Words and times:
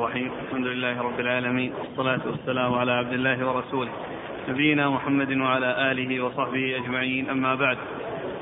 الرحيم. 0.00 0.30
الحمد 0.44 0.66
لله 0.66 1.02
رب 1.02 1.20
العالمين. 1.20 1.72
والصلاة 1.80 2.20
والسلام 2.26 2.74
على 2.74 2.92
عبد 2.92 3.12
الله 3.12 3.46
ورسوله. 3.46 3.90
نبينا 4.48 4.90
محمد 4.90 5.36
وعلى 5.36 5.92
آله 5.92 6.24
وصحبه 6.24 6.76
أجمعين. 6.76 7.30
أما 7.30 7.54
بعد 7.54 7.78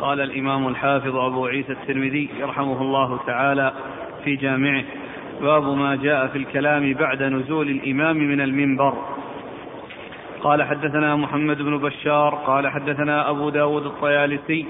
قال 0.00 0.20
الإمام 0.20 0.68
الحافظ 0.68 1.16
أبو 1.16 1.46
عيسى 1.46 1.72
الترمذي 1.72 2.28
يرحمه 2.38 2.82
الله 2.82 3.20
تعالى 3.26 3.72
في 4.24 4.36
جامعه 4.36 4.84
باب 5.40 5.62
ما 5.62 5.96
جاء 5.96 6.26
في 6.26 6.38
الكلام 6.38 6.94
بعد 6.94 7.22
نزول 7.22 7.68
الإمام 7.68 8.16
من 8.16 8.40
المنبر. 8.40 8.94
قال 10.42 10.62
حدثنا 10.62 11.16
محمد 11.16 11.62
بن 11.62 11.78
بشار 11.78 12.34
قال 12.34 12.68
حدثنا 12.68 13.30
أبو 13.30 13.50
داود 13.50 13.86
الطيالسي 13.86 14.66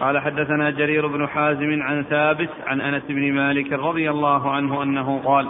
قال 0.00 0.18
حدثنا 0.18 0.70
جرير 0.70 1.06
بن 1.06 1.28
حازم 1.28 1.82
عن 1.82 2.02
ثابت 2.02 2.50
عن 2.66 2.80
أنس 2.80 3.02
بن 3.08 3.32
مالك 3.32 3.72
رضي 3.72 4.10
الله 4.10 4.50
عنه 4.50 4.82
أنه 4.82 5.20
قال 5.24 5.48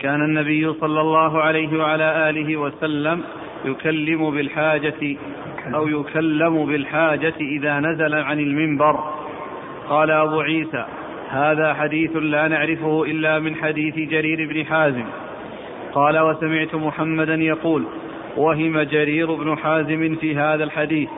كان 0.00 0.22
النبي 0.22 0.72
صلى 0.72 1.00
الله 1.00 1.42
عليه 1.42 1.78
وعلى 1.78 2.30
آله 2.30 2.56
وسلم 2.56 3.22
يكلم 3.64 4.30
بالحاجة 4.30 5.16
أو 5.74 5.88
يكلم 5.88 6.66
بالحاجة 6.66 7.34
إذا 7.40 7.80
نزل 7.80 8.14
عن 8.14 8.40
المنبر. 8.40 8.98
قال 9.88 10.10
أبو 10.10 10.40
عيسى 10.40 10.84
هذا 11.28 11.74
حديث 11.74 12.16
لا 12.16 12.48
نعرفه 12.48 13.04
إلا 13.04 13.38
من 13.38 13.54
حديث 13.54 13.94
جرير 13.94 14.48
بن 14.52 14.66
حازم. 14.66 15.04
قال 15.94 16.18
وسمعت 16.18 16.74
محمدا 16.74 17.34
يقول 17.34 17.84
وهم 18.36 18.80
جرير 18.80 19.34
بن 19.34 19.58
حازم 19.58 20.16
في 20.20 20.36
هذا 20.36 20.64
الحديث. 20.64 21.08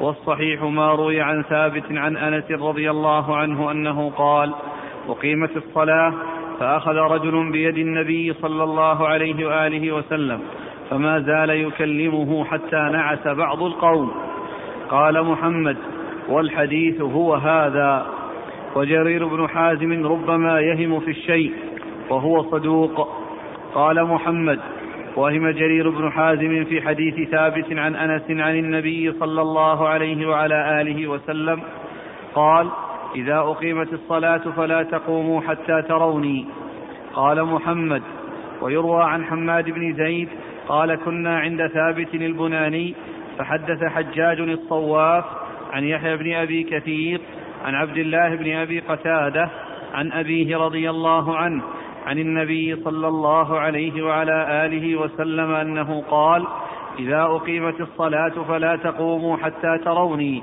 والصحيح 0.00 0.62
ما 0.62 0.94
روي 0.94 1.20
عن 1.20 1.42
ثابت 1.42 1.84
عن 1.90 2.16
أنس 2.16 2.50
رضي 2.50 2.90
الله 2.90 3.36
عنه 3.36 3.70
أنه 3.70 4.10
قال 4.10 4.54
أقيمت 5.08 5.56
الصلاة 5.56 6.14
فأخذ 6.60 6.94
رجل 6.94 7.52
بيد 7.52 7.78
النبي 7.78 8.32
صلى 8.32 8.64
الله 8.64 9.08
عليه 9.08 9.46
وآله 9.46 9.92
وسلم 9.92 10.40
فما 10.90 11.20
زال 11.20 11.50
يكلمه 11.50 12.44
حتى 12.44 12.76
نعس 12.92 13.28
بعض 13.28 13.62
القوم. 13.62 14.14
قال 14.90 15.24
محمد 15.24 15.76
والحديث 16.28 17.00
هو 17.00 17.34
هذا. 17.34 18.06
وجرير 18.76 19.26
بن 19.26 19.48
حازم 19.48 20.06
ربما 20.06 20.60
يهم 20.60 21.00
في 21.00 21.10
الشيء 21.10 21.52
وهو 22.10 22.42
صدوق. 22.42 23.08
قال 23.74 24.04
محمد 24.04 24.60
وهم 25.16 25.50
جرير 25.50 25.90
بن 25.90 26.10
حازم 26.12 26.64
في 26.64 26.82
حديث 26.82 27.30
ثابت 27.30 27.72
عن 27.72 27.96
أنس 27.96 28.22
عن 28.30 28.58
النبي 28.58 29.12
صلى 29.12 29.42
الله 29.42 29.88
عليه 29.88 30.28
وعلى 30.28 30.80
آله 30.80 31.08
وسلم 31.08 31.62
قال 32.34 32.68
إذا 33.14 33.38
أقيمت 33.38 33.92
الصلاة 33.92 34.38
فلا 34.56 34.82
تقوموا 34.82 35.40
حتى 35.40 35.82
تروني. 35.82 36.46
قال 37.14 37.44
محمد. 37.44 38.02
ويروى 38.62 39.04
عن 39.04 39.24
حماد 39.24 39.70
بن 39.70 39.94
زيد 39.94 40.28
قال 40.68 40.94
كنا 40.94 41.38
عند 41.38 41.66
ثابت 41.66 42.14
البناني 42.14 42.94
فحدث 43.38 43.84
حجاج 43.84 44.40
الصواف 44.40 45.24
عن 45.72 45.84
يحيى 45.84 46.16
بن 46.16 46.34
أبي 46.34 46.62
كثير 46.62 47.20
عن 47.64 47.74
عبد 47.74 47.96
الله 47.96 48.34
بن 48.34 48.56
أبي 48.56 48.80
قتادة 48.80 49.50
عن 49.94 50.12
أبيه 50.12 50.56
رضي 50.56 50.90
الله 50.90 51.36
عنه 51.36 51.62
عن 52.06 52.18
النبي 52.18 52.76
صلى 52.76 53.08
الله 53.08 53.58
عليه 53.58 54.02
وعلى 54.02 54.66
آله 54.66 54.96
وسلم 54.96 55.50
أنه 55.50 56.02
قال 56.10 56.46
إذا 56.98 57.22
أقيمت 57.22 57.80
الصلاة 57.80 58.32
فلا 58.48 58.76
تقوموا 58.76 59.36
حتى 59.36 59.78
تروني. 59.84 60.42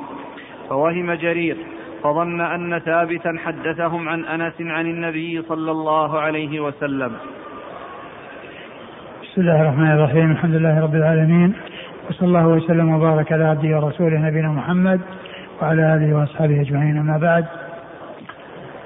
فوهم 0.70 1.14
جرير. 1.14 1.58
فظن 2.06 2.42
أن 2.42 2.80
ثابتا 2.80 3.36
حدثهم 3.46 4.10
عن 4.10 4.26
أنس 4.26 4.54
عن 4.62 4.86
النبي 4.86 5.42
صلى 5.42 5.72
الله 5.72 6.20
عليه 6.20 6.60
وسلم. 6.60 7.12
بسم 9.24 9.42
الله 9.42 9.62
الرحمن 9.62 9.92
الرحيم. 9.92 10.32
الحمد 10.32 10.56
لله 10.56 10.82
رب 10.82 10.96
العالمين. 10.96 11.54
وصلى 12.10 12.28
الله 12.28 12.48
وسلم 12.48 12.96
وبارك 12.96 13.32
على 13.32 13.44
عبده 13.44 13.80
ورسوله 13.80 14.18
نبينا 14.28 14.48
محمد 14.48 15.02
وعلى 15.62 15.96
آله 15.96 16.18
وأصحابه 16.18 16.62
أجمعين. 16.62 16.98
أما 16.98 17.18
بعد 17.18 17.46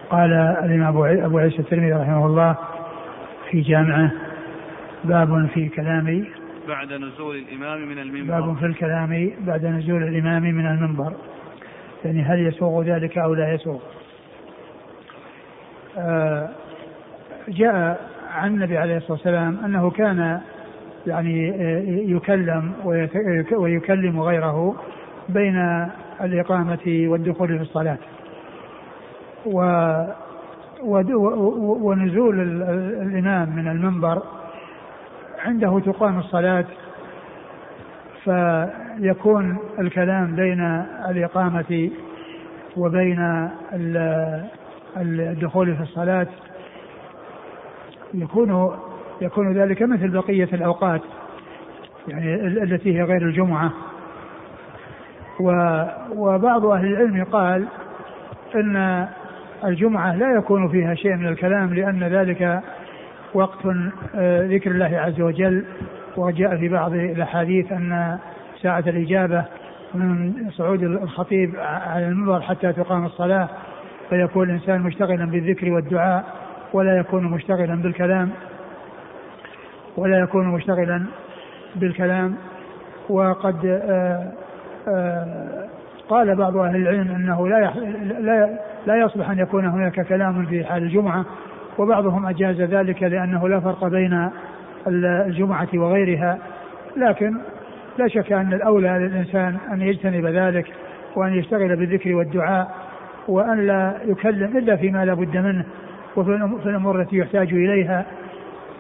قال 0.09 0.33
الإمام 0.33 0.97
أبو 1.27 1.37
عيسى 1.37 1.59
الترمذي 1.59 1.93
رحمه 1.93 2.25
الله 2.25 2.55
في 3.51 3.61
جامعه 3.61 4.11
باب 5.03 5.47
في 5.53 5.69
كلام 5.69 6.25
بعد 6.67 6.93
نزول 6.93 7.35
الإمام 7.35 7.79
من 7.89 7.99
المنبر. 7.99 8.41
باب 8.41 8.57
في 8.57 8.65
الكلام 8.65 9.31
بعد 9.39 9.65
نزول 9.65 10.03
الإمام 10.03 10.43
من 10.43 10.65
المنبر. 10.65 11.13
يعني 12.05 12.23
هل 12.23 12.47
يسوغ 12.47 12.83
ذلك 12.83 13.17
أو 13.17 13.33
لا 13.33 13.53
يسوغ؟ 13.53 13.79
آه 15.97 16.49
جاء 17.47 17.99
عن 18.33 18.53
النبي 18.53 18.77
عليه 18.77 18.97
الصلاة 18.97 19.11
والسلام 19.11 19.65
أنه 19.65 19.89
كان 19.89 20.41
يعني 21.07 21.47
يكلم 22.11 22.73
ويكلم 23.53 24.21
غيره 24.21 24.75
بين 25.29 25.87
الإقامة 26.21 27.05
والدخول 27.07 27.47
في 27.47 27.61
الصلاة. 27.61 27.97
و 29.45 29.61
ونزول 31.81 32.39
الإمام 33.01 33.55
من 33.55 33.67
المنبر 33.67 34.21
عنده 35.45 35.79
تقام 35.79 36.19
الصلاة 36.19 36.65
فيكون 38.99 39.57
الكلام 39.79 40.35
بين 40.35 40.85
الإقامة 41.09 41.89
وبين 42.77 43.49
الدخول 44.97 45.75
في 45.75 45.83
الصلاة 45.83 46.27
يكون 48.13 48.71
يكون 49.21 49.53
ذلك 49.53 49.81
مثل 49.81 50.07
بقية 50.07 50.49
الأوقات 50.53 51.01
يعني 52.07 52.35
التي 52.45 52.97
هي 52.97 53.03
غير 53.03 53.21
الجمعة. 53.21 53.71
وبعض 56.15 56.65
أهل 56.65 56.85
العلم 56.85 57.23
قال 57.23 57.65
أن 58.55 59.07
الجمعة 59.65 60.15
لا 60.15 60.35
يكون 60.37 60.69
فيها 60.69 60.93
شيء 60.95 61.15
من 61.15 61.27
الكلام 61.27 61.73
لأن 61.73 62.03
ذلك 62.03 62.61
وقت 63.33 63.65
ذكر 64.25 64.71
الله 64.71 64.99
عز 64.99 65.21
وجل 65.21 65.65
وجاء 66.17 66.57
في 66.57 66.69
بعض 66.69 66.93
الأحاديث 66.93 67.71
أن 67.71 68.17
ساعة 68.61 68.83
الإجابة 68.87 69.45
من 69.93 70.33
صعود 70.51 70.83
الخطيب 70.83 71.55
على 71.59 72.07
المنبر 72.07 72.41
حتى 72.41 72.73
تقام 72.73 73.05
الصلاة 73.05 73.49
فيكون 74.09 74.49
الإنسان 74.49 74.81
مشتغلا 74.81 75.25
بالذكر 75.25 75.71
والدعاء 75.71 76.23
ولا 76.73 76.97
يكون 76.97 77.23
مشتغلا 77.23 77.75
بالكلام 77.75 78.29
ولا 79.97 80.19
يكون 80.19 80.47
مشتغلا 80.47 81.05
بالكلام. 81.75 82.35
وقد 83.09 83.65
آآ 83.65 84.31
آآ 84.87 85.69
قال 86.09 86.35
بعض 86.35 86.57
أهل 86.57 86.75
العلم 86.75 87.11
إنه 87.11 87.47
لا 87.47 88.49
لا 88.85 88.95
يصلح 88.95 89.29
أن 89.29 89.39
يكون 89.39 89.65
هناك 89.65 90.07
كلام 90.07 90.45
في 90.45 90.63
حال 90.63 90.83
الجمعة 90.83 91.25
وبعضهم 91.77 92.25
أجاز 92.25 92.61
ذلك 92.61 93.03
لأنه 93.03 93.47
لا 93.49 93.59
فرق 93.59 93.87
بين 93.87 94.29
الجمعة 94.87 95.67
وغيرها. 95.73 96.37
لكن 96.97 97.37
لا 97.97 98.07
شك 98.07 98.31
أن 98.31 98.53
الأولى 98.53 98.89
للانسان 98.89 99.57
أن 99.73 99.81
يجتنب 99.81 100.25
ذلك 100.25 100.65
وأن 101.15 101.33
يشتغل 101.33 101.75
بالذكر 101.75 102.15
والدعاء 102.15 102.71
وأن 103.27 103.67
لا 103.67 103.97
يكلم 104.05 104.57
إلا 104.57 104.75
فيما 104.75 105.05
لا 105.05 105.13
بد 105.13 105.37
منه 105.37 105.65
وفي 106.15 106.69
الأمور 106.69 107.01
التي 107.01 107.17
يحتاج 107.17 107.53
إليها 107.53 108.05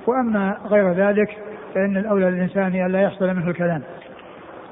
وأما 0.07 0.57
غير 0.65 0.91
ذلك 0.91 1.37
فإن 1.75 1.97
الأولى 1.97 2.25
للانسان 2.25 2.75
أن 2.75 2.91
لا 2.91 3.01
يحصل 3.01 3.27
منه 3.35 3.47
الكلام. 3.47 3.81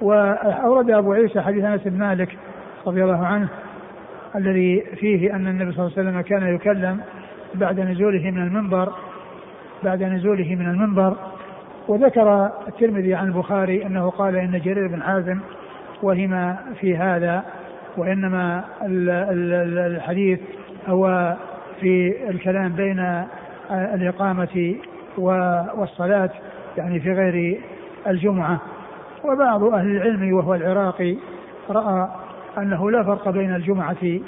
وأورد 0.01 0.91
أبو 0.91 1.13
عيسى 1.13 1.41
حديث 1.41 1.63
أنس 1.63 1.81
بن 1.85 1.99
مالك 1.99 2.37
رضي 2.87 3.03
الله 3.03 3.25
عنه 3.25 3.47
الذي 4.35 4.83
فيه 4.95 5.35
أن 5.35 5.47
النبي 5.47 5.71
صلى 5.71 5.85
الله 5.85 5.97
عليه 5.97 6.09
وسلم 6.09 6.21
كان 6.21 6.55
يكلم 6.55 6.99
بعد 7.55 7.79
نزوله 7.79 8.31
من 8.31 8.43
المنبر 8.43 8.93
بعد 9.83 10.03
نزوله 10.03 10.55
من 10.55 10.69
المنبر 10.69 11.17
وذكر 11.87 12.51
الترمذي 12.67 13.15
عن 13.15 13.27
البخاري 13.27 13.85
أنه 13.85 14.09
قال 14.09 14.35
إن 14.35 14.59
جرير 14.59 14.87
بن 14.87 15.03
حازم 15.03 15.39
وهم 16.03 16.55
في 16.79 16.97
هذا 16.97 17.43
وإنما 17.97 18.63
الحديث 19.87 20.39
هو 20.87 21.35
في 21.79 22.15
الكلام 22.29 22.73
بين 22.73 23.23
الإقامة 23.71 24.75
والصلاة 25.77 26.29
يعني 26.77 26.99
في 26.99 27.13
غير 27.13 27.61
الجمعة. 28.07 28.61
وبعض 29.23 29.63
أهل 29.63 29.87
العلم 29.95 30.33
وهو 30.33 30.55
العراقي 30.55 31.17
رأى 31.69 32.07
أنه 32.57 32.91
لا 32.91 33.03
فرق 33.03 33.29
بين 33.29 33.55
الجمعة 33.55 34.19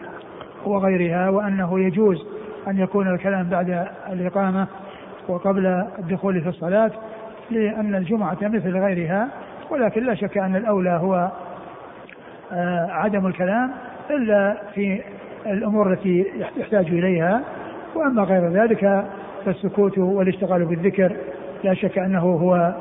وغيرها 0.66 1.30
وأنه 1.30 1.80
يجوز 1.80 2.26
أن 2.68 2.80
يكون 2.80 3.14
الكلام 3.14 3.50
بعد 3.50 3.88
الإقامة 4.12 4.68
وقبل 5.28 5.66
الدخول 6.00 6.42
في 6.42 6.50
الصلاة. 6.50 6.92
لأن 7.52 7.96
الجمعة 7.96 8.38
مثل 8.42 8.78
غيرها 8.78 9.28
ولكن 9.70 10.04
لا 10.04 10.16
شك 10.16 10.38
أن 10.38 10.56
الأولى 10.56 10.90
هو 10.90 11.32
عدم 12.90 13.28
الكلام 13.28 13.72
إلا 14.10 14.58
في 14.74 15.02
الأمور 15.46 15.94
التي 15.94 16.26
يحتاج 16.58 16.86
إليها. 16.86 17.42
وأما 17.96 18.24
غير 18.24 18.50
ذلك 18.50 19.06
فالسكوت 19.46 19.98
والاشتغال 19.98 20.66
بالذكر 20.66 21.16
لا 21.64 21.74
شك 21.74 21.98
أنه 21.98 22.20
هو 22.20 22.74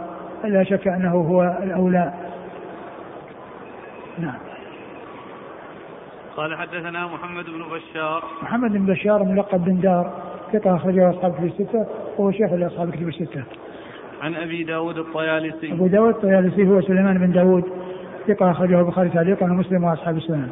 لا 0.44 0.64
شك 0.64 0.88
أنه 0.88 1.10
هو 1.10 1.58
الأولى. 1.62 2.12
نعم. 4.18 4.38
قال 6.36 6.56
حدثنا 6.56 7.06
محمد 7.06 7.44
بن 7.44 7.62
بشار. 7.72 8.24
محمد 8.42 8.72
بن 8.72 8.86
بشار 8.86 9.24
ملقب 9.24 9.64
بن 9.64 9.80
دار 9.80 10.12
ثقة 10.52 10.76
أخرجه 10.76 11.10
أصحاب 11.10 11.34
كتب 11.34 11.44
الستة 11.44 11.86
وهو 12.18 12.30
شيخ 12.30 12.52
لأصحاب 12.52 12.90
كتب 12.90 13.08
الستة. 13.08 13.42
عن 14.22 14.34
أبي 14.34 14.64
داود 14.64 14.98
الطيالسي 14.98 15.72
أبو 15.72 15.86
داود 15.86 16.14
الطيالسي 16.14 16.68
هو 16.68 16.80
سليمان 16.80 17.18
بن 17.18 17.32
داود 17.32 17.64
ثقة 18.28 18.50
أخرجه 18.50 18.80
البخاري 18.80 19.08
تعليقا 19.08 19.46
ومسلم 19.46 19.84
وأصحاب 19.84 20.16
السنن. 20.16 20.48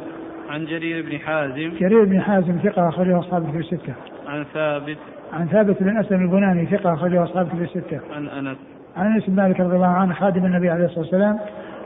عن 0.49 0.65
جرير 0.65 1.05
بن 1.09 1.19
حازم 1.19 1.71
جرير 1.79 2.05
بن 2.05 2.21
حازم 2.21 2.57
ثقة 2.63 2.89
أخرجه 2.89 3.19
أصحاب 3.19 3.49
كتب 3.49 3.59
الستة. 3.59 3.93
عن 4.27 4.45
ثابت 4.53 4.97
عن 5.33 5.47
ثابت 5.47 5.83
بن 5.83 5.97
أسلم 5.97 6.21
البناني 6.21 6.65
ثقة 6.65 6.93
أخرجه 6.93 7.23
أصحاب 7.23 7.47
كتب 7.47 7.61
الستة. 7.61 7.99
عن 8.15 8.27
أنس 8.27 8.57
عن 8.97 9.05
أنس 9.05 9.29
بن 9.29 9.35
مالك 9.35 9.59
رضي 9.59 9.75
الله 9.75 9.87
عنه 9.87 10.13
خادم 10.13 10.45
النبي 10.45 10.69
عليه 10.69 10.85
الصلاة 10.85 10.99
والسلام 10.99 11.39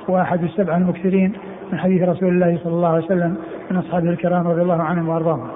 وأحد 0.07 0.43
السبعة 0.43 0.77
المكثرين 0.77 1.33
من 1.71 1.79
حديث 1.79 2.01
رسول 2.01 2.29
الله 2.29 2.59
صلى 2.63 2.73
الله 2.73 2.87
عليه 2.87 3.05
وسلم 3.05 3.37
من 3.71 3.77
أصحابه 3.77 4.09
الكرام 4.09 4.47
رضي 4.47 4.61
الله 4.61 4.83
عنهم 4.83 5.09
وأرضاهم. 5.09 5.47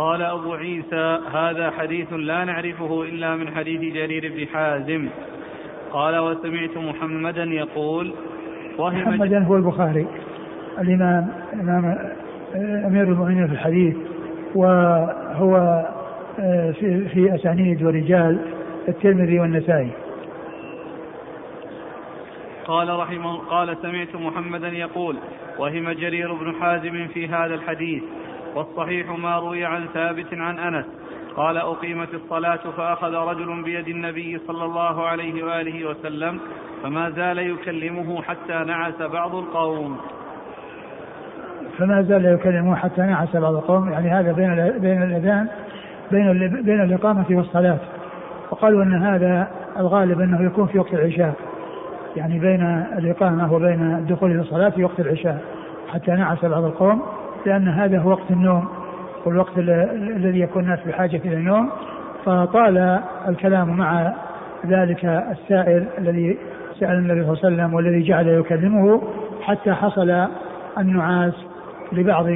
قال 0.00 0.22
أبو 0.22 0.54
عيسى 0.54 1.18
هذا 1.32 1.70
حديث 1.70 2.12
لا 2.12 2.44
نعرفه 2.44 3.02
إلا 3.02 3.36
من 3.36 3.54
حديث 3.54 3.94
جرير 3.94 4.32
بن 4.36 4.46
حازم. 4.46 5.08
قال 5.92 6.18
وسمعت 6.18 6.76
محمدا 6.76 7.44
يقول 7.44 8.12
وهم 8.78 8.98
محمدا 8.98 9.44
هو 9.44 9.56
البخاري 9.56 10.06
الإمام 10.78 11.28
الإمام 11.52 11.98
أمير 12.86 13.02
المؤمنين 13.02 13.46
في 13.46 13.52
الحديث 13.52 13.96
وهو 14.54 15.56
آه، 16.40 16.70
في, 16.70 17.08
في 17.08 17.34
أسانيد 17.34 17.82
ورجال 17.82 18.38
الترمذي 18.88 19.40
والنسائي. 19.40 19.90
قال 22.64 22.98
رحمه 22.98 23.36
قال 23.36 23.76
سمعت 23.82 24.14
محمدا 24.14 24.68
يقول 24.68 25.16
وهم 25.58 25.90
جرير 25.90 26.34
بن 26.34 26.54
حازم 26.60 27.06
في 27.14 27.28
هذا 27.28 27.54
الحديث. 27.54 28.02
والصحيح 28.54 29.18
ما 29.18 29.38
روي 29.38 29.64
عن 29.64 29.86
ثابت 29.94 30.34
عن 30.34 30.58
أنس. 30.58 30.84
قال 31.36 31.56
أقيمت 31.56 32.14
الصلاة 32.14 32.60
فأخذ 32.76 33.14
رجل 33.14 33.62
بيد 33.62 33.88
النبي 33.88 34.40
صلى 34.46 34.64
الله 34.64 35.06
عليه 35.06 35.44
وآله 35.44 35.88
وسلم 35.88 36.40
فما 36.82 37.10
زال 37.10 37.38
يكلمه 37.38 38.22
حتى 38.22 38.64
نعس 38.66 39.02
بعض 39.02 39.34
القوم. 39.34 39.96
فما 41.78 42.02
زال 42.02 42.24
يكلمه 42.24 42.76
حتى 42.76 43.02
نعس 43.02 43.36
بعض 43.36 43.54
القوم. 43.54 43.92
يعني 43.92 44.10
هذا 44.10 44.32
بين 44.32 44.78
بين 44.78 45.02
الأذان 45.02 45.48
بين 46.10 46.62
بين 46.62 46.80
الإقامة 46.80 47.26
والصلاة. 47.30 47.78
وقالوا 48.50 48.82
إن 48.82 49.02
هذا 49.02 49.50
الغالب 49.76 50.20
إنه 50.20 50.46
يكون 50.46 50.66
في 50.66 50.78
وقت 50.78 50.94
العشاء. 50.94 51.34
يعني 52.16 52.38
بين 52.38 52.62
الإقامة 52.98 53.52
وبين 53.52 53.82
الدخول 53.82 54.30
إلى 54.30 54.40
الصلاة 54.40 54.68
في 54.68 54.84
وقت 54.84 55.00
العشاء 55.00 55.44
حتى 55.92 56.10
نعس 56.10 56.44
بعض 56.44 56.64
القوم. 56.64 57.02
لأن 57.46 57.68
هذا 57.68 57.98
هو 57.98 58.10
وقت 58.10 58.30
النوم 58.30 58.68
والوقت 59.26 59.58
الذي 59.58 60.40
يكون 60.40 60.62
الناس 60.62 60.80
بحاجة 60.86 61.20
إلى 61.24 61.34
النوم 61.34 61.70
فطال 62.24 63.00
الكلام 63.28 63.76
مع 63.76 64.12
ذلك 64.66 65.04
السائل 65.04 65.86
الذي 65.98 66.38
سأل 66.80 66.98
النبي 66.98 67.24
صلى 67.24 67.32
الله 67.32 67.44
عليه 67.44 67.54
وسلم 67.54 67.74
والذي 67.74 68.02
جعل 68.02 68.28
يكلمه 68.28 69.02
حتى 69.42 69.72
حصل 69.72 70.26
النعاس 70.78 71.34
لبعض 71.92 72.26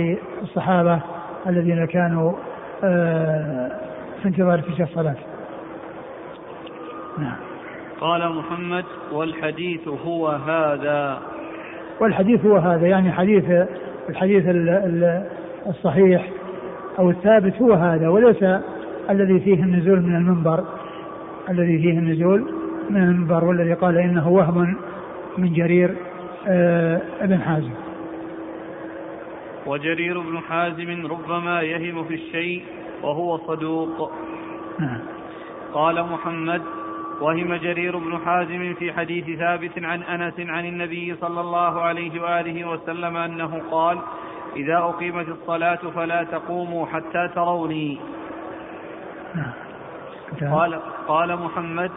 الصحابة 0.42 1.00
الذين 1.46 1.86
كانوا 1.86 2.32
آه، 2.84 3.70
في 4.22 4.28
انتظار 4.28 4.60
تلك 4.60 4.80
الصلاة. 4.80 5.14
نعم. 7.18 7.36
قال 8.00 8.32
محمد 8.32 8.84
والحديث 9.12 9.88
هو 9.88 10.28
هذا. 10.28 11.18
والحديث 12.00 12.46
هو 12.46 12.56
هذا 12.56 12.86
يعني 12.86 13.12
حديث 13.12 13.44
الحديث 14.08 14.44
الصحيح 15.66 16.30
أو 16.98 17.10
الثابت 17.10 17.62
هو 17.62 17.72
هذا 17.72 18.08
وليس 18.08 18.44
الذي 19.10 19.40
فيه 19.40 19.62
النزول 19.62 20.02
من 20.02 20.16
المنبر 20.16 20.64
الذي 21.50 21.78
فيه 21.78 21.98
النزول 21.98 22.54
من 22.90 23.02
المنبر 23.02 23.44
والذي 23.44 23.74
قال 23.74 23.98
إنه 23.98 24.28
وهم 24.28 24.76
من 25.38 25.52
جرير 25.52 25.94
آه، 26.46 27.00
ابن 27.20 27.40
حازم 27.40 27.70
وجرير 29.66 30.20
بن 30.20 30.38
حازم 30.38 31.06
ربما 31.06 31.62
يهم 31.62 32.04
في 32.04 32.14
الشيء 32.14 32.62
وهو 33.02 33.38
صدوق 33.38 34.12
نعم. 34.78 35.00
قال 35.72 36.02
محمد 36.02 36.62
وهم 37.20 37.54
جرير 37.54 37.98
بن 37.98 38.18
حازم 38.24 38.74
في 38.74 38.92
حديث 38.92 39.38
ثابت 39.38 39.84
عن 39.84 40.02
أنس 40.02 40.34
عن 40.38 40.66
النبي 40.66 41.16
صلى 41.20 41.40
الله 41.40 41.80
عليه 41.80 42.22
وآله 42.22 42.68
وسلم 42.68 43.16
أنه 43.16 43.62
قال: 43.70 43.98
إذا 44.56 44.78
أقيمت 44.78 45.28
الصلاة 45.28 45.78
فلا 45.94 46.24
تقوموا 46.24 46.86
حتى 46.86 47.28
تروني. 47.34 47.98
قال 50.50 50.80
قال 51.08 51.36
محمد 51.36 51.90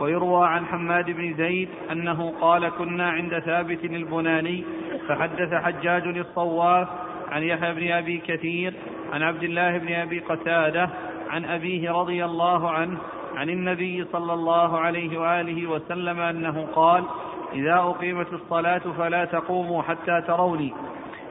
ويروى 0.00 0.46
عن 0.46 0.66
حماد 0.66 1.10
بن 1.10 1.34
زيد 1.34 1.68
أنه 1.92 2.34
قال 2.40 2.68
كنا 2.68 3.10
عند 3.10 3.38
ثابت 3.38 3.84
البناني 3.84 4.64
فحدث 5.08 5.54
حجاج 5.54 6.18
الصواف 6.18 6.88
عن 7.32 7.42
يحيى 7.42 7.74
بن 7.74 7.92
أبي 7.92 8.18
كثير 8.18 8.74
عن 9.12 9.22
عبد 9.22 9.42
الله 9.42 9.78
بن 9.78 9.92
أبي 9.92 10.18
قتادة 10.18 10.90
عن 11.30 11.44
أبيه 11.44 11.90
رضي 11.90 12.24
الله 12.24 12.70
عنه 12.70 12.98
عن 13.36 13.50
النبي 13.50 14.04
صلى 14.12 14.32
الله 14.32 14.78
عليه 14.78 15.18
وآله 15.20 15.70
وسلم 15.70 16.20
أنه 16.20 16.66
قال 16.74 17.04
إذا 17.52 17.74
أقيمت 17.74 18.32
الصلاة 18.32 18.82
فلا 18.98 19.24
تقوموا 19.24 19.82
حتى 19.82 20.20
تروني. 20.26 20.72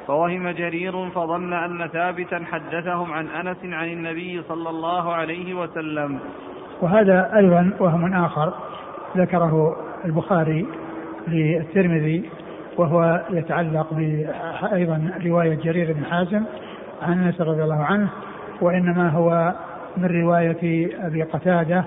فوهم 0.08 0.50
جرير 0.50 1.10
فظن 1.10 1.54
أن 1.54 1.88
ثابتا 1.88 2.46
حدثهم 2.52 3.12
عن 3.14 3.28
أنس 3.28 3.58
عن 3.64 3.88
النبي 3.88 4.42
صلى 4.42 4.70
الله 4.70 5.14
عليه 5.14 5.54
وسلم. 5.54 6.20
وهذا 6.82 7.32
أيضا 7.36 7.74
وهم 7.80 8.14
آخر 8.14 8.54
ذكره 9.18 9.76
البخاري 10.06 10.68
للترمذي 11.28 12.30
وهو 12.78 13.22
يتعلق 13.30 13.88
أيضا 14.74 15.12
رواية 15.26 15.56
جرير 15.56 15.94
بن 15.94 16.06
حازم 16.06 16.44
عن 17.02 17.24
أنس 17.24 17.42
رضي 17.42 17.64
الله 17.64 17.84
عنه 17.84 18.10
وإنما 18.62 19.10
هو 19.10 19.54
من 19.98 20.22
رواية 20.22 20.90
أبي 21.08 21.24
قتادة 21.24 21.84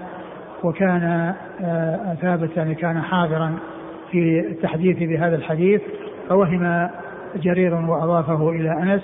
وكان 0.64 1.34
آه، 1.60 2.14
ثابت 2.20 2.56
يعني 2.56 2.74
كان 2.74 3.02
حاضرا 3.02 3.54
في 4.10 4.40
التحديث 4.40 4.98
بهذا 4.98 5.36
الحديث 5.36 5.80
فوهم 6.28 6.88
جرير 7.36 7.74
وأضافه 7.74 8.50
إلى 8.50 8.72
أنس. 8.72 9.02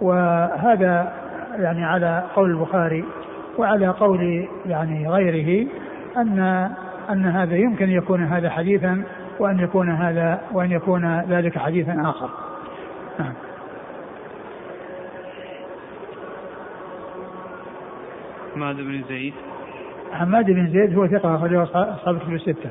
وهذا 0.00 1.12
يعني 1.58 1.84
على 1.84 2.22
قول 2.34 2.50
البخاري 2.50 3.04
وعلى 3.58 3.86
قول 3.86 4.48
يعني 4.66 5.08
غيره 5.08 5.68
أن 6.16 6.70
أن 7.10 7.26
هذا 7.26 7.56
يمكن 7.56 7.90
يكون 7.90 8.24
هذا 8.24 8.50
حديثا 8.50 9.02
وأن 9.40 9.60
يكون 9.60 9.90
هذا 9.90 10.40
وأن 10.52 10.72
يكون 10.72 11.20
ذلك 11.20 11.58
حديثا 11.58 12.02
آخر. 12.10 12.30
نعم. 13.18 13.32
حماد 18.56 18.76
بن 18.76 19.02
زيد 19.08 19.34
حماد 20.12 20.50
بن 20.50 20.68
زيد 20.68 20.98
هو 20.98 21.06
ثقة 21.06 21.34
أخرجه 21.34 21.62
أصحاب 21.62 22.16
الكتب 22.16 22.34
الستة. 22.34 22.70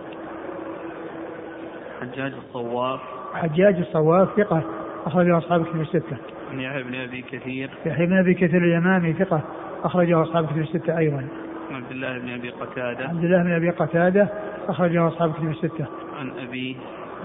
حجاج 2.01 2.33
الصواف 2.47 2.99
حجاج 3.33 3.75
الصواف 3.75 4.29
ثقة 4.37 4.63
أخرجه 5.05 5.37
أصحاب 5.37 5.61
الكتب 5.61 5.81
الستة. 5.81 6.17
عن 6.51 6.59
يحيى 6.59 6.83
بن 6.83 6.95
أبي 6.95 7.21
كثير 7.21 7.69
يحيى 7.85 8.05
بن 8.05 8.17
أبي 8.17 8.33
كثير 8.33 8.63
اليمامي 8.63 9.13
ثقة 9.13 9.41
أخرجه 9.83 10.21
أصحاب 10.21 10.43
الكتب 10.43 10.61
الستة 10.61 10.97
أيضا. 10.97 11.27
عبد 11.71 11.91
الله 11.91 12.17
بن 12.17 12.29
أبي 12.29 12.49
قتادة 12.49 13.07
عبد 13.07 13.23
الله 13.23 13.43
بن 13.43 13.51
أبي 13.51 13.69
قتادة 13.69 14.29
أخرجه 14.67 15.07
أصحاب 15.07 15.29
الكتب 15.29 15.49
الستة. 15.49 15.85
عن 16.19 16.31
أبيه 16.47 16.75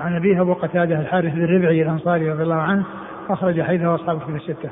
عن 0.00 0.16
أبيه 0.16 0.40
أبو 0.40 0.54
قتادة 0.54 1.00
الحارث 1.00 1.34
بن 1.34 1.44
ربعي 1.44 1.82
الأنصاري 1.82 2.30
رضي 2.30 2.42
الله 2.42 2.62
عنه 2.62 2.84
أخرج 3.30 3.62
حديثه 3.62 3.94
أصحاب 3.94 4.16
الكتب 4.16 4.36
الستة. 4.36 4.70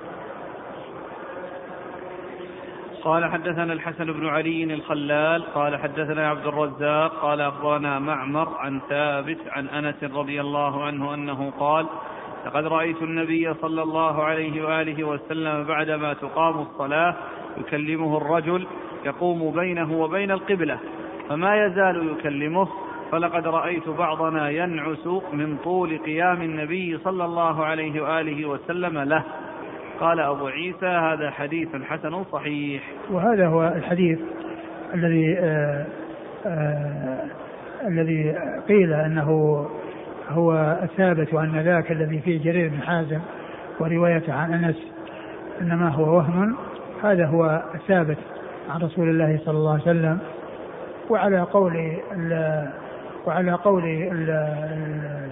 قال 3.09 3.25
حدثنا 3.25 3.73
الحسن 3.73 4.13
بن 4.13 4.27
علي 4.27 4.65
الخلال 4.65 5.43
قال 5.55 5.77
حدثنا 5.77 6.29
عبد 6.29 6.47
الرزاق 6.47 7.13
قال 7.23 7.41
أخبرنا 7.41 7.99
معمر 7.99 8.49
عن 8.59 8.81
ثابت 8.89 9.39
عن 9.49 9.69
أنس 9.69 10.05
رضي 10.05 10.41
الله 10.41 10.85
عنه 10.85 11.15
أنه 11.15 11.51
قال 11.51 11.87
لقد 12.47 12.67
رأيت 12.67 13.03
النبي 13.03 13.55
صلى 13.55 13.83
الله 13.83 14.23
عليه 14.23 14.65
وآله 14.65 15.05
وسلم 15.05 15.65
بعدما 15.65 16.13
تقام 16.13 16.59
الصلاة 16.59 17.15
يكلمه 17.57 18.17
الرجل 18.17 18.67
يقوم 19.05 19.53
بينه 19.53 20.01
وبين 20.01 20.31
القبلة 20.31 20.79
فما 21.29 21.67
يزال 21.67 22.09
يكلمه 22.11 22.69
فلقد 23.13 23.47
رأيت 23.47 23.89
بعضنا 23.89 24.51
ينعس 24.51 25.07
من 25.33 25.57
طول 25.65 25.99
قيام 25.99 26.43
النبي 26.43 26.99
صلى 26.99 27.25
الله 27.25 27.65
عليه 27.65 28.03
وآله 28.03 28.49
وسلم 28.49 28.99
له. 28.99 29.25
قال 30.01 30.21
أبو 30.21 30.47
عيسى 30.47 30.87
هذا 30.87 31.31
حديث 31.31 31.69
حسن 31.83 32.25
صحيح. 32.25 32.83
وهذا 33.11 33.47
هو 33.47 33.69
الحديث 33.69 34.19
الذي 34.95 35.39
آآ 35.39 35.87
آآ 36.47 37.25
الذي 37.87 38.39
قيل 38.69 38.93
أنه 38.93 39.31
هو 40.29 40.79
الثابت 40.83 41.35
وأن 41.35 41.59
ذاك 41.61 41.93
الذي 41.93 42.19
فيه 42.21 42.43
جرير 42.43 42.69
بن 42.69 42.83
حازم 42.83 43.21
وروايته 43.81 44.33
عن 44.33 44.53
أنس 44.53 44.93
إنما 45.61 45.89
هو 45.89 46.17
وهم. 46.17 46.57
هذا 47.03 47.27
هو 47.27 47.63
الثابت 47.75 48.19
عن 48.71 48.81
رسول 48.81 49.09
الله 49.09 49.39
صلى 49.45 49.59
الله 49.59 49.73
عليه 49.73 49.83
وسلم. 49.83 50.19
وعلى 51.11 51.41
قول 51.41 51.97
وعلى 53.27 53.53
قول 53.53 53.85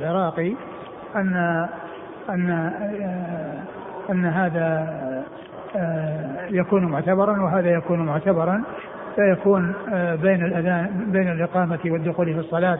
العراقي 0.01 0.53
أن 1.17 1.67
أن 2.31 2.73
أن 4.11 4.25
هذا 4.25 4.87
يكون 6.51 6.85
معتبرا 6.85 7.43
وهذا 7.43 7.71
يكون 7.71 8.07
معتبرا. 8.07 8.63
فيكون 9.17 9.73
بين 10.23 10.45
الأذان 10.45 11.07
بين 11.13 11.29
الإقامة 11.33 11.79
والدخول 11.87 12.35
في 12.35 12.41
الصلاة 12.41 12.79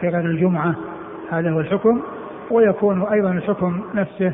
في 0.00 0.08
غير 0.08 0.24
الجمعة 0.24 0.74
هذا 1.30 1.50
هو 1.50 1.60
الحكم. 1.60 2.00
ويكون 2.50 3.02
أيضا 3.02 3.30
الحكم 3.30 3.82
نفسه 3.94 4.32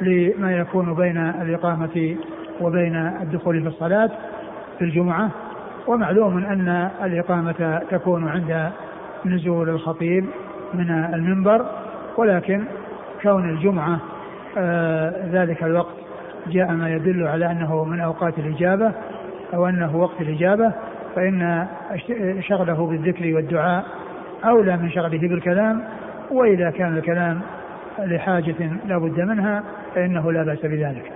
لما 0.00 0.52
يكون 0.52 0.94
بين 0.94 1.16
الإقامة 1.16 2.16
وبين 2.60 2.96
الدخول 2.96 3.62
في 3.62 3.68
الصلاة 3.68 4.10
في 4.78 4.84
الجمعة. 4.84 5.30
ومعلوم 5.86 6.44
أن 6.44 6.90
الإقامة 7.04 7.82
تكون 7.90 8.28
عند 8.28 8.70
نزول 9.26 9.68
الخطيب 9.68 10.26
من 10.74 10.90
المنبر 10.90 11.66
ولكن 12.16 12.64
كون 13.22 13.50
الجمعة 13.50 13.92
آه 13.92 14.13
ذلك 15.32 15.62
الوقت 15.62 15.94
جاء 16.46 16.72
ما 16.72 16.90
يدل 16.90 17.26
على 17.26 17.50
أنه 17.50 17.84
من 17.84 18.00
أوقات 18.00 18.38
الإجابة 18.38 18.92
أو 19.54 19.68
أنه 19.68 19.96
وقت 19.96 20.20
الإجابة 20.20 20.72
فإن 21.14 21.66
شغله 22.40 22.86
بالذكر 22.86 23.34
والدعاء 23.34 23.84
أولى 24.44 24.76
من 24.76 24.90
شغله 24.90 25.28
بالكلام 25.28 25.84
وإذا 26.30 26.70
كان 26.70 26.96
الكلام 26.96 27.40
لحاجة 27.98 28.70
لا 28.86 28.98
بد 28.98 29.20
منها 29.20 29.62
فإنه 29.94 30.32
لا 30.32 30.42
بأس 30.42 30.60
بذلك. 30.60 31.12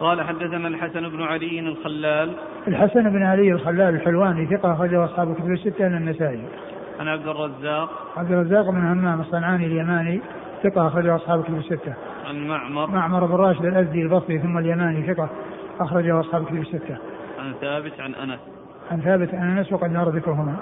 قال 0.00 0.22
حدثنا 0.22 0.68
الحسن 0.68 1.08
بن 1.08 1.22
علي 1.22 1.60
الخلال. 1.60 2.32
الحسن 2.68 3.10
بن 3.10 3.22
علي 3.22 3.52
الخلال 3.52 3.94
الحلواني 3.94 4.46
ثقة 4.46 4.72
أخرجه 4.72 5.04
أصحاب 5.04 5.30
الكتب 5.30 5.50
الستة 5.50 5.88
من 5.88 5.96
النسائي. 5.96 6.40
عن 7.00 7.08
عبد 7.08 7.26
الرزاق. 7.28 7.90
عبد 8.16 8.32
الرزاق 8.32 8.70
بن 8.70 8.86
همام 8.86 9.20
الصنعاني 9.20 9.66
اليماني 9.66 10.20
ثقة 10.62 10.86
أخرجه 10.86 11.16
أصحاب 11.16 11.40
الكتب 11.40 11.56
الستة. 11.56 11.94
عن 12.26 12.48
معمر. 12.48 12.86
معمر 12.90 13.26
بن 13.26 13.34
راشد 13.34 13.64
الأزدي 13.64 14.02
البصري 14.02 14.38
ثم 14.38 14.58
اليماني 14.58 15.14
ثقة 15.14 15.28
أخرجه 15.80 16.20
أصحاب 16.20 16.42
الكتب 16.42 16.60
الستة. 16.60 16.98
عن 17.38 17.54
ثابت 17.60 18.00
عن 18.00 18.14
أنس. 18.14 18.40
عن 18.90 19.00
ثابت 19.00 19.34
عن 19.34 19.58
أنس 19.58 19.72
وقد 19.72 19.90
نرى 19.90 20.18
ذكرهما. 20.18 20.56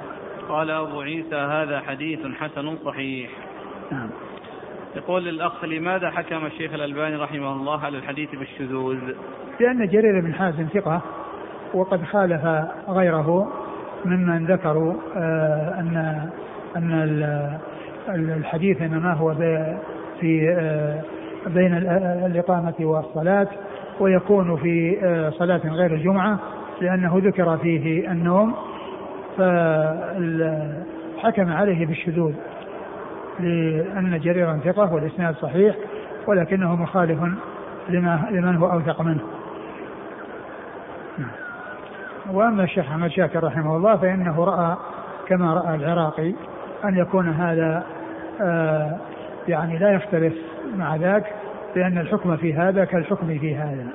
قال 0.49 0.71
أبو 0.71 1.01
عيسى 1.01 1.37
هذا 1.37 1.81
حديث 1.81 2.19
حسن 2.41 2.77
صحيح. 2.85 3.31
نعم. 3.93 4.11
يقول 4.97 5.29
الأخ 5.29 5.65
لماذا 5.65 6.11
حكم 6.11 6.47
الشيخ 6.47 6.75
الألباني 6.75 7.17
رحمه 7.17 7.53
الله 7.53 7.85
على 7.85 7.99
الحديث 7.99 8.31
بالشذوذ؟ 8.35 8.99
لأن 9.61 9.89
جرير 9.89 10.21
بن 10.21 10.35
حازم 10.35 10.67
ثقة 10.75 11.01
وقد 11.75 12.05
خالف 12.05 12.69
غيره 12.89 13.53
ممن 14.05 14.47
ذكروا 14.47 14.95
آه 15.17 15.81
أن 15.81 16.31
أن 16.77 17.59
الحديث 18.09 18.83
إنما 18.83 19.13
هو 19.13 19.35
في 20.21 20.57
آه 20.59 21.03
بين 21.47 21.75
الإقامة 22.27 22.75
والصلاة 22.81 23.49
ويكون 24.01 24.57
في 24.57 24.99
آه 25.05 25.31
صلاة 25.31 25.61
غير 25.65 25.95
الجمعة 25.95 26.39
لأنه 26.81 27.21
ذكر 27.25 27.57
فيه 27.57 28.11
النوم 28.11 28.55
فحكم 29.37 31.53
عليه 31.53 31.87
بالشذوذ 31.87 32.33
لأن 33.41 34.21
جريرا 34.23 34.61
ثقة 34.65 34.95
والإسناد 34.95 35.35
صحيح 35.35 35.77
ولكنه 36.27 36.77
مخالف 36.77 37.19
لما 37.89 38.29
لمن 38.31 38.57
هو 38.57 38.73
أوثق 38.73 39.01
منه. 39.01 39.21
وأما 42.33 42.65
الشيخ 42.65 42.87
أحمد 42.87 43.11
شاكر 43.11 43.45
رحمه 43.45 43.77
الله 43.77 43.97
فإنه 43.97 44.45
رأى 44.45 44.77
كما 45.29 45.55
رأى 45.55 45.75
العراقي 45.75 46.35
أن 46.85 46.99
يكون 46.99 47.29
هذا 47.29 47.85
يعني 49.49 49.79
لا 49.79 49.93
يختلف 49.95 50.35
مع 50.77 50.97
ذاك 50.97 51.35
لأن 51.77 51.99
الحكم 51.99 52.37
في 52.37 52.55
هذا 52.55 52.85
كالحكم 52.85 53.39
في 53.39 53.55
هذا. 53.55 53.87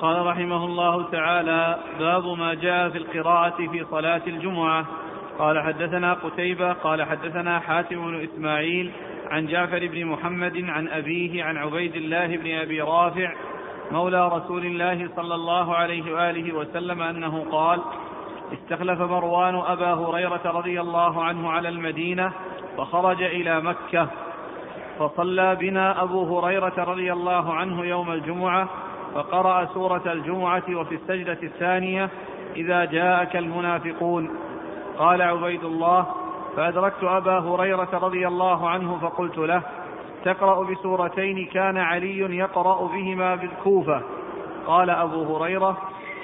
قال 0.00 0.26
رحمه 0.26 0.64
الله 0.64 1.10
تعالى 1.10 1.78
باب 1.98 2.24
ما 2.24 2.54
جاء 2.54 2.88
في 2.88 2.98
القراءة 2.98 3.56
في 3.56 3.84
صلاة 3.90 4.22
الجمعة. 4.26 4.86
قال 5.38 5.62
حدثنا 5.62 6.14
قتيبة 6.14 6.72
قال 6.72 7.02
حدثنا 7.02 7.58
حاتم 7.58 7.96
بن 7.96 8.22
إسماعيل 8.24 8.90
عن 9.30 9.46
جعفر 9.46 9.86
بن 9.86 10.04
محمد 10.04 10.64
عن 10.68 10.88
أبيه 10.88 11.44
عن 11.44 11.56
عبيد 11.56 11.96
الله 11.96 12.26
بن 12.26 12.54
أبي 12.54 12.80
رافع 12.80 13.32
مولى 13.90 14.28
رسول 14.28 14.66
الله 14.66 15.08
صلى 15.16 15.34
الله 15.34 15.74
عليه 15.74 16.14
وآله 16.14 16.52
وسلم 16.52 17.02
أنه 17.02 17.44
قال 17.50 17.80
استخلف 18.52 19.00
مروان 19.00 19.54
أبا 19.54 19.94
هريرة 19.94 20.40
رضي 20.44 20.80
الله 20.80 21.24
عنه 21.24 21.50
على 21.50 21.68
المدينة 21.68 22.32
فخرج 22.76 23.22
إلى 23.22 23.60
مكة 23.60 24.08
فصلى 24.98 25.56
بنا 25.56 26.02
أبو 26.02 26.38
هريرة 26.38 26.84
رضي 26.84 27.12
الله 27.12 27.54
عنه 27.54 27.84
يوم 27.84 28.10
الجمعة 28.10 28.68
فقرأ 29.14 29.64
سورة 29.64 30.02
الجمعة 30.12 30.62
وفي 30.70 30.94
السجدة 30.94 31.38
الثانية 31.42 32.10
إذا 32.56 32.84
جاءك 32.84 33.36
المنافقون 33.36 34.30
قال 34.98 35.22
عبيد 35.22 35.64
الله 35.64 36.06
فأدركت 36.56 37.04
أبا 37.04 37.38
هريرة 37.38 37.88
رضي 37.92 38.28
الله 38.28 38.68
عنه 38.68 38.98
فقلت 38.98 39.38
له 39.38 39.62
تقرأ 40.24 40.64
بسورتين 40.64 41.46
كان 41.46 41.76
علي 41.76 42.18
يقرأ 42.18 42.86
بهما 42.86 43.34
بالكوفة 43.34 44.02
قال 44.66 44.90
أبو 44.90 45.36
هريرة 45.36 45.76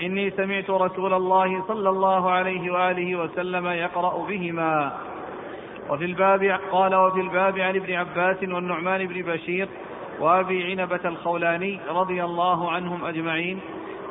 إني 0.03 0.31
سمعت 0.31 0.71
رسول 0.71 1.15
الله 1.15 1.63
صلى 1.69 1.89
الله 1.89 2.31
عليه 2.31 2.73
وآله 2.73 3.17
وسلم 3.17 3.67
يقرأ 3.67 4.27
بهما. 4.29 4.93
وفي 5.91 6.05
الباب 6.05 6.61
قال 6.73 6.95
وفي 6.95 7.21
الباب 7.21 7.59
عن 7.59 7.77
ابن 7.77 7.95
عباس 7.95 8.43
والنعمان 8.43 9.07
بن 9.07 9.23
بشير 9.23 9.69
وأبي 10.21 10.65
عنبة 10.71 11.01
الخولاني 11.05 11.81
رضي 11.89 12.25
الله 12.25 12.71
عنهم 12.71 13.05
أجمعين. 13.05 13.61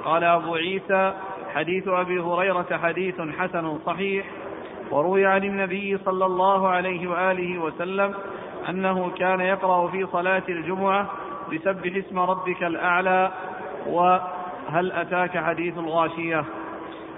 قال 0.05 0.23
أبو 0.23 0.55
عيسى 0.55 1.13
حديث 1.55 1.87
أبي 1.87 2.19
هريرة 2.19 2.79
حديث 2.83 3.21
حسن 3.21 3.79
صحيح. 3.85 4.25
وروي 4.91 5.25
عن 5.25 5.43
النبي 5.43 5.97
صلى 5.97 6.25
الله 6.25 6.67
عليه 6.67 7.07
وآله 7.07 7.59
وسلم 7.59 8.13
أنه 8.69 9.11
كان 9.17 9.39
يقرأ 9.39 9.87
في 9.87 10.07
صلاة 10.11 10.43
الجمعة 10.49 11.09
بسبح 11.53 11.95
اسم 11.95 12.19
ربك 12.19 12.63
الأعلى 12.63 13.31
وهل 14.67 14.91
أتاك 14.91 15.37
حديث 15.37 15.77
الغاشية؟ 15.77 16.43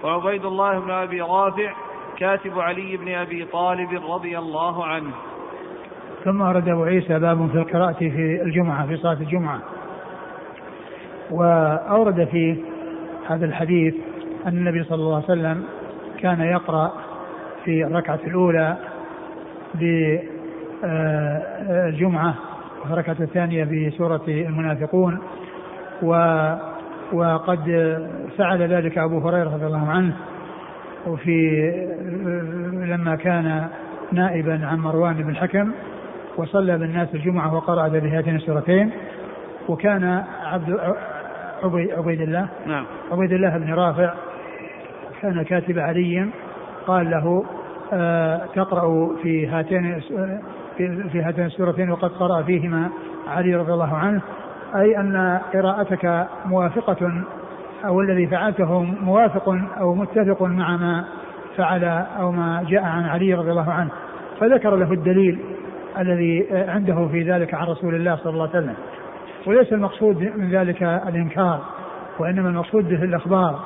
وعبيد 0.03 0.45
الله 0.45 0.79
بن 0.79 0.91
أبي 0.91 1.21
رافع 1.21 1.71
كاتب 2.17 2.59
علي 2.59 2.97
بن 2.97 3.13
أبي 3.13 3.45
طالب 3.45 3.89
رضي 4.09 4.37
الله 4.39 4.85
عنه. 4.85 5.11
ثم 6.23 6.41
أورد 6.41 6.69
أبو 6.69 6.83
عيسى 6.83 7.19
باب 7.19 7.49
في 7.51 7.57
القراءة 7.57 7.93
في 7.93 8.41
الجمعة 8.41 8.87
في 8.87 8.97
صلاة 8.97 9.13
الجمعة. 9.13 9.59
وأورد 11.31 12.27
فيه 12.31 12.55
هذا 13.27 13.45
الحديث 13.45 13.95
أن 14.47 14.57
النبي 14.57 14.83
صلى 14.83 14.95
الله 14.95 15.15
عليه 15.15 15.25
وسلم 15.25 15.63
كان 16.19 16.41
يقرأ 16.41 16.91
في 17.65 17.85
الركعة 17.85 18.19
الأولى 18.27 18.77
بالجمعة 20.83 22.35
وفي 22.81 22.93
الركعة 22.93 23.17
الثانية 23.19 23.63
بسورة 23.63 24.23
المنافقون. 24.27 25.19
و 26.03 26.13
وقد 27.13 27.59
فعل 28.37 28.61
ذلك 28.61 28.97
أبو 28.97 29.29
هريرة 29.29 29.53
رضي 29.53 29.65
الله 29.65 29.89
عنه 29.89 30.13
وفي 31.07 31.71
لما 32.73 33.15
كان 33.15 33.67
نائبا 34.11 34.65
عن 34.65 34.79
مروان 34.79 35.13
بن 35.13 35.29
الحكم 35.29 35.71
وصلى 36.37 36.77
بالناس 36.77 37.07
الجمعة 37.13 37.55
وقرأ 37.55 37.87
بهاتين 37.87 38.35
السورتين 38.35 38.91
وكان 39.69 40.23
عبد 40.43 40.79
عبيد 41.97 42.21
الله 42.21 42.47
نعم. 42.67 42.85
عبيد 43.11 43.31
الله 43.31 43.57
بن 43.57 43.73
رافع 43.73 44.13
كان 45.21 45.43
كاتب 45.43 45.79
علي 45.79 46.29
قال 46.87 47.11
له 47.11 47.45
آه 47.93 48.41
تقرأ 48.55 49.15
في 49.23 49.47
هاتين 49.47 49.99
في, 50.77 51.09
في 51.11 51.21
هاتين 51.21 51.45
السورتين 51.45 51.91
وقد 51.91 52.09
قرأ 52.09 52.41
فيهما 52.41 52.89
علي 53.27 53.55
رضي 53.55 53.73
الله 53.73 53.95
عنه 53.95 54.21
أي 54.75 54.99
أن 54.99 55.39
قراءتك 55.53 56.27
موافقة 56.45 57.23
أو 57.85 58.01
الذي 58.01 58.27
فعلته 58.27 58.83
موافق 58.83 59.49
أو 59.79 59.95
متفق 59.95 60.43
مع 60.43 60.77
ما 60.77 61.05
فعل 61.57 61.83
أو 62.19 62.31
ما 62.31 62.65
جاء 62.69 62.83
عن 62.83 63.03
علي 63.03 63.33
رضي 63.33 63.51
الله 63.51 63.71
عنه. 63.71 63.89
فذكر 64.39 64.75
له 64.75 64.91
الدليل 64.91 65.39
الذي 65.99 66.47
عنده 66.51 67.07
في 67.07 67.31
ذلك 67.31 67.53
عن 67.53 67.67
رسول 67.67 67.95
الله 67.95 68.15
صلى 68.15 68.33
الله 68.33 68.49
عليه 68.49 68.59
وسلم. 68.59 68.75
وليس 69.47 69.73
المقصود 69.73 70.31
من 70.35 70.49
ذلك 70.51 70.83
الإنكار 70.83 71.59
وإنما 72.19 72.49
المقصود 72.49 72.89
به 72.89 73.03
الإخبار. 73.03 73.59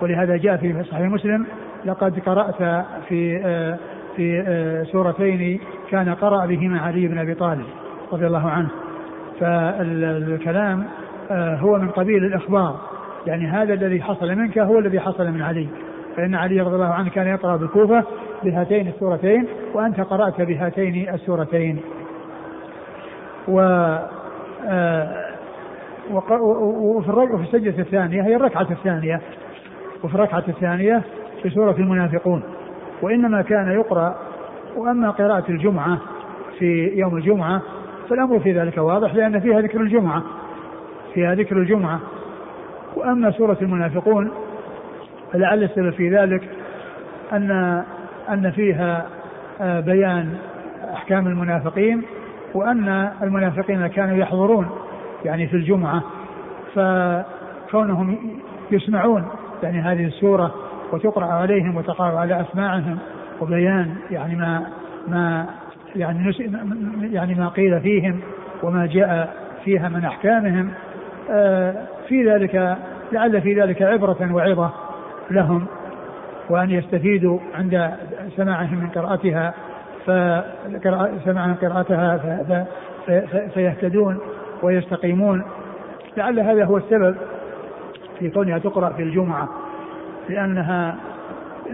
ولهذا 0.00 0.36
جاء 0.36 0.56
في 0.56 0.82
صحيح 0.82 1.10
مسلم 1.10 1.46
لقد 1.84 2.18
قرأت 2.18 2.84
في 3.08 3.40
في 4.16 4.44
سورتين 4.92 5.60
كان 5.90 6.14
قرأ 6.14 6.46
بهما 6.46 6.80
علي 6.80 7.08
بن 7.08 7.18
أبي 7.18 7.34
طالب 7.34 7.66
رضي 8.12 8.26
الله 8.26 8.50
عنه. 8.50 8.68
فالكلام 9.40 10.84
هو 11.30 11.78
من 11.78 11.88
قبيل 11.88 12.24
الإخبار. 12.24 12.80
يعني 13.26 13.46
هذا 13.46 13.74
الذي 13.74 14.02
حصل 14.02 14.34
منك 14.34 14.58
هو 14.58 14.78
الذي 14.78 15.00
حصل 15.00 15.30
من 15.30 15.42
علي. 15.42 15.68
فإن 16.16 16.34
علي 16.34 16.60
رضي 16.60 16.74
الله 16.74 16.94
عنه 16.94 17.10
كان 17.10 17.26
يقرأ 17.26 17.56
بالكوفة 17.56 18.04
بهاتين 18.44 18.88
السورتين 18.88 19.46
وأنت 19.74 20.00
قرأت 20.00 20.40
بهاتين 20.40 21.14
السورتين. 21.14 21.80
و 23.48 23.60
آه، 24.68 25.26
وفي 26.10 27.10
وفي 27.10 27.42
السجدة 27.42 27.82
الثانية 27.82 28.22
هي 28.22 28.36
الركعة 28.36 28.66
الثانية. 28.70 29.20
وفي 30.04 30.14
الركعة 30.14 30.44
الثانية 30.48 31.02
في 31.42 31.50
سورة 31.50 31.74
المنافقون. 31.78 32.42
وإنما 33.02 33.42
كان 33.42 33.72
يقرأ 33.72 34.16
وأما 34.76 35.10
قراءة 35.10 35.44
الجمعة 35.48 35.98
في 36.58 36.92
يوم 36.94 37.16
الجمعة 37.16 37.62
فالأمر 38.10 38.40
في 38.40 38.52
ذلك 38.52 38.78
واضح 38.78 39.14
لأن 39.14 39.40
فيها 39.40 39.60
ذكر 39.60 39.80
الجمعة 39.80 40.22
فيها 41.14 41.34
ذكر 41.34 41.56
الجمعة. 41.56 42.00
وأما 42.96 43.30
سورة 43.30 43.58
المنافقون 43.62 44.30
فلعل 45.32 45.62
السبب 45.62 45.90
في 45.90 46.10
ذلك 46.10 46.48
أن 47.32 47.82
أن 48.28 48.50
فيها 48.50 49.06
آه، 49.60 49.80
بيان 49.80 50.34
أحكام 50.92 51.26
المنافقين 51.26 52.02
وأن 52.54 53.10
المنافقين 53.22 53.86
كانوا 53.86 54.16
يحضرون 54.16 54.70
يعني 55.24 55.46
في 55.46 55.56
الجمعة. 55.56 56.02
فكونهم 56.74 58.18
يسمعون 58.70 59.24
يعني 59.62 59.80
هذه 59.80 60.04
السورة 60.04 60.54
وتقرأ 60.92 61.26
عليهم 61.26 61.76
وتقرأ 61.76 62.18
على 62.18 62.40
أسماعهم 62.40 62.98
وبيان 63.40 63.94
يعني 64.10 64.36
ما 64.36 64.66
ما 65.08 65.46
يعني 65.96 66.32
يعني 67.12 67.34
ما 67.34 67.48
قيل 67.48 67.80
فيهم 67.80 68.20
وما 68.62 68.86
جاء 68.86 69.36
فيها 69.64 69.88
من 69.88 70.04
أحكامهم 70.04 70.70
آه، 71.30 71.74
في 72.08 72.30
ذلك 72.30 72.76
لعل 73.12 73.42
في 73.42 73.60
ذلك 73.60 73.82
عبرة 73.82 74.32
وعظة 74.32 74.70
لهم 75.30 75.66
وأن 76.50 76.70
يستفيدوا 76.70 77.38
عند 77.54 77.90
سماعهم 78.36 78.78
من 78.78 78.88
قراءتها 78.88 79.54
فسماعهم 80.06 81.54
قراءتها 81.54 82.66
فيهتدون 83.54 84.18
ويستقيمون. 84.62 85.42
لعل 86.16 86.40
هذا 86.40 86.64
هو 86.64 86.76
السبب 86.76 87.16
في 88.18 88.30
كونها 88.30 88.58
تقرأ 88.58 88.92
في 88.92 89.02
الجمعة 89.02 89.48
لأنها 90.28 90.96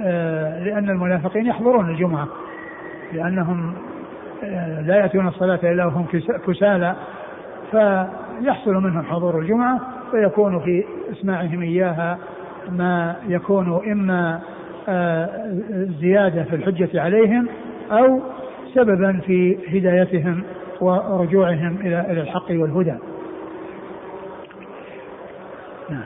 آه، 0.04 0.64
لأن 0.64 0.90
المنافقين 0.90 1.46
يحضرون 1.46 1.90
الجمعة 1.90 2.28
لأنهم 3.12 3.74
لا 4.86 4.96
يأتون 4.96 5.28
الصلاة 5.28 5.58
إلا 5.62 5.86
وهم 5.86 6.06
كسالى 6.46 6.96
فيحصل 7.70 8.74
منهم 8.74 9.02
حضور 9.02 9.38
الجمعة 9.38 9.80
ويكون 10.12 10.60
في 10.60 10.84
إسماعهم 11.12 11.62
إياها 11.62 12.18
ما 12.70 13.16
يكون 13.28 13.90
إما 13.92 14.40
آه، 14.88 15.28
زيادة 16.00 16.44
في 16.44 16.56
الحجة 16.56 17.02
عليهم 17.02 17.48
أو 17.90 18.20
سببا 18.74 19.20
في 19.26 19.58
هدايتهم 19.68 20.42
ورجوعهم 20.80 21.76
إلى 21.80 22.22
الحق 22.22 22.50
والهدى. 22.50 22.94
نعم. 25.90 26.04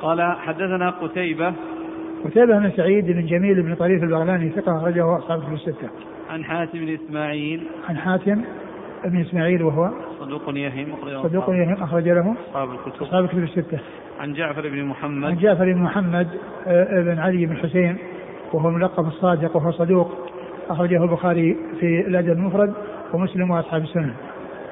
قال 0.00 0.22
حدثنا 0.22 0.90
قتيبة 0.90 1.52
قتيبة 2.24 2.58
بن 2.58 2.70
سعيد 2.76 3.06
بن 3.06 3.26
جميل 3.26 3.62
بن 3.62 3.74
طريف 3.74 4.02
البغلاني 4.02 4.50
ثقة 4.50 4.78
أخرجه 4.78 5.18
أصحاب 5.18 5.42
في 5.42 5.54
الستة. 5.54 5.88
عن 6.30 6.44
حاتم 6.44 6.78
بن 6.78 6.94
إسماعيل. 6.94 7.62
عن 7.88 7.96
حاتم 7.96 8.42
بن 9.04 9.20
إسماعيل 9.20 9.62
وهو 9.62 9.90
صدوق 10.20 10.42
يهم 10.48 10.86
صدوق 11.22 11.50
يهم 11.50 11.82
أخرج 11.82 12.08
له 12.08 12.34
أصحاب 12.50 12.70
الكتب 12.70 13.02
أصحاب 13.02 13.24
الكتب 13.24 13.42
الستة. 13.42 13.78
عن 14.20 14.32
جعفر 14.32 14.68
بن 14.68 14.84
محمد 14.84 15.30
عن 15.30 15.36
جعفر 15.36 15.64
بن 15.64 15.82
محمد 15.82 16.28
آه، 16.66 17.02
بن 17.02 17.18
علي 17.18 17.46
بن 17.46 17.56
حسين 17.56 17.96
وهو 18.52 18.68
الملقب 18.68 19.06
الصادق 19.06 19.56
وهو 19.56 19.70
صدوق 19.70 20.12
أخرجه 20.70 21.04
البخاري 21.04 21.56
في 21.80 22.00
الأدب 22.06 22.32
المفرد 22.32 22.74
ومسلم 23.12 23.50
وأصحاب 23.50 23.82
السنة. 23.82 24.14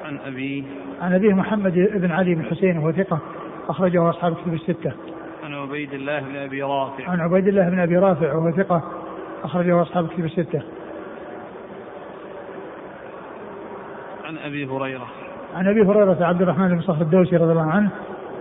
عن 0.05 0.17
أبيه 0.25 0.63
عن 1.01 1.13
أبيه 1.13 1.33
محمد 1.33 1.73
بن 1.93 2.11
علي 2.11 2.35
بن 2.35 2.43
حسين 2.43 2.77
وهو 2.77 2.91
ثقة 2.91 3.19
أخرجه 3.69 4.09
أصحاب 4.09 4.31
الكتب 4.31 4.53
الستة. 4.53 4.91
عن 5.43 5.53
عبيد 5.53 5.93
الله 5.93 6.19
بن 6.19 6.35
أبي 6.35 6.63
رافع. 6.63 7.09
عن 7.09 7.19
عبيد 7.19 7.47
الله 7.47 7.69
بن 7.69 7.79
أبي 7.79 7.97
رافع 7.97 8.33
وهو 8.33 8.51
ثقة 8.51 8.83
أخرجه 9.43 9.81
أصحاب 9.81 10.05
الكتب 10.05 10.25
الستة. 10.25 10.61
عن 14.25 14.37
أبي 14.37 14.65
هريرة. 14.65 15.07
عن 15.55 15.67
أبي 15.67 15.81
هريرة 15.81 16.17
عبد 16.21 16.41
الرحمن 16.41 16.67
بن 16.67 16.81
صخر 16.81 17.01
الدوسي 17.01 17.37
رضي 17.37 17.51
الله 17.51 17.71
عنه 17.71 17.89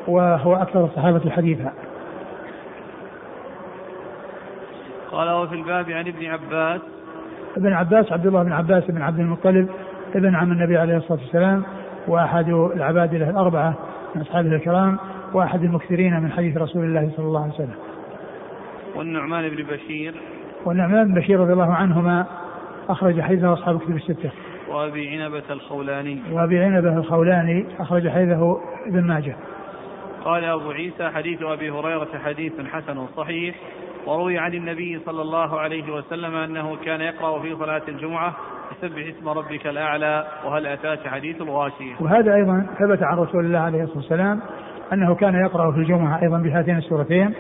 وهو 0.09 0.55
أكثر 0.55 0.85
الصحابة 0.85 1.31
حديثا 1.31 1.73
قال 5.11 5.31
وفي 5.31 5.55
الباب 5.55 5.91
عن 5.91 6.09
ابن 6.09 6.27
عباس. 6.27 6.81
ابن 7.57 7.73
عباس 7.73 8.13
عبد 8.13 8.27
الله 8.27 8.43
بن 8.43 8.53
عباس 8.53 8.85
بن 8.85 9.03
عبد 9.03 9.19
المطلب 9.19 9.69
ابن 10.15 10.35
عم 10.35 10.53
النبي 10.53 10.79
عليه 10.79 10.97
الصلاة 10.97 11.21
والسلام 11.21 11.63
وأحد 12.09 12.49
العبادلة 12.49 13.31
الأربعة 13.31 13.75
من 14.15 14.21
أصحابه 14.21 14.49
الكرام 14.49 14.99
وأحد 15.33 15.63
المكثرين 15.63 16.21
من 16.21 16.33
حديث 16.33 16.57
رسول 16.57 16.85
الله 16.85 17.11
صلى 17.17 17.27
الله 17.27 17.43
عليه 17.43 17.55
وسلم. 17.55 17.75
والنعمان 18.97 19.49
بن 19.49 19.63
بشير. 19.63 20.15
والنعمان 20.65 21.09
بن 21.09 21.15
بشير 21.15 21.41
رضي 21.41 21.53
الله 21.53 21.75
عنهما 21.75 22.27
أخرج 22.89 23.21
حديثه 23.21 23.53
أصحاب 23.53 23.79
كتب 23.81 23.97
الستة. 23.97 24.31
وأبي 24.69 25.09
عنبة 25.09 25.43
الخولاني. 25.51 26.21
وأبي 26.33 26.59
عنبة 26.59 26.97
الخولاني 26.97 27.67
أخرج 27.79 28.09
حديثه 28.09 28.61
ابن 28.87 29.01
ماجه. 29.01 29.37
قال 30.25 30.45
أبو 30.45 30.71
عيسى 30.71 31.09
حديث 31.09 31.43
أبي 31.43 31.71
هريرة 31.71 32.19
حديث 32.25 32.53
حسن 32.73 33.07
صحيح 33.17 33.55
وروي 34.07 34.39
عن 34.39 34.55
النبي 34.55 35.01
صلى 35.07 35.23
الله 35.23 35.61
عليه 35.61 35.93
وسلم 35.93 36.35
أنه 36.35 36.77
كان 36.85 37.01
يقرأ 37.01 37.43
في 37.43 37.57
صلاة 37.57 37.83
الجمعة 37.89 38.37
سبح 38.81 39.07
اسم 39.19 39.29
ربك 39.29 39.67
الأعلى 39.67 40.27
وهل 40.45 40.67
أتاك 40.67 41.09
حديث 41.09 41.41
الغاشية؟ 41.41 41.95
وهذا 42.01 42.35
أيضا 42.35 42.67
ثبت 42.79 43.03
عن 43.03 43.19
رسول 43.19 43.45
الله 43.45 43.59
عليه 43.59 43.83
الصلاة 43.83 43.99
والسلام 43.99 44.41
أنه 44.93 45.15
كان 45.15 45.35
يقرأ 45.35 45.73
في 45.73 45.79
الجمعة 45.79 46.23
أيضا 46.23 46.39
بهاتين 46.39 46.79
السورتين. 46.79 47.35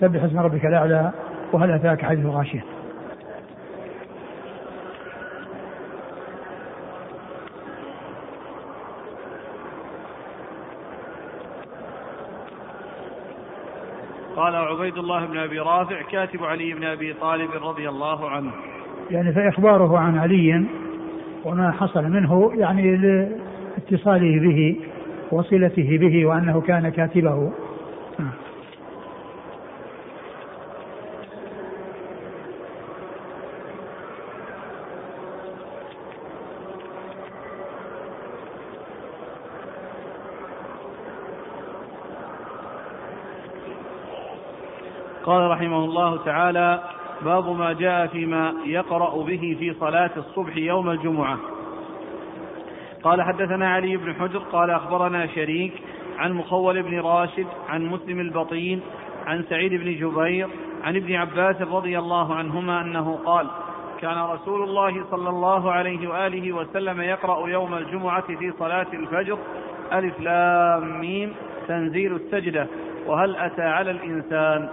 سبح 0.00 0.22
اسم 0.22 0.38
ربك 0.38 0.66
الأعلى 0.66 1.12
وهل 1.52 1.70
أتاك 1.70 2.04
حديث 2.04 2.24
الغاشية؟ 2.24 2.64
قال 14.36 14.54
عبيد 14.54 14.98
الله 14.98 15.26
بن 15.26 15.38
أبي 15.38 15.58
رافع 15.58 16.02
كاتب 16.02 16.44
علي 16.44 16.74
بن 16.74 16.84
أبي 16.84 17.12
طالب 17.12 17.50
رضي 17.62 17.88
الله 17.88 18.30
عنه. 18.30 18.50
يعني 19.10 19.32
فإخباره 19.32 19.98
عن 19.98 20.18
علي 20.18 20.64
وما 21.44 21.70
حصل 21.70 22.04
منه 22.04 22.52
يعني 22.54 22.96
لاتصاله 22.96 24.40
به. 24.40 24.76
وصلته 25.34 25.98
به 25.98 26.26
وأنه 26.26 26.60
كان 26.60 26.88
كاتبه. 26.88 27.52
قال 45.24 45.50
رحمه 45.50 45.84
الله 45.84 46.24
تعالى 46.24 46.82
باب 47.24 47.48
ما 47.48 47.72
جاء 47.72 48.06
فيما 48.06 48.54
يقرأ 48.66 49.22
به 49.22 49.56
في 49.58 49.74
صلاة 49.80 50.10
الصبح 50.16 50.56
يوم 50.56 50.90
الجمعة 50.90 51.38
قال 53.04 53.22
حدثنا 53.22 53.68
علي 53.68 53.96
بن 53.96 54.14
حجر 54.14 54.38
قال 54.38 54.70
أخبرنا 54.70 55.26
شريك 55.26 55.72
عن 56.18 56.32
مخول 56.32 56.82
بن 56.82 57.00
راشد 57.00 57.46
عن 57.68 57.86
مسلم 57.86 58.20
البطين 58.20 58.80
عن 59.26 59.44
سعيد 59.50 59.74
بن 59.74 59.94
جبير 59.94 60.48
عن 60.84 60.96
ابن 60.96 61.14
عباس 61.14 61.62
رضي 61.62 61.98
الله 61.98 62.34
عنهما 62.34 62.80
أنه 62.80 63.18
قال 63.24 63.46
كان 64.00 64.18
رسول 64.18 64.62
الله 64.62 65.04
صلى 65.10 65.28
الله 65.28 65.72
عليه 65.72 66.08
وآله 66.08 66.52
وسلم 66.52 67.00
يقرأ 67.00 67.48
يوم 67.48 67.74
الجمعة 67.74 68.26
في 68.26 68.52
صلاة 68.58 68.86
الفجر 68.92 69.38
ألف 69.92 70.20
لام 70.20 71.00
ميم 71.00 71.34
تنزيل 71.68 72.14
السجدة 72.14 72.66
وهل 73.06 73.36
أتى 73.36 73.62
على 73.62 73.90
الإنسان 73.90 74.68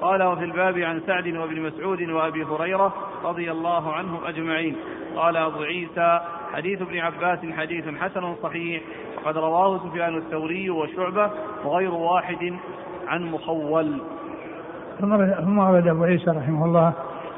قال 0.00 0.22
وفي 0.22 0.44
الباب 0.44 0.78
عن 0.78 1.00
سعد 1.06 1.36
وابن 1.36 1.60
مسعود 1.60 2.02
وأبي 2.02 2.44
هريرة 2.44 2.94
رضي 3.24 3.50
الله 3.50 3.92
عنهم 3.92 4.24
أجمعين 4.24 4.76
قال 5.16 5.36
أبو 5.36 5.62
عيسى 5.62 6.20
حديث 6.52 6.82
ابن 6.82 6.98
عباس 6.98 7.38
حديث 7.56 7.84
حسن 8.00 8.34
صحيح 8.42 8.82
وقد 9.16 9.36
رواه 9.36 9.78
سفيان 9.78 10.16
الثوري 10.16 10.70
وشعبة 10.70 11.30
وغير 11.64 11.94
واحد 11.94 12.52
عن 13.08 13.24
مخول. 13.24 14.00
ثم 15.00 15.58
ورد 15.58 15.88
أبو 15.88 16.04
عيسى 16.04 16.30
رحمه 16.30 16.64
الله 16.64 16.92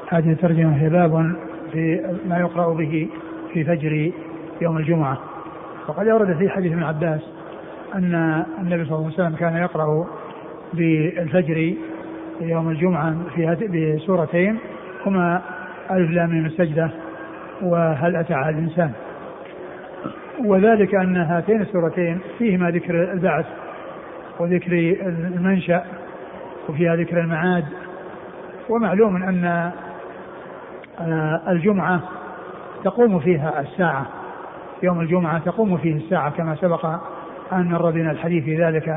هذه 0.09 0.31
الترجمة 0.31 0.83
هي 0.83 0.89
باب 0.89 1.35
في 1.71 2.15
ما 2.25 2.39
يقرأ 2.39 2.73
به 2.73 3.09
في 3.53 3.63
فجر 3.63 4.11
يوم 4.61 4.77
الجمعة. 4.77 5.17
وقد 5.87 6.07
ورد 6.07 6.37
في 6.37 6.49
حديث 6.49 6.71
ابن 6.71 6.83
عباس 6.83 7.21
أن 7.95 8.43
النبي 8.61 8.85
صلى 8.85 8.95
الله 8.95 9.05
عليه 9.05 9.13
وسلم 9.13 9.35
كان 9.35 9.57
يقرأ 9.57 10.07
بالفجر 10.73 11.73
يوم 12.41 12.69
الجمعة 12.69 13.15
في 13.35 13.55
بسورتين 13.73 14.57
هما 15.05 15.41
ألف 15.91 16.11
لام 16.11 16.29
من 16.29 16.45
السجدة 16.45 16.89
وهل 17.61 18.15
أتى 18.15 18.33
على 18.33 18.49
الإنسان؟ 18.49 18.91
وذلك 20.45 20.95
أن 20.95 21.17
هاتين 21.17 21.61
السورتين 21.61 22.19
فيهما 22.37 22.71
ذكر 22.71 23.11
البعث 23.13 23.45
وذكر 24.39 24.97
المنشأ 25.05 25.83
وفيها 26.69 26.95
ذكر 26.95 27.19
المعاد. 27.19 27.65
ومعلوم 28.69 29.23
أن 29.23 29.71
آه، 30.99 31.41
الجمعة 31.47 31.99
تقوم 32.83 33.19
فيها 33.19 33.61
الساعة. 33.61 34.05
يوم 34.83 35.01
الجمعة 35.01 35.39
تقوم 35.39 35.77
فيه 35.77 35.95
الساعة 35.95 36.29
كما 36.29 36.55
سبق 36.55 36.85
أن 37.53 37.71
مر 37.71 37.91
بنا 37.91 38.11
الحديث 38.11 38.43
في 38.43 38.63
ذلك 38.63 38.89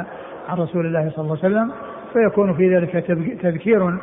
عن 0.49 0.59
رسول 0.59 0.87
الله 0.87 1.11
صلى 1.11 1.25
الله 1.25 1.39
عليه 1.45 1.55
وسلم. 1.57 1.73
فيكون 2.13 2.55
في 2.55 2.77
ذلك 2.77 2.91
تذكير 3.43 3.99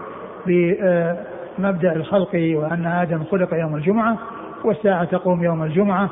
بمبدأ 0.45 1.95
الخلق 1.95 2.35
وأن 2.55 2.85
آدم 2.85 3.23
خلق 3.23 3.53
يوم 3.53 3.75
الجمعة 3.75 4.17
والساعة 4.63 5.03
تقوم 5.03 5.43
يوم 5.43 5.63
الجمعة. 5.63 6.09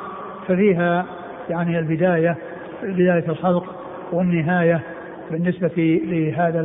ففيها 0.52 1.06
يعني 1.50 1.80
البداية 1.80 2.38
بداية 2.84 3.30
الخلق 3.30 3.76
والنهاية 4.12 4.82
بالنسبة 5.32 6.02
لهذا 6.06 6.60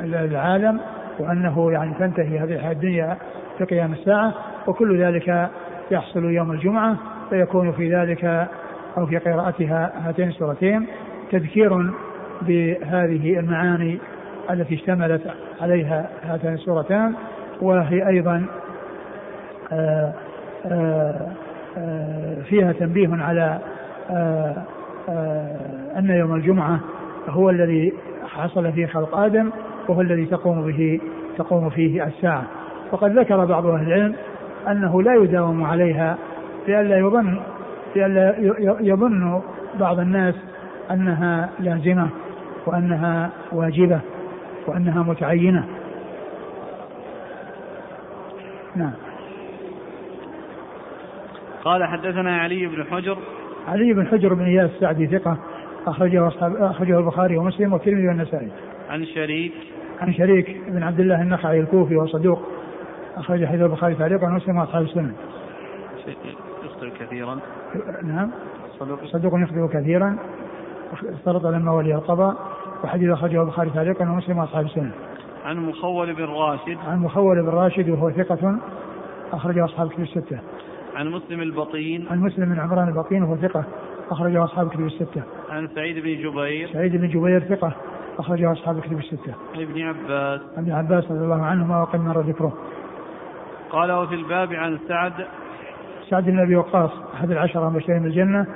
العالم 0.00 0.80
وأنه 1.18 1.72
يعني 1.72 1.94
تنتهي 1.98 2.38
هذه 2.38 2.54
الحياة 2.54 2.72
الدنيا 2.72 3.16
في 3.58 3.64
قيام 3.64 3.92
الساعة 3.92 4.34
وكل 4.66 5.02
ذلك 5.02 5.50
يحصل 5.90 6.24
يوم 6.24 6.52
الجمعة 6.52 6.96
فيكون 7.30 7.72
في 7.72 7.94
ذلك 7.94 8.48
أو 8.98 9.06
في 9.06 9.18
قراءتها 9.18 9.92
هاتين 10.08 10.28
السورتين 10.28 10.86
تذكير 11.30 11.92
بهذه 12.42 13.38
المعاني 13.38 13.98
التي 14.50 14.74
اشتملت 14.74 15.22
عليها 15.60 16.08
هاتان 16.22 16.54
السورتان 16.54 17.14
وهي 17.62 18.08
أيضا 18.08 18.46
آآ 19.72 19.76
آه، 19.76 20.14
آآ 20.66 20.72
آه، 20.72 21.45
فيها 22.44 22.72
تنبيه 22.72 23.08
على 23.22 23.58
أن 25.98 26.10
يوم 26.10 26.34
الجمعة 26.34 26.80
هو 27.28 27.50
الذي 27.50 27.92
حصل 28.26 28.72
فيه 28.72 28.86
خلق 28.86 29.16
آدم 29.16 29.50
وهو 29.88 30.00
الذي 30.00 30.26
تقوم 30.26 30.66
به 30.66 31.00
تقوم 31.38 31.70
فيه 31.70 32.04
الساعة. 32.04 32.44
وقد 32.92 33.18
ذكر 33.18 33.44
بعض 33.44 33.66
أهل 33.66 33.86
العلم 33.86 34.14
أنه 34.68 35.02
لا 35.02 35.14
يداوم 35.14 35.64
عليها 35.64 36.16
لئلا 36.68 36.98
يظن 36.98 37.40
لئلا 37.96 38.34
يظن 38.80 39.42
بعض 39.80 39.98
الناس 39.98 40.34
أنها 40.90 41.48
لازمة 41.60 42.08
وأنها 42.66 43.30
واجبة 43.52 44.00
وأنها 44.66 45.02
متعينة. 45.02 45.64
نعم. 48.76 48.92
قال 51.66 51.84
حدثنا 51.84 52.38
علي 52.38 52.66
بن 52.66 52.84
حجر 52.84 53.18
علي 53.68 53.92
بن 53.92 54.06
حجر 54.06 54.34
بن 54.34 54.44
إياس 54.44 54.70
السعدي 54.70 55.06
ثقة 55.06 55.38
أخرجه 55.86 56.28
أصحاب 56.28 56.56
أخرجه 56.56 56.98
البخاري 56.98 57.36
ومسلم 57.36 57.72
والترمذي 57.72 58.08
والنسائي. 58.08 58.48
عن 58.90 59.04
شريك 59.04 59.52
عن 60.00 60.14
شريك 60.14 60.60
بن 60.68 60.82
عبد 60.82 61.00
الله 61.00 61.22
النخعي 61.22 61.60
الكوفي 61.60 61.96
وصدوق 61.96 62.42
أخرج 63.16 63.44
حديث 63.44 63.62
البخاري 63.62 63.94
تعليقا 63.94 64.26
ومسلم 64.26 64.56
وأصحاب 64.56 64.82
السنن. 64.82 65.12
يخطئ 66.64 66.90
كثيرا. 67.00 67.38
نعم. 68.04 68.30
صدوق 68.78 69.04
صدوق 69.04 69.32
يخطئ 69.34 69.78
كثيرا 69.78 70.18
اختلط 70.92 71.46
لما 71.46 71.72
ولي 71.72 71.94
القضاء 71.94 72.36
وحديث 72.84 73.10
أخرجه 73.10 73.42
البخاري 73.42 73.70
تعليقا 73.70 74.04
ومسلم 74.04 74.38
وأصحاب 74.38 74.64
السنن. 74.64 74.90
عن 75.44 75.56
مخول 75.56 76.14
بن 76.14 76.24
راشد. 76.24 76.78
عن 76.88 76.98
مخول 76.98 77.42
بن 77.42 77.48
راشد 77.48 77.88
وهو 77.88 78.10
ثقة 78.10 78.58
أخرجه 79.32 79.64
أصحاب 79.64 79.86
الكتب 79.86 80.02
الستة. 80.02 80.38
عن 80.96 81.10
مسلم 81.10 81.42
البطين. 81.42 82.06
عن 82.10 82.20
مسلم 82.20 82.44
بن 82.44 82.60
عمران 82.60 82.88
البطين 82.88 83.22
وهو 83.22 83.36
ثقة 83.36 83.64
أخرجه 84.10 84.44
أصحاب 84.44 84.66
الكتب 84.66 84.86
الستة. 84.86 85.22
عن 85.50 85.68
سعيد 85.74 85.98
بن 85.98 86.30
جبير. 86.30 86.68
سعيد 86.72 86.96
بن 86.96 87.08
جبير 87.08 87.40
ثقة 87.40 87.72
أخرجه 88.18 88.52
أصحاب 88.52 88.78
الكتب 88.78 88.98
الستة. 88.98 89.34
عن 89.54 89.62
ابن 89.62 89.82
عباس. 89.82 90.40
عن 90.56 90.62
ابن 90.62 90.72
عباس 90.72 91.04
رضي 91.04 91.24
الله 91.24 91.42
عنهما 91.42 91.82
وقد 91.82 92.00
مر 92.00 92.20
ذكره. 92.20 92.52
قال 93.70 93.92
وفي 93.92 94.14
الباب 94.14 94.52
عن 94.52 94.78
سعد 94.88 95.12
سعد 96.10 96.24
بن 96.24 96.38
أبي 96.38 96.56
وقاص 96.56 96.90
أحد 97.14 97.30
العشره 97.30 97.68
المبشرين 97.68 98.02
بالجنه 98.02 98.46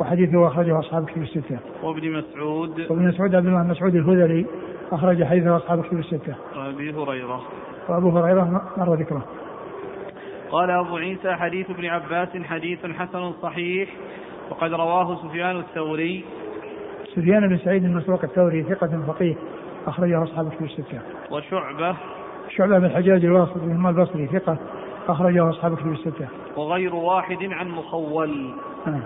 وحديثه 0.00 0.46
أخرجه 0.46 0.78
أصحاب 0.78 1.02
الكتب 1.02 1.22
الستة. 1.22 1.58
وابن 1.82 2.12
مسعود 2.12 2.80
وابن 2.90 3.08
مسعود 3.08 3.34
عبد 3.34 3.46
الله 3.46 3.62
بن 3.62 3.70
مسعود 3.70 3.94
الهذلي 3.94 4.46
أخرج 4.92 5.24
حديثه 5.24 5.56
أصحاب 5.56 5.78
الكتب 5.78 5.98
الستة. 5.98 6.34
وأبي 6.56 6.92
هريرة. 6.92 7.40
وأبو 7.88 8.18
هريرة 8.18 8.62
مر 8.76 8.94
ذكره. 8.94 9.24
قال 10.50 10.70
أبو 10.70 10.96
عيسى 10.96 11.34
حديث 11.34 11.70
ابن 11.70 11.86
عباس 11.86 12.28
حديث 12.44 12.86
حسن 12.86 13.32
صحيح 13.42 13.88
وقد 14.50 14.72
رواه 14.72 15.16
سفيان 15.16 15.56
الثوري. 15.56 16.24
سفيان 17.14 17.48
بن 17.48 17.58
سعيد 17.58 17.84
المسروق 17.84 18.24
الثوري 18.24 18.62
ثقة 18.62 19.02
فقيه 19.06 19.34
أخرجه 19.86 20.22
أصحاب 20.22 20.46
الكتب 20.46 20.64
الستة. 20.64 21.00
وشعبة 21.30 21.96
شعبة 22.48 22.78
بن 22.78 22.84
الحجاج 22.84 23.24
الواسط 23.24 23.58
بن 23.58 23.86
البصري 23.86 24.26
ثقة 24.26 24.58
أخرجه 25.08 25.50
أصحاب 25.50 25.72
الكتب 25.72 25.92
الستة. 25.92 26.28
وغير 26.56 26.94
واحد 26.94 27.38
عن 27.42 27.68
مخول. 27.68 28.54
آه. 28.86 29.00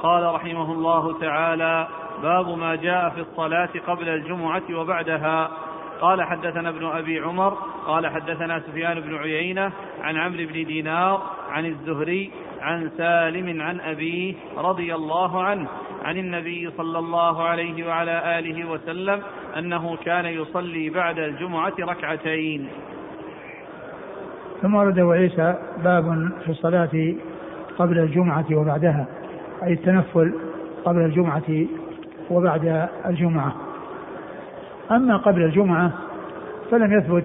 قال 0.00 0.34
رحمه 0.34 0.72
الله 0.72 1.18
تعالى 1.20 1.88
باب 2.22 2.58
ما 2.58 2.74
جاء 2.74 3.10
في 3.10 3.20
الصلاة 3.20 3.68
قبل 3.86 4.08
الجمعة 4.08 4.62
وبعدها 4.74 5.50
قال 6.00 6.22
حدثنا 6.22 6.68
ابن 6.68 6.86
أبي 6.86 7.18
عمر 7.18 7.58
قال 7.86 8.06
حدثنا 8.06 8.60
سفيان 8.60 9.00
بن 9.00 9.16
عيينة 9.16 9.72
عن 10.02 10.16
عمرو 10.16 10.46
بن 10.46 10.64
دينار 10.64 11.22
عن 11.50 11.66
الزهري 11.66 12.30
عن 12.60 12.90
سالم 12.96 13.62
عن 13.62 13.80
أبيه 13.80 14.34
رضي 14.56 14.94
الله 14.94 15.42
عنه 15.42 15.68
عن 16.04 16.16
النبي 16.16 16.70
صلى 16.76 16.98
الله 16.98 17.42
عليه 17.42 17.86
وعلى 17.86 18.38
آله 18.38 18.70
وسلم 18.70 19.22
أنه 19.58 19.96
كان 19.96 20.24
يصلي 20.24 20.90
بعد 20.90 21.18
الجمعة 21.18 21.72
ركعتين. 21.80 22.68
ثم 24.62 24.74
ورد 24.74 24.98
عيسى 24.98 25.54
باب 25.84 26.30
في 26.44 26.48
الصلاة 26.48 27.14
قبل 27.78 27.98
الجمعة 27.98 28.46
وبعدها 28.52 29.06
أي 29.62 29.72
التنفل 29.72 30.34
قبل 30.84 31.00
الجمعة 31.00 31.66
وبعد 32.30 32.88
الجمعة. 33.06 33.54
أما 34.90 35.16
قبل 35.16 35.42
الجمعة 35.42 35.90
فلم 36.70 36.92
يثبت 36.92 37.24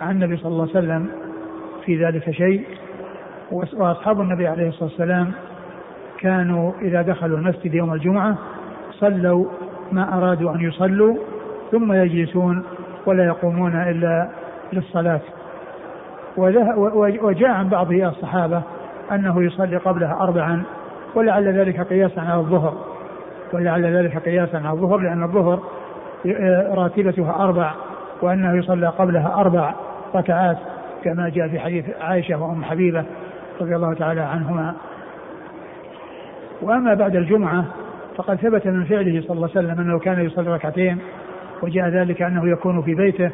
عن 0.00 0.10
النبي 0.10 0.36
صلى 0.36 0.52
الله 0.52 0.68
عليه 0.68 0.78
وسلم 0.78 1.10
في 1.84 2.04
ذلك 2.04 2.30
شيء 2.30 2.64
وأصحاب 3.52 4.20
النبي 4.20 4.46
عليه 4.46 4.68
الصلاة 4.68 4.88
والسلام 4.88 5.32
كانوا 6.18 6.72
إذا 6.80 7.02
دخلوا 7.02 7.38
المسجد 7.38 7.74
يوم 7.74 7.94
الجمعة 7.94 8.38
صلوا 8.92 9.46
ما 9.92 10.18
أرادوا 10.18 10.54
أن 10.54 10.60
يصلوا 10.60 11.16
ثم 11.70 11.92
يجلسون 11.92 12.62
ولا 13.06 13.24
يقومون 13.24 13.82
إلا 13.82 14.28
للصلاة. 14.72 15.20
وجاء 17.22 17.50
عن 17.50 17.68
بعض 17.68 17.92
الصحابة 17.92 18.62
أنه 19.12 19.42
يصلي 19.42 19.76
قبلها 19.76 20.18
أربعا 20.20 20.62
ولعل 21.14 21.58
ذلك 21.58 21.80
قياسا 21.80 22.20
على 22.20 22.40
الظهر 22.40 22.74
ولعل 23.52 23.96
ذلك 23.96 24.18
قياسا 24.18 24.56
على 24.56 24.70
الظهر 24.70 24.98
لأن 24.98 25.22
الظهر 25.22 25.62
راتبتها 26.74 27.44
أربع 27.44 27.72
وأنه 28.22 28.58
يصلى 28.58 28.86
قبلها 28.86 29.34
أربع 29.34 29.74
ركعات 30.14 30.56
كما 31.04 31.28
جاء 31.28 31.48
في 31.48 31.58
حديث 31.58 31.84
عائشة 32.00 32.42
وأم 32.42 32.64
حبيبة 32.64 33.04
رضي 33.60 33.76
الله 33.76 33.94
تعالى 33.94 34.20
عنهما. 34.20 34.74
وأما 36.62 36.94
بعد 36.94 37.16
الجمعة 37.16 37.64
فقد 38.16 38.36
ثبت 38.36 38.66
من 38.66 38.84
فعله 38.84 39.20
صلى 39.20 39.36
الله 39.36 39.48
عليه 39.56 39.68
وسلم 39.68 39.80
أنه 39.80 39.98
كان 39.98 40.24
يصلي 40.24 40.54
ركعتين 40.54 40.98
وجاء 41.62 41.88
ذلك 41.88 42.22
أنه 42.22 42.48
يكون 42.48 42.82
في 42.82 42.94
بيته 42.94 43.30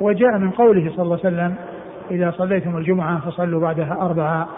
وجاء 0.00 0.38
من 0.38 0.50
قوله 0.50 0.90
صلى 0.96 1.02
الله 1.02 1.18
عليه 1.24 1.36
وسلم 1.36 1.54
إذا 2.10 2.30
صليتم 2.30 2.76
الجمعة 2.76 3.20
فصلوا 3.20 3.60
بعدها 3.60 3.98
أربعة. 4.00 4.48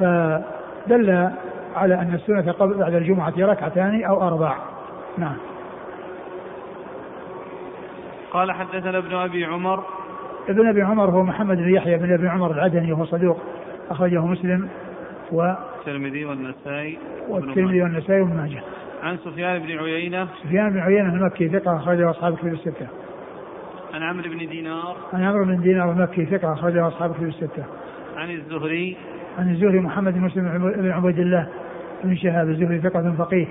فدل 0.00 1.30
على 1.76 1.94
أن 1.94 2.14
السنة 2.14 2.52
قبل 2.52 2.78
بعد 2.78 2.94
الجمعة 2.94 3.32
ركعتان 3.38 4.04
أو 4.04 4.22
أربع. 4.22 4.54
نعم. 5.18 5.36
قال 8.36 8.52
حدثنا 8.52 8.98
ابن 8.98 9.14
أبي 9.14 9.44
عمر 9.44 9.84
ابن 10.48 10.68
أبي 10.68 10.82
عمر 10.82 11.10
هو 11.10 11.22
محمد 11.22 11.56
بن 11.56 11.74
يحيى 11.74 11.98
بن 11.98 12.12
أبي 12.12 12.28
عمر 12.28 12.50
العدني 12.50 12.92
وهو 12.92 13.04
صدوق 13.04 13.40
أخرجه 13.90 14.26
مسلم 14.26 14.68
و 15.32 15.54
الترمذي 15.78 16.24
والنسائي 16.24 16.98
والترمذي 17.28 17.82
والنسائي 17.82 18.20
وابن 18.20 18.36
ماجه. 18.36 18.62
عن 19.02 19.16
سفيان 19.16 19.58
بن 19.58 19.78
عيينة 19.78 20.28
سفيان 20.44 20.70
بن 20.70 20.78
عيينة 20.78 21.14
المكي 21.14 21.48
ثقة 21.48 21.76
أخرجه 21.76 22.10
أصحاب 22.10 22.32
الكتب 22.32 22.52
الستة. 22.52 22.86
عن 23.94 24.02
عمرو 24.02 24.30
بن 24.30 24.38
دينار 24.38 24.96
عن 25.12 25.24
عمرو 25.24 25.44
بن 25.44 25.60
دينار 25.60 25.92
المكي 25.92 26.26
ثقة 26.26 26.52
أخرجه 26.52 26.88
أصحاب 26.88 27.10
الكتب 27.10 27.28
الستة. 27.28 27.64
عن 28.16 28.30
الزهري 28.30 28.96
عن 29.38 29.50
الزهري 29.50 29.80
محمد 29.80 30.14
بن 30.14 30.20
مسلم 30.20 30.72
بن 30.76 30.90
عبيد 30.90 31.18
الله 31.18 31.48
بن 32.04 32.16
شهاب 32.16 32.48
الزهري 32.48 32.80
ثقة 32.80 33.14
فقيه 33.18 33.46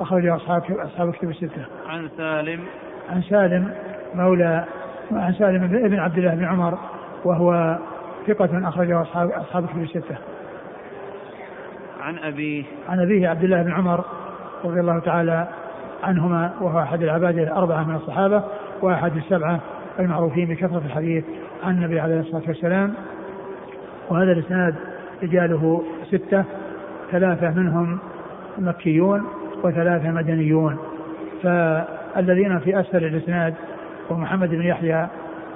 أخرجه 0.00 0.36
أصحاب 0.36 0.62
أصحاب 0.70 1.08
الكتب 1.08 1.30
الستة. 1.30 1.66
عن 1.86 2.08
سالم 2.16 2.60
عن 3.10 3.22
سالم 3.22 3.74
مولى 4.14 4.64
عن 5.12 5.32
سالم 5.32 5.66
بن 5.66 5.98
عبد 5.98 6.18
الله 6.18 6.34
بن 6.34 6.44
عمر 6.44 6.78
وهو 7.24 7.78
ثقة 8.26 8.68
أخرجه 8.68 9.02
أصحاب 9.02 9.30
أصحاب 9.30 9.64
الكتب 9.64 9.82
الستة. 9.82 10.16
عن 12.00 12.18
أبيه 12.18 12.64
عن 12.88 13.00
أبيه 13.00 13.28
عبد 13.28 13.44
الله 13.44 13.62
بن 13.62 13.72
عمر 13.72 14.04
رضي 14.64 14.80
الله 14.80 14.98
تعالى 14.98 15.48
عنهما 16.02 16.52
وهو 16.60 16.78
أحد 16.78 17.02
العباد 17.02 17.38
الأربعة 17.38 17.84
من 17.84 17.94
الصحابة 17.94 18.42
وأحد 18.82 19.16
السبعة 19.16 19.60
المعروفين 19.98 20.48
بكثرة 20.48 20.82
الحديث 20.86 21.24
عن 21.64 21.74
النبي 21.74 22.00
عليه 22.00 22.20
الصلاة 22.20 22.42
والسلام 22.48 22.94
وهذا 24.10 24.32
الإسناد 24.32 24.74
رجاله 25.22 25.82
ستة 26.08 26.44
ثلاثة 27.10 27.50
منهم 27.50 27.98
مكيون 28.58 29.26
وثلاثة 29.62 30.10
مدنيون 30.10 30.78
فالذين 31.42 32.58
في 32.58 32.80
أسفل 32.80 33.04
الإسناد 33.04 33.54
ومحمد 34.10 34.50
بن 34.50 34.62
يحيى 34.62 35.08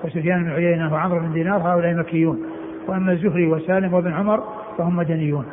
وسفيان 0.04 0.44
بن 0.44 0.50
عيينة 0.50 0.92
وعمرو 0.92 1.20
بن 1.20 1.32
دينار 1.32 1.56
هؤلاء 1.56 1.94
مكيون 1.94 2.42
وأما 2.88 3.12
الزهري 3.12 3.46
وسالم 3.46 3.94
وابن 3.94 4.12
عمر 4.12 4.44
فهم 4.78 4.96
مدنيون 4.96 5.46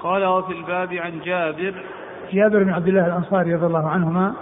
قال 0.00 0.24
وفي 0.24 0.52
الباب 0.52 0.92
عن 0.92 1.20
جابر 1.24 1.74
جابر 2.32 2.62
بن 2.62 2.70
عبد 2.70 2.88
الله 2.88 3.06
الأنصاري 3.06 3.54
رضي 3.54 3.66
الله 3.66 3.88
عنهما 3.88 4.34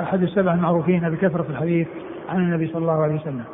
أحد 0.00 0.22
السبع 0.22 0.54
المعروفين 0.54 1.10
بكثرة 1.10 1.46
الحديث 1.50 1.88
عن 2.28 2.36
النبي 2.36 2.66
صلى 2.66 2.82
الله 2.82 3.02
عليه 3.02 3.14
وسلم. 3.14 3.44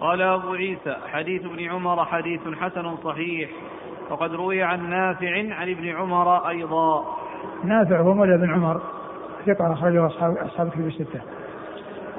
قال 0.00 0.22
أبو 0.22 0.52
عيسى 0.52 0.96
حديث 1.12 1.44
ابن 1.44 1.64
عمر 1.70 2.04
حديث 2.04 2.40
حسن 2.60 2.96
صحيح 2.96 3.50
وقد 4.10 4.34
روي 4.34 4.62
عن 4.62 4.90
نافع 4.90 5.54
عن 5.54 5.70
ابن 5.70 5.88
عمر 5.88 6.48
أيضا. 6.48 7.04
نافع 7.64 8.00
هو 8.00 8.14
مولى 8.14 8.38
بن 8.38 8.54
عمر 8.54 8.80
ثقة 9.46 9.72
أخرجه 9.72 10.06
أصحاب 10.06 10.36
أصحاب 10.36 10.66
الكتب 10.66 10.86
الستة. 10.86 11.20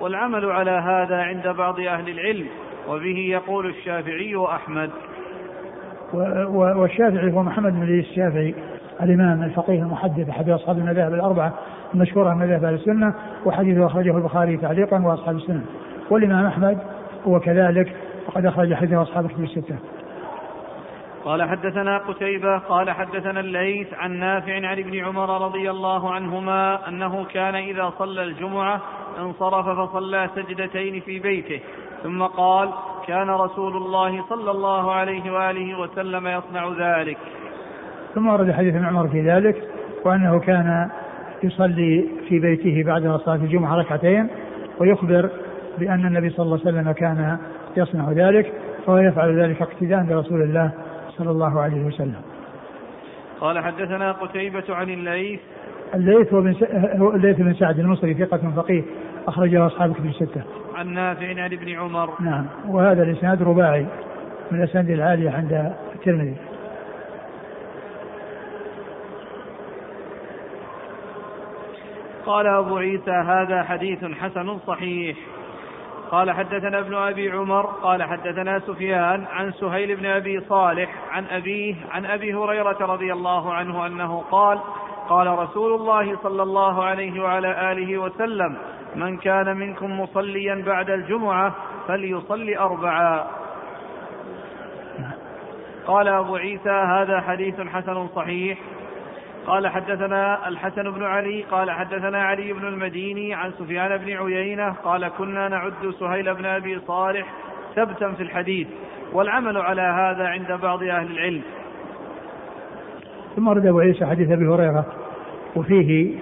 والعمل 0.01 0.45
على 0.45 0.71
هذا 0.71 1.15
عند 1.15 1.47
بعض 1.47 1.79
أهل 1.79 2.09
العلم 2.09 2.47
وبه 2.89 3.17
يقول 3.17 3.69
الشافعي 3.69 4.35
وأحمد 4.35 4.89
والشافعي 6.53 7.33
هو 7.33 7.43
محمد 7.43 7.73
بن 7.73 7.99
الشافعي 7.99 8.55
الإمام 9.01 9.43
الفقيه 9.43 9.79
المحدث 9.79 10.29
أحد 10.29 10.49
أصحاب 10.49 10.77
المذاهب 10.77 11.13
الأربعة 11.13 11.53
المشهورة 11.93 12.33
من 12.33 12.39
مذاهب 12.39 12.63
أهل 12.63 12.73
السنة 12.73 13.13
وحديثه 13.45 13.85
أخرجه 13.85 14.17
البخاري 14.17 14.57
تعليقا 14.57 14.99
وأصحاب 15.05 15.35
السنة 15.35 15.61
والإمام 16.09 16.45
أحمد 16.45 16.77
هو 17.27 17.39
كذلك 17.39 17.95
وقد 18.27 18.45
أخرج 18.45 18.73
حديثه 18.73 19.01
أصحاب 19.01 19.25
الكتب 19.25 19.43
الستة. 19.43 19.75
قال 21.25 21.43
حدثنا 21.43 21.97
قتيبة 21.97 22.57
قال 22.57 22.91
حدثنا 22.91 23.39
الليث 23.39 23.93
عن 23.93 24.19
نافع 24.19 24.53
عن 24.53 24.79
ابن 24.79 24.99
عمر 24.99 25.45
رضي 25.45 25.69
الله 25.69 26.13
عنهما 26.13 26.87
أنه 26.87 27.25
كان 27.25 27.55
إذا 27.55 27.93
صلى 27.99 28.23
الجمعة 28.23 28.81
انصرف 29.19 29.79
فصلى 29.79 30.29
سجدتين 30.35 30.99
في 30.99 31.19
بيته 31.19 31.59
ثم 32.03 32.23
قال 32.23 32.69
كان 33.07 33.29
رسول 33.29 33.77
الله 33.77 34.23
صلى 34.29 34.51
الله 34.51 34.91
عليه 34.91 35.31
وآله 35.31 35.79
وسلم 35.79 36.27
يصنع 36.27 36.69
ذلك. 36.79 37.17
ثم 38.15 38.27
ورد 38.27 38.51
حديث 38.51 38.75
ابن 38.75 38.85
عمر 38.85 39.07
في 39.07 39.21
ذلك 39.21 39.63
وأنه 40.05 40.39
كان 40.39 40.89
يصلي 41.43 42.05
في 42.29 42.39
بيته 42.39 42.83
بعد 42.83 43.19
صلاة 43.25 43.35
الجمعة 43.35 43.75
ركعتين 43.75 44.27
ويخبر 44.79 45.29
بأن 45.77 46.05
النبي 46.05 46.29
صلى 46.29 46.43
الله 46.43 46.59
عليه 46.65 46.69
وسلم 46.69 46.91
كان 46.91 47.37
يصنع 47.77 48.11
ذلك 48.11 48.53
فهو 48.85 48.97
يفعل 48.97 49.41
ذلك 49.41 49.61
اقتداء 49.61 50.03
برسول 50.03 50.41
الله 50.41 50.84
صلى 51.17 51.31
الله 51.31 51.61
عليه 51.61 51.83
وسلم 51.83 52.21
قال 53.41 53.59
حدثنا 53.59 54.11
قتيبة 54.11 54.63
عن 54.69 54.89
الليث 54.89 55.39
الليث 55.93 56.33
هو 56.33 56.41
بن 56.41 56.55
الليث 57.15 57.37
بن 57.37 57.53
سعد 57.53 57.79
المصري 57.79 58.13
ثقة 58.13 58.51
فقيه 58.55 58.83
أخرجه 59.27 59.65
أصحاب 59.65 59.93
كتب 59.93 60.05
الستة. 60.05 60.43
عن 60.75 60.93
نافع 60.93 61.27
عن 61.27 61.53
ابن 61.53 61.69
عمر. 61.69 62.09
نعم 62.19 62.45
وهذا 62.67 63.03
الإسناد 63.03 63.43
رباعي 63.43 63.85
من 64.51 64.63
الأسانيد 64.63 64.89
العالية 64.89 65.29
عند 65.29 65.73
الترمذي. 65.95 66.35
قال 72.25 72.47
أبو 72.47 72.77
عيسى 72.77 73.11
هذا 73.11 73.63
حديث 73.63 74.05
حسن 74.05 74.57
صحيح 74.67 75.17
قال 76.11 76.31
حدثنا 76.31 76.79
ابن 76.79 76.95
أبي 76.95 77.31
عمر 77.31 77.65
قال 77.65 78.03
حدثنا 78.03 78.59
سفيان 78.59 79.25
عن 79.31 79.51
سهيل 79.51 79.95
بن 79.95 80.05
أبي 80.05 80.39
صالح 80.39 80.89
عن 81.11 81.25
أبيه 81.25 81.75
عن 81.91 82.05
أبي 82.05 82.33
هريرة 82.33 82.77
رضي 82.81 83.13
الله 83.13 83.53
عنه 83.53 83.85
أنه 83.85 84.23
قال 84.31 84.59
قال 85.09 85.27
رسول 85.39 85.73
الله 85.73 86.17
صلى 86.23 86.43
الله 86.43 86.83
عليه 86.83 87.23
وعلى 87.23 87.71
آله 87.71 87.97
وسلم 87.97 88.57
من 88.95 89.17
كان 89.17 89.57
منكم 89.57 89.99
مصليا 89.99 90.63
بعد 90.65 90.89
الجمعة 90.89 91.55
فليصلي 91.87 92.57
أربعا 92.57 93.27
قال 95.87 96.07
أبو 96.07 96.35
عيسى 96.35 96.69
هذا 96.69 97.21
حديث 97.21 97.61
حسن 97.61 98.07
صحيح 98.15 98.57
قال 99.47 99.67
حدثنا 99.67 100.47
الحسن 100.47 100.91
بن 100.91 101.03
علي 101.03 101.41
قال 101.41 101.71
حدثنا 101.71 102.23
علي 102.23 102.53
بن 102.53 102.67
المديني 102.67 103.33
عن 103.33 103.51
سفيان 103.51 103.97
بن 103.97 104.11
عيينة 104.13 104.69
قال 104.83 105.07
كنا 105.07 105.47
نعد 105.49 105.91
سهيل 105.99 106.33
بن 106.33 106.45
أبي 106.45 106.79
صالح 106.87 107.27
ثبتا 107.75 108.11
في 108.11 108.23
الحديث 108.23 108.67
والعمل 109.13 109.57
على 109.57 109.81
هذا 109.81 110.27
عند 110.27 110.61
بعض 110.61 110.83
أهل 110.83 111.11
العلم. 111.11 111.41
ثم 113.35 113.47
ورد 113.47 113.65
أبو 113.65 113.79
عيسى 113.79 114.05
حديث 114.05 114.31
أبي 114.31 114.47
هريرة 114.47 114.85
وفيه 115.55 116.19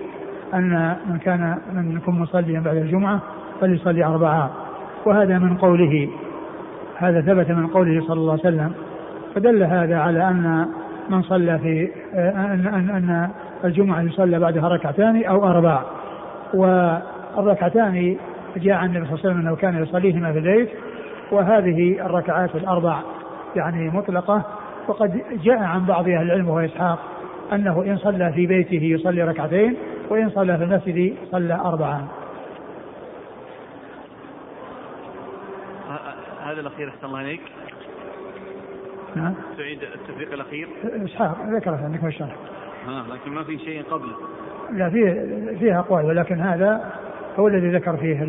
أن 0.53 0.97
من 1.05 1.17
كان 1.17 1.57
منكم 1.73 2.21
مصليا 2.21 2.59
بعد 2.59 2.75
الجمعة 2.75 3.19
فليصلي 3.61 4.05
اربعا 4.05 4.49
وهذا 5.05 5.37
من 5.39 5.57
قوله 5.57 6.09
هذا 6.97 7.21
ثبت 7.21 7.51
من 7.51 7.67
قوله 7.67 8.01
صلى 8.07 8.19
الله 8.19 8.31
عليه 8.31 8.41
وسلم. 8.41 8.73
فدل 9.35 9.63
هذا 9.63 9.99
على 9.99 10.29
أن 10.29 10.67
من 11.09 11.21
صلى 11.21 11.59
في 11.59 11.89
أن 12.13 12.67
أن, 12.67 12.89
أن 12.89 13.29
الجمعة 13.63 14.01
يصلى 14.01 14.39
بعدها 14.39 14.67
ركعتان 14.67 15.23
أو 15.23 15.45
أربع 15.47 15.81
والركعتان 16.53 18.17
جاء 18.57 18.75
عن 18.75 18.95
النبي 18.95 19.05
صلى 19.05 19.15
الله 19.15 19.25
عليه 19.25 19.29
وسلم 19.29 19.47
أنه 19.47 19.55
كان 19.55 19.83
يصليهما 19.83 20.31
في 20.31 20.37
البيت 20.37 20.69
وهذه 21.31 22.05
الركعات 22.05 22.55
الأربع 22.55 22.99
يعني 23.55 23.89
مطلقة 23.89 24.45
وقد 24.87 25.21
جاء 25.43 25.59
عن 25.59 25.85
بعض 25.85 26.07
أهل 26.07 26.21
العلم 26.21 26.49
وهو 26.49 26.59
إسحاق 26.59 26.99
أنه 27.53 27.83
إن 27.83 27.97
صلى 27.97 28.33
في 28.33 28.47
بيته 28.47 28.83
يصلي 28.83 29.23
ركعتين 29.23 29.75
وإن 30.09 30.29
صلى 30.29 30.57
في 30.57 30.63
المسجد 30.63 31.15
صلى 31.31 31.53
أربعا. 31.53 32.07
هذا 36.43 36.61
الأخير 36.61 36.89
أحسن 36.89 37.07
الله 37.07 37.19
عليك. 37.19 37.41
نعم. 39.15 39.33
تعيد 39.57 39.79
التفريق 39.83 40.33
الأخير. 40.33 40.67
إسحاق 40.83 41.37
ذكره 41.49 41.79
عندك 41.83 41.99
في 41.99 42.07
الشرح. 42.07 42.35
ها 42.87 43.05
لكن 43.13 43.31
ما 43.31 43.43
في 43.43 43.59
شيء 43.59 43.83
قبله. 43.83 44.15
لا 44.71 44.89
فيه 44.89 45.11
فيه 45.59 45.79
أقوال 45.79 46.05
ولكن 46.05 46.39
هذا 46.39 46.93
هو 47.39 47.47
الذي 47.47 47.71
ذكر 47.71 47.97
فيه 47.97 48.23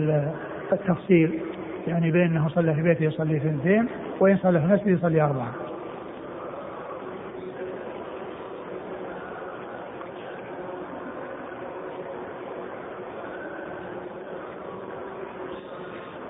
التفصيل 0.73 1.40
يعني 1.87 2.11
بين 2.11 2.23
انه 2.23 2.49
صلى 2.49 2.75
في 2.75 2.83
بيته 2.83 3.05
يصلي 3.05 3.37
اثنتين 3.37 3.88
وإن 4.20 4.37
صلى 4.37 4.61
في 4.61 4.66
المسجد 4.66 4.88
يصلي 4.88 5.23
أربعة. 5.23 5.53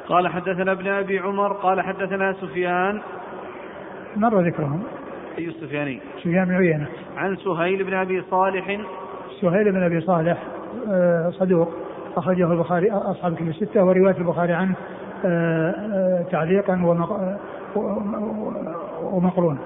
قال 0.08 0.28
حدثنا 0.28 0.72
ابن 0.72 0.88
أبي 0.88 1.18
عمر 1.18 1.52
قال 1.52 1.80
حدثنا 1.80 2.32
سفيان 2.32 3.02
مر 4.16 4.40
ذكرهم. 4.40 4.82
أي 5.38 5.44
السفياني 5.44 6.00
سفيان 6.18 6.44
بن 6.44 6.54
عيينة. 6.54 6.86
عن 7.16 7.36
سهيل 7.36 7.84
بن 7.84 7.94
أبي 7.94 8.22
صالح. 8.30 8.80
سهيل 9.40 9.72
بن 9.72 9.82
أبي 9.82 10.00
صالح 10.00 10.38
آه، 10.88 11.30
صدوق 11.30 11.72
أخرجه 12.16 12.52
البخاري 12.52 12.90
أصحاب 12.90 13.32
الكتب 13.32 13.48
الستة 13.48 13.84
ورواية 13.84 14.16
البخاري 14.16 14.52
عنه 14.52 14.74
آه، 15.24 15.70
آه، 15.70 16.22
تعليقا 16.30 16.98
ومقرون 19.02 19.58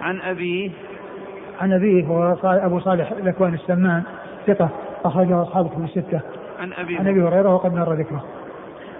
عن 0.00 0.20
ابيه 0.20 0.70
عن 1.60 1.72
ابيه 1.72 2.04
هو 2.04 2.36
أبو 2.44 2.80
صالح 2.80 3.10
الأكوان 3.12 3.54
السمان 3.54 4.02
ثقة 4.46 4.68
أخرجه 5.04 5.42
أصحاب 5.42 5.66
الكتب 5.66 5.84
الستة. 5.84 6.20
عن 6.60 6.72
أبي 6.72 6.96
عن 6.96 7.08
أبي 7.08 7.22
هريرة 7.22 7.54
وقد 7.54 7.74
مر 7.74 7.92
ذكره. 7.92 8.24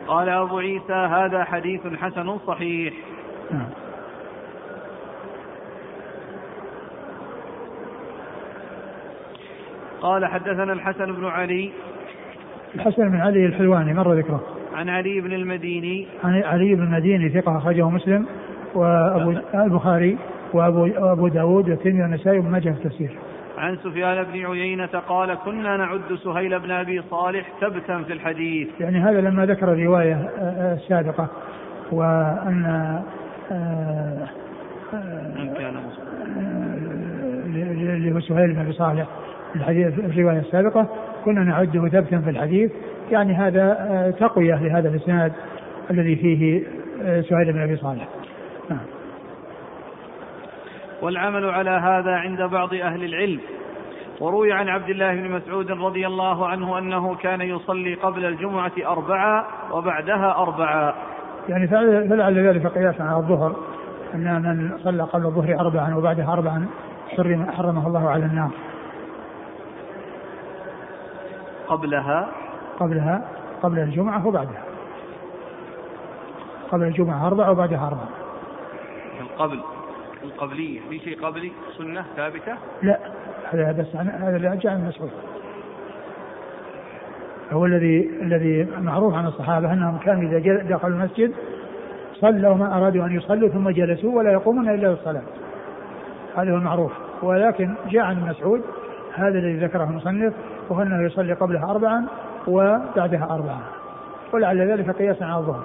قال 0.07 0.29
أبو 0.29 0.59
عيسى 0.59 0.93
هذا 0.93 1.45
حديث 1.45 1.81
حسن 1.87 2.39
صحيح. 2.47 2.95
نعم. 3.51 3.69
قال 10.03 10.27
حدثنا 10.27 10.73
الحسن 10.73 11.13
بن 11.13 11.25
علي. 11.25 11.71
الحسن 12.75 13.09
بن 13.11 13.21
علي 13.21 13.47
الحلواني 13.47 13.95
مر 13.95 14.15
ذكره؟ 14.15 14.43
عن 14.75 14.89
علي 14.89 15.21
بن 15.21 15.33
المديني. 15.33 16.07
عن 16.25 16.43
علي 16.43 16.75
بن 16.75 16.83
المديني 16.83 17.29
ثقة 17.29 17.57
أخرجه 17.57 17.91
مسلم 17.91 18.27
وأبو 18.75 19.35
البخاري 19.55 20.19
وأبو 20.53 20.87
أبو 20.87 21.29
داود 21.29 21.71
والترمذي 21.71 22.03
والنسائي 22.03 22.39
وابن 22.39 22.51
ماجه 22.51 22.71
في 22.71 22.85
التفسير. 22.85 23.11
عن 23.59 23.77
سفيان 23.77 24.25
بن 24.25 24.47
عيينة 24.47 24.87
قال 25.09 25.35
كنا 25.35 25.77
نعد 25.77 26.15
سهيل 26.25 26.59
بن 26.59 26.71
أبي 26.71 27.03
صالح 27.11 27.47
ثبتا 27.61 28.03
في 28.03 28.13
الحديث. 28.13 28.69
يعني 28.81 28.99
هذا 28.99 29.21
لما 29.21 29.47
ذكر 29.47 29.73
الرواية 29.73 30.15
آه، 30.15 30.41
آه، 30.41 30.75
السابقة 30.75 31.29
وأن 31.93 32.65
آه، 33.51 34.29
من 35.37 35.55
كان 35.55 35.77
اللي 37.47 38.13
هو 38.13 38.21
سهيل 38.21 38.53
بن 38.53 38.61
أبي 38.61 38.73
صالح. 38.73 39.07
الحديث 39.57 39.95
في 39.95 40.21
الرواية 40.21 40.39
السابقة 40.39 40.89
كنا 41.25 41.45
نعده 41.45 41.89
ثبتا 41.89 42.19
في 42.19 42.31
الحديث. 42.31 42.73
يعني 43.11 43.35
هذا 43.35 44.15
تقوية 44.21 44.55
لهذا 44.55 44.89
الإسناد 44.89 45.33
الذي 45.91 46.17
فيه 46.17 46.63
سهيل 47.21 47.53
بن 47.53 47.63
أبي 47.63 47.77
صالح. 47.77 48.09
نعم. 48.71 48.79
والعمل 51.03 51.51
على 51.51 51.71
هذا 51.71 52.11
عند 52.11 52.43
بعض 52.43 52.75
أهل 52.75 53.05
العلم. 53.05 53.41
وروي 54.21 54.53
عن 54.53 54.69
عبد 54.69 54.89
الله 54.89 55.15
بن 55.15 55.31
مسعود 55.31 55.71
رضي 55.71 56.07
الله 56.07 56.47
عنه 56.47 56.79
أنه 56.79 57.15
كان 57.15 57.41
يصلي 57.41 57.95
قبل 57.95 58.25
الجمعة 58.25 58.73
أربعا 58.87 59.45
وبعدها 59.73 60.35
أربعا 60.39 60.95
يعني 61.49 61.69
فلعل 62.09 62.49
ذلك 62.49 62.67
قياسا 62.67 63.03
على 63.03 63.17
الظهر 63.17 63.57
أن 64.15 64.43
من 64.43 64.79
صلى 64.79 65.03
قبل 65.03 65.27
الظهر 65.27 65.61
أربعا 65.61 65.95
وبعدها 65.95 66.33
أربعا 66.33 66.67
حرم 67.17 67.47
حرمه 67.51 67.87
الله 67.87 68.11
على 68.11 68.25
النار. 68.25 68.51
قبلها؟ 71.69 72.29
قبلها 72.81 73.29
قبل 73.63 73.79
الجمعة 73.79 74.27
وبعدها. 74.27 74.63
قبل 76.71 76.83
الجمعة 76.83 77.27
أربعة 77.27 77.51
وبعدها 77.51 77.87
أربعة. 77.87 78.09
قبل 79.39 79.61
القبلية 80.25 80.81
في 80.91 80.99
شيء 80.99 81.27
قبلي؟ 81.27 81.53
سنة 81.79 82.05
ثابتة؟ 82.17 82.55
لا 82.83 82.99
هذا 83.51 83.73
بس 83.73 83.97
عن 83.97 84.09
هذا 84.09 84.37
اللي 84.37 84.57
جاء 84.57 84.73
عن 84.73 84.89
مسعود. 84.89 85.11
هو 87.53 87.67
الذي 87.67 88.11
الذي 88.23 88.69
معروف 88.81 89.15
عن 89.15 89.27
الصحابة 89.27 89.73
أنهم 89.73 89.99
كانوا 89.99 90.23
إذا 90.23 90.63
دخلوا 90.63 90.97
المسجد 90.97 91.35
صلوا 92.15 92.55
ما 92.55 92.79
أرادوا 92.79 93.07
أن 93.07 93.17
يصلوا 93.17 93.49
ثم 93.49 93.71
جلسوا 93.71 94.19
ولا 94.19 94.33
يقومون 94.33 94.69
إلا 94.69 94.87
للصلاة. 94.87 95.23
هذا 96.37 96.53
هو 96.53 96.57
المعروف. 96.57 96.93
ولكن 97.23 97.75
جاء 97.91 98.03
عن 98.03 98.29
مسعود 98.29 98.63
هذا 99.15 99.39
الذي 99.39 99.57
ذكره 99.57 99.85
المصنف 99.85 100.33
وهو 100.69 100.83
أنه 100.83 101.07
يصلي 101.07 101.33
قبلها 101.33 101.71
أربعا 101.71 102.07
وبعدها 102.47 103.29
أربعا 103.31 103.61
ولعل 104.33 104.71
ذلك 104.71 104.91
قياسا 104.91 105.25
على 105.25 105.39
الظهر 105.39 105.65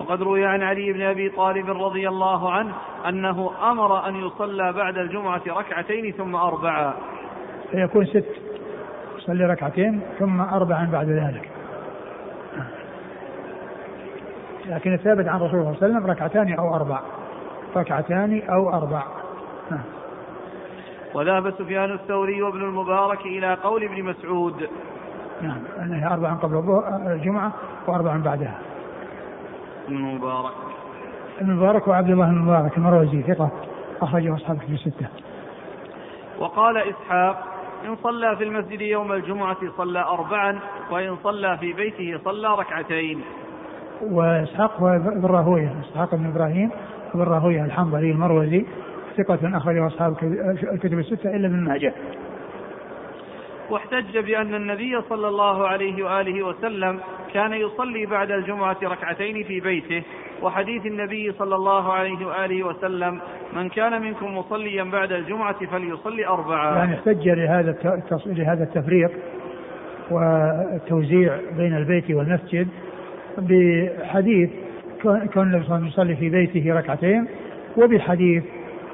وقد 0.00 0.22
روي 0.22 0.46
عن 0.46 0.62
علي 0.62 0.92
بن 0.92 1.02
أبي 1.02 1.28
طالب 1.28 1.70
رضي 1.70 2.08
الله 2.08 2.52
عنه 2.52 2.72
أنه 3.08 3.50
أمر 3.70 4.08
أن 4.08 4.14
يصلى 4.16 4.72
بعد 4.72 4.98
الجمعة 4.98 5.42
ركعتين 5.48 6.12
ثم 6.12 6.36
اربعا. 6.36 6.94
فيكون 7.70 8.06
ست 8.06 8.24
يصلي 9.18 9.44
ركعتين 9.44 10.00
ثم 10.18 10.40
اربعا 10.40 10.88
بعد 10.92 11.08
ذلك. 11.08 11.53
لكن 14.66 14.94
الثابت 14.94 15.28
عن 15.28 15.40
رسول 15.40 15.60
الله 15.60 15.74
صلى 15.74 15.86
الله 15.86 15.96
عليه 15.96 15.96
وسلم 15.96 16.10
ركعتان 16.10 16.54
أو 16.54 16.74
أربع. 16.74 17.00
ركعتان 17.76 18.42
أو 18.48 18.74
أربع. 18.74 19.02
وذهب 21.14 21.50
سفيان 21.50 21.92
الثوري 21.92 22.42
وابن 22.42 22.62
المبارك 22.62 23.20
إلى 23.20 23.54
قول 23.54 23.84
ابن 23.84 24.02
مسعود. 24.02 24.68
نعم 25.42 25.62
أنها 25.78 26.14
أربع 26.14 26.34
قبل 26.34 26.82
الجمعة 27.06 27.52
وأربع 27.86 28.16
بعدها. 28.16 28.58
ابن 29.88 29.96
المبارك 29.96 30.52
ابن 31.40 31.50
المبارك 31.50 31.88
وعبد 31.88 32.10
الله 32.10 32.26
بن 32.26 32.36
المبارك 32.36 32.78
المروزي 32.78 33.22
ثقة 33.22 33.50
أخرجه 34.02 34.34
أصحاب 34.34 34.58
في 34.58 34.72
الستة 34.72 35.06
وقال 36.38 36.76
إسحاق 36.76 37.44
إن 37.84 37.96
صلى 37.96 38.36
في 38.36 38.44
المسجد 38.44 38.80
يوم 38.80 39.12
الجمعة 39.12 39.56
صلى 39.76 40.00
أربعا 40.00 40.58
وإن 40.90 41.16
صلى 41.22 41.58
في 41.58 41.72
بيته 41.72 42.20
صلى 42.24 42.48
ركعتين 42.48 43.24
وإسحاق 44.02 44.80
هو 44.80 44.88
ابن 44.88 45.26
راهوية. 45.26 45.74
إسحاق 45.90 46.14
بن 46.14 46.26
إبراهيم 46.26 46.70
بن 47.14 47.20
راهوية 47.20 47.64
الحنظلي 47.64 48.10
المروزي. 48.10 48.64
ثقة 49.16 49.56
أخرجه 49.56 49.86
أصحاب 49.86 50.16
الكتب 50.72 50.98
الستة 50.98 51.36
إلا 51.36 51.46
ابن 51.46 51.60
ماجه. 51.64 51.94
واحتج 53.70 54.18
بأن 54.18 54.54
النبي 54.54 55.00
صلى 55.08 55.28
الله 55.28 55.66
عليه 55.66 56.04
وآله 56.04 56.46
وسلم 56.46 57.00
كان 57.34 57.52
يصلي 57.52 58.06
بعد 58.06 58.30
الجمعة 58.30 58.76
ركعتين 58.82 59.44
في 59.44 59.60
بيته. 59.60 60.02
وحديث 60.42 60.86
النبي 60.86 61.32
صلى 61.32 61.54
الله 61.54 61.92
عليه 61.92 62.26
وآله 62.26 62.66
وسلم 62.66 63.20
من 63.56 63.68
كان 63.68 64.02
منكم 64.02 64.38
مصليا 64.38 64.84
بعد 64.84 65.12
الجمعة 65.12 65.66
فليصلي 65.66 66.26
أربعة. 66.26 66.76
يعني 66.76 66.94
احتج 66.94 67.28
لهذا 67.28 67.76
لهذا 68.26 68.62
التفريق 68.62 69.10
والتوزيع 70.10 71.38
بين 71.56 71.76
البيت 71.76 72.10
والمسجد 72.10 72.68
بحديث 73.38 74.50
كون 75.02 75.16
النبي 75.16 75.32
صلى 75.34 75.42
الله 75.42 75.74
عليه 75.74 75.86
وسلم 75.86 75.86
يصلي 75.86 76.16
في 76.16 76.30
بيته 76.30 76.74
ركعتين 76.74 77.26
وبحديث 77.76 78.44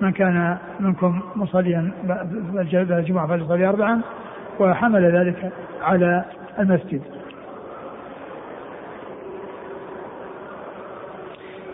من 0.00 0.12
كان 0.12 0.56
منكم 0.80 1.20
مصليا 1.36 1.90
الجمعة 2.90 3.26
فليصلي 3.26 3.68
أربعا 3.68 4.00
وحمل 4.60 5.16
ذلك 5.16 5.52
على 5.82 6.24
المسجد. 6.58 7.02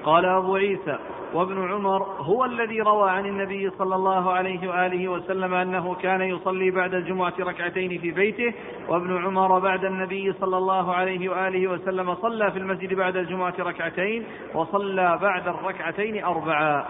قال 0.05 0.25
أبو 0.25 0.57
عيسى 0.57 0.99
وابن 1.35 1.73
عمر 1.73 2.03
هو 2.03 2.45
الذي 2.45 2.81
روى 2.81 3.11
عن 3.11 3.27
النبي 3.27 3.71
صلى 3.79 3.95
الله 3.95 4.33
عليه 4.33 4.69
وآله 4.69 5.09
وسلم 5.09 5.55
أنه 5.55 5.95
كان 5.95 6.21
يصلي 6.21 6.71
بعد 6.71 6.95
الجمعة 6.95 7.33
ركعتين 7.41 7.99
في 7.99 8.11
بيته 8.11 8.55
وابن 8.89 9.17
عمر 9.25 9.59
بعد 9.59 9.85
النبي 9.85 10.33
صلى 10.33 10.57
الله 10.57 10.95
عليه 10.95 11.29
وآله 11.29 11.69
وسلم 11.69 12.15
صلى 12.15 12.51
في 12.51 12.59
المسجد 12.59 12.95
بعد 12.95 13.17
الجمعة 13.17 13.55
ركعتين 13.59 14.25
وصلى 14.55 15.19
بعد 15.23 15.49
الركعتين 15.49 16.25
أربعا 16.25 16.85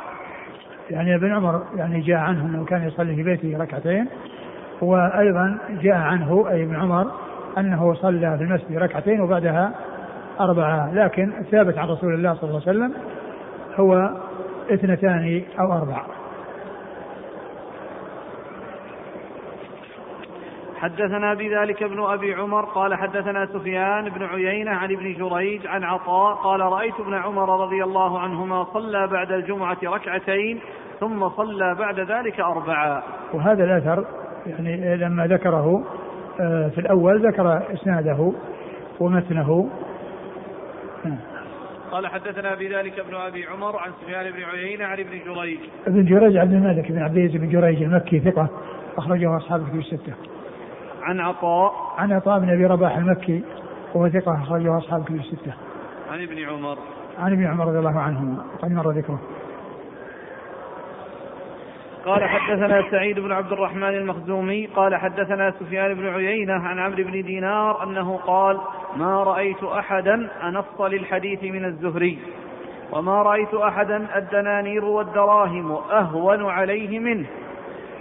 يعني 0.91 1.15
ابن 1.15 1.35
عمر 1.35 1.63
يعني 1.75 2.01
جاء 2.01 2.19
عنه 2.19 2.47
أنه 2.47 2.65
كان 2.65 2.89
يصلي 2.89 3.17
في 3.17 3.23
بيته 3.23 3.59
ركعتين 3.59 4.09
وأيضا 4.83 5.59
جاء 5.83 5.97
عنه 5.97 6.49
أي 6.51 6.63
ابن 6.63 6.77
عمر 6.77 7.11
أنه 7.59 7.95
صلى 7.95 8.39
في 8.39 8.45
المسجد 8.45 8.77
ركعتين 8.77 9.21
وبعدها 9.21 9.75
أربعة 10.41 10.95
لكن 10.95 11.33
الثابت 11.41 11.79
عن 11.79 11.89
رسول 11.89 12.15
الله 12.15 12.35
صلى 12.35 12.51
الله 12.51 12.63
عليه 12.67 12.71
وسلم 12.71 12.93
هو 13.77 14.11
اثنتان 14.71 15.43
أو 15.61 15.73
أربع 15.73 16.03
حدثنا 20.77 21.35
بذلك 21.35 21.83
ابن 21.83 22.05
أبي 22.05 22.35
عمر 22.35 22.65
قال 22.65 22.95
حدثنا 22.95 23.47
سفيان 23.47 24.09
بن 24.09 24.23
عيينة 24.23 24.71
عن 24.71 24.93
ابن 24.93 25.15
جريج 25.15 25.67
عن 25.67 25.85
عطاء 25.85 26.35
قال 26.35 26.61
رأيت 26.61 27.01
ابن 27.01 27.15
عمر 27.15 27.65
رضي 27.65 27.85
الله 27.85 28.19
عنهما 28.19 28.65
صلى 28.65 29.07
بعد 29.07 29.33
الجمعة 29.33 29.79
ركعتين 29.85 30.61
ثم 31.01 31.29
صلى 31.29 31.75
بعد 31.75 32.01
ذلك 32.01 32.41
اربعا. 32.41 33.03
وهذا 33.35 33.65
الأثر 33.65 34.05
يعني 34.47 34.97
لما 34.97 35.27
ذكره 35.27 35.85
آه، 36.41 36.69
في 36.69 36.81
الأول 36.81 37.27
ذكر 37.29 37.63
إسناده 37.73 38.33
ومتنه 39.01 39.71
قال 41.91 42.07
حدثنا 42.07 42.55
بذلك 42.55 42.99
ابن 42.99 43.15
أبي 43.15 43.47
عمر 43.47 43.77
عن 43.77 43.91
سفيان 44.03 44.31
بن 44.33 44.43
عيينة 44.43 44.85
عن 44.85 44.99
ابن 45.01 45.19
جريج. 45.27 45.59
ابن 45.87 46.05
جريج 46.05 46.37
عبد 46.37 46.53
الملك 46.53 46.93
بن 46.93 46.99
عبد 46.99 47.17
العزيز 47.17 47.41
بن 47.41 47.49
جريج 47.49 47.83
المكي 47.83 48.21
ثقة 48.21 48.49
أخرجه 48.99 49.37
أصحاب 49.37 49.61
الكتب 49.61 49.79
الستة. 49.79 50.13
عن 51.03 51.21
عطاء 51.21 51.73
عن 51.99 52.13
عطاء 52.13 52.39
بن 52.39 52.51
أبي 52.51 52.67
رباح 52.67 52.97
المكي 52.97 53.43
وهو 53.95 54.09
ثقة 54.09 54.43
أخرجه 54.43 54.79
أصحاب 54.79 55.01
الكتب 55.01 55.17
الستة. 55.17 55.55
عن 56.11 56.23
ابن 56.23 56.39
عمر. 56.39 56.79
عن 57.19 57.33
ابن 57.33 57.47
عمر 57.47 57.69
رضي 57.69 57.79
الله 57.79 58.01
عنهما 58.01 58.45
وقد 58.55 58.73
مر 58.73 58.91
ذكره. 58.91 59.21
قال 62.07 62.25
حدثنا 62.25 62.91
سعيد 62.91 63.21
بن 63.21 63.33
عبد 63.33 63.53
الرحمن 63.53 63.89
المخزومي 63.89 64.67
قال 64.67 64.97
حدثنا 64.97 65.51
سفيان 65.51 65.95
بن 65.95 66.09
عيينة 66.09 66.53
عن 66.53 66.79
عمرو 66.79 67.05
بن 67.05 67.23
دينار 67.23 67.83
أنه 67.83 68.17
قال 68.17 68.61
ما 68.97 69.23
رأيت 69.23 69.65
أحدا 69.65 70.29
أنص 70.43 70.81
للحديث 70.81 71.43
من 71.43 71.65
الزهري 71.65 72.19
وما 72.93 73.23
رأيت 73.23 73.55
أحدا 73.55 74.07
الدنانير 74.17 74.85
والدراهم 74.85 75.73
أهون 75.73 76.47
عليه 76.47 76.99
منه 76.99 77.27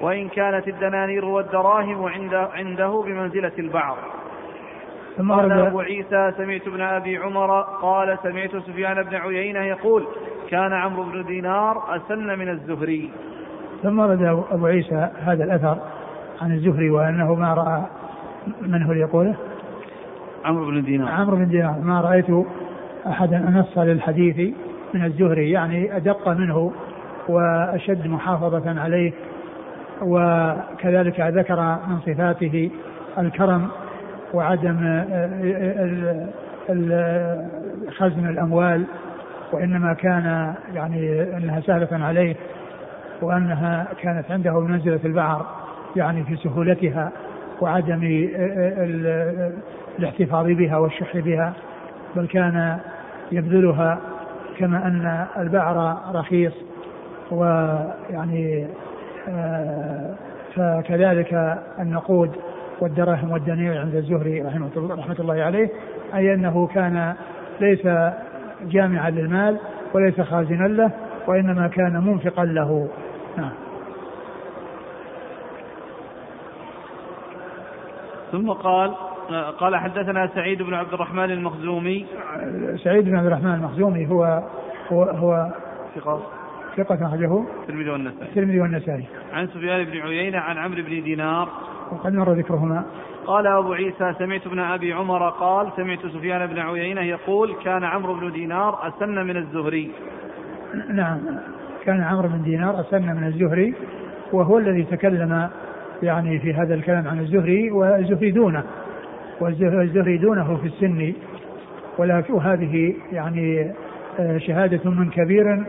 وإن 0.01 0.29
كانت 0.29 0.67
الدنانير 0.67 1.25
والدراهم 1.25 2.05
عنده 2.55 3.03
بمنزلة 3.05 3.51
البعض. 3.59 3.97
قال 5.29 5.51
أبو 5.51 5.79
عيسى 5.79 6.33
سمعت 6.37 6.67
ابن 6.67 6.81
أبي 6.81 7.17
عمر 7.17 7.61
قال 7.61 8.17
سمعت 8.23 8.55
سفيان 8.55 9.03
بن 9.03 9.15
عيينة 9.15 9.59
يقول 9.59 10.07
كان 10.49 10.73
عمرو 10.73 11.03
بن 11.03 11.25
دينار 11.25 11.95
أسن 11.95 12.39
من 12.39 12.49
الزهري. 12.49 13.11
ثم 13.85 13.99
ورد 13.99 14.21
أبو 14.51 14.65
عيسى 14.65 15.09
هذا 15.23 15.43
الأثر 15.43 15.77
عن 16.41 16.51
الزهري 16.51 16.89
وأنه 16.89 17.35
ما 17.35 17.53
رأى 17.53 17.81
من 18.61 18.83
هو 18.83 18.93
يقوله؟ 18.93 19.35
عمرو 20.45 20.65
بن 20.65 20.83
دينار. 20.83 21.11
عمرو 21.11 21.35
بن 21.35 21.47
دينار. 21.47 21.79
ما 21.79 22.01
رأيت 22.01 22.45
أحدا 23.07 23.37
أنص 23.37 23.77
للحديث 23.77 24.55
من 24.93 25.05
الزهري 25.05 25.51
يعني 25.51 25.97
أدق 25.97 26.29
منه 26.29 26.71
وأشد 27.27 28.07
محافظة 28.07 28.81
عليه 28.81 29.13
وكذلك 30.01 31.19
ذكر 31.19 31.77
من 31.87 31.99
صفاته 31.99 32.71
الكرم 33.17 33.67
وعدم 34.33 35.03
خزن 37.97 38.29
الأموال 38.29 38.85
وإنما 39.51 39.93
كان 39.93 40.55
يعني 40.73 41.21
أنها 41.37 41.59
سهلة 41.59 42.05
عليه. 42.05 42.35
وأنها 43.21 43.87
كانت 44.01 44.31
عنده 44.31 44.51
بمنزلة 44.51 44.99
البعر 45.05 45.45
يعني 45.95 46.23
في 46.23 46.35
سهولتها 46.35 47.11
وعدم 47.61 48.29
الاحتفاظ 49.99 50.45
بها 50.45 50.77
والشح 50.77 51.17
بها 51.17 51.53
بل 52.15 52.27
كان 52.27 52.77
يبذلها 53.31 53.99
كما 54.57 54.87
أن 54.87 55.25
البعر 55.37 55.97
رخيص 56.15 56.53
ويعني 57.31 58.67
آه، 59.29 60.15
فكذلك 60.55 61.59
النقود 61.79 62.31
والدراهم 62.81 63.31
والدنيا 63.31 63.79
عند 63.79 63.95
الزهري 63.95 64.41
رحمه 64.41 64.69
الله, 64.77 64.95
رحمة 64.95 65.15
الله 65.19 65.43
عليه 65.43 65.69
أي 66.15 66.33
أنه 66.33 66.67
كان 66.67 67.13
ليس 67.61 67.87
جامعا 68.65 69.09
للمال 69.09 69.57
وليس 69.93 70.21
خازنا 70.21 70.67
له 70.67 70.91
وإنما 71.27 71.67
كان 71.67 72.03
منفقا 72.03 72.45
له. 72.45 72.87
نعم. 73.37 73.51
ثم 78.31 78.51
قال 78.51 78.95
قال 79.59 79.75
حدثنا 79.75 80.27
سعيد 80.35 80.61
بن 80.61 80.73
عبد 80.73 80.93
الرحمن 80.93 81.31
المخزومي. 81.31 82.05
سعيد 82.83 83.05
بن 83.05 83.15
عبد 83.15 83.25
الرحمن 83.25 83.53
المخزومي 83.53 84.07
هو 84.07 84.43
هو 84.91 85.03
هو 85.03 85.51
ثقة. 85.95 86.21
ثقة 86.77 87.07
أخرجه 87.07 87.45
الترمذي 87.61 87.89
والنسائي. 87.89 88.29
الترمذي 88.29 88.59
والنسائي. 88.59 89.05
عن 89.33 89.47
سفيان 89.47 89.83
بن 89.83 89.97
عيينة 89.97 90.37
عن 90.37 90.57
عمرو 90.57 90.81
بن 90.81 91.03
دينار. 91.03 91.49
وقد 91.91 92.13
مر 92.13 92.33
ذكرهما. 92.33 92.85
قال 93.25 93.47
أبو 93.47 93.73
عيسى 93.73 94.13
سمعت 94.19 94.47
ابن 94.47 94.59
أبي 94.59 94.93
عمر 94.93 95.29
قال 95.29 95.71
سمعت 95.75 95.99
سفيان 95.99 96.45
بن 96.47 96.59
عيينة 96.59 97.01
يقول 97.01 97.55
كان 97.63 97.83
عمرو 97.83 98.13
بن 98.13 98.31
دينار 98.31 98.87
أسن 98.87 99.27
من 99.27 99.37
الزهري. 99.37 99.91
نعم. 100.89 101.19
كان 101.85 102.01
عمرو 102.01 102.29
بن 102.29 102.43
دينار 102.43 102.81
أسن 102.81 103.01
من 103.01 103.23
الزهري 103.27 103.73
وهو 104.33 104.57
الذي 104.57 104.83
تكلم 104.83 105.49
يعني 106.03 106.39
في 106.39 106.53
هذا 106.53 106.73
الكلام 106.73 107.07
عن 107.07 107.19
الزهري 107.19 107.71
والزهري 107.71 108.31
دونه 108.31 108.63
والزهري 109.41 110.17
دونه 110.17 110.57
في 110.57 110.67
السن. 110.67 111.13
ولكن 111.97 112.33
وهذه 112.33 112.95
يعني 113.11 113.73
آه، 114.19 114.37
شهادة 114.37 114.89
من 114.89 115.09
كبير 115.09 115.65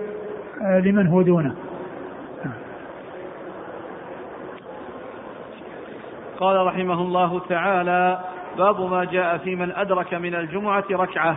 آه، 0.62 0.78
لمن 0.78 1.06
هو 1.06 1.22
دونه. 1.22 1.54
قال 6.40 6.66
رحمه 6.66 7.00
الله 7.00 7.40
تعالى 7.48 8.18
باب 8.58 8.80
ما 8.80 9.04
جاء 9.04 9.38
في 9.38 9.56
من 9.56 9.70
أدرك 9.70 10.14
من 10.14 10.34
الجمعة 10.34 10.84
ركعة. 10.90 11.36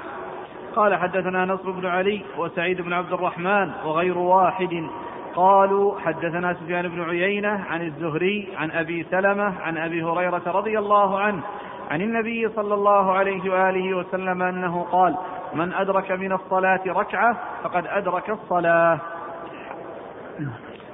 قال 0.76 0.96
حدثنا 0.96 1.46
نصر 1.46 1.72
بن 1.72 1.86
علي 1.86 2.22
وسعيد 2.38 2.82
بن 2.82 2.94
عبد 2.94 3.14
الرحمن 3.14 3.72
وغير 3.86 4.18
واحد. 4.18 4.88
قالوا 5.36 6.00
حدثنا 6.00 6.54
سفيان 6.54 6.88
بن 6.88 7.02
عيينة 7.02 7.66
عن 7.70 7.82
الزهري 7.82 8.48
عن 8.58 8.72
أبي 8.72 9.04
سلمة 9.04 9.62
عن 9.62 9.78
أبي 9.78 10.04
هريرة 10.04 10.42
رضي 10.46 10.80
الله 10.80 11.20
عنه 11.20 11.42
عن 11.92 12.02
النبي 12.02 12.50
صلى 12.50 12.74
الله 12.74 13.12
عليه 13.12 13.52
وآله 13.52 13.98
وسلم 13.98 14.42
أنه 14.42 14.84
قال 14.92 15.16
من 15.54 15.74
أدرك 15.74 16.12
من 16.12 16.32
الصلاة 16.34 16.82
ركعة 16.88 17.38
فقد 17.64 17.88
أدرك 17.88 18.30
الصلاة. 18.30 19.00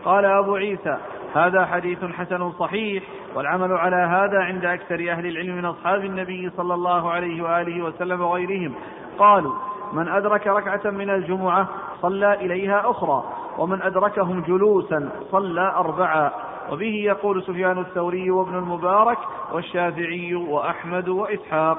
قال 0.06 0.26
أبو 0.26 0.56
عيسى 0.56 0.98
هذا 1.36 1.66
حديث 1.66 2.06
حسن 2.06 2.52
صحيح 2.52 3.04
والعمل 3.36 3.72
على 3.72 3.96
هذا 3.96 4.40
عند 4.40 4.66
أكثر 4.66 5.12
أهل 5.12 5.26
العلم 5.26 5.56
من 5.56 5.66
أصحاب 5.66 6.06
النبي 6.06 6.50
صلى 6.50 6.74
الله 6.74 7.12
عليه 7.12 7.44
وآله 7.44 7.84
وسلم 7.84 8.22
وغيرهم. 8.22 8.74
قالوا 9.20 9.54
من 9.94 10.08
أدرك 10.08 10.48
ركعة 10.48 10.92
من 10.92 11.10
الجمعة 11.10 11.68
صلى 12.02 12.34
إليها 12.34 12.90
أخرى 12.90 13.24
ومن 13.58 13.82
أدركهم 13.82 14.42
جلوسا 14.42 15.10
صلى 15.32 15.62
أربعا. 15.62 16.32
وبه 16.72 16.94
يقول 17.06 17.44
سفيان 17.44 17.78
الثوري 17.80 18.32
وابن 18.32 18.56
المبارك 18.56 19.18
والشافعي 19.54 20.36
وأحمد 20.36 21.10
وإسحاق. 21.10 21.78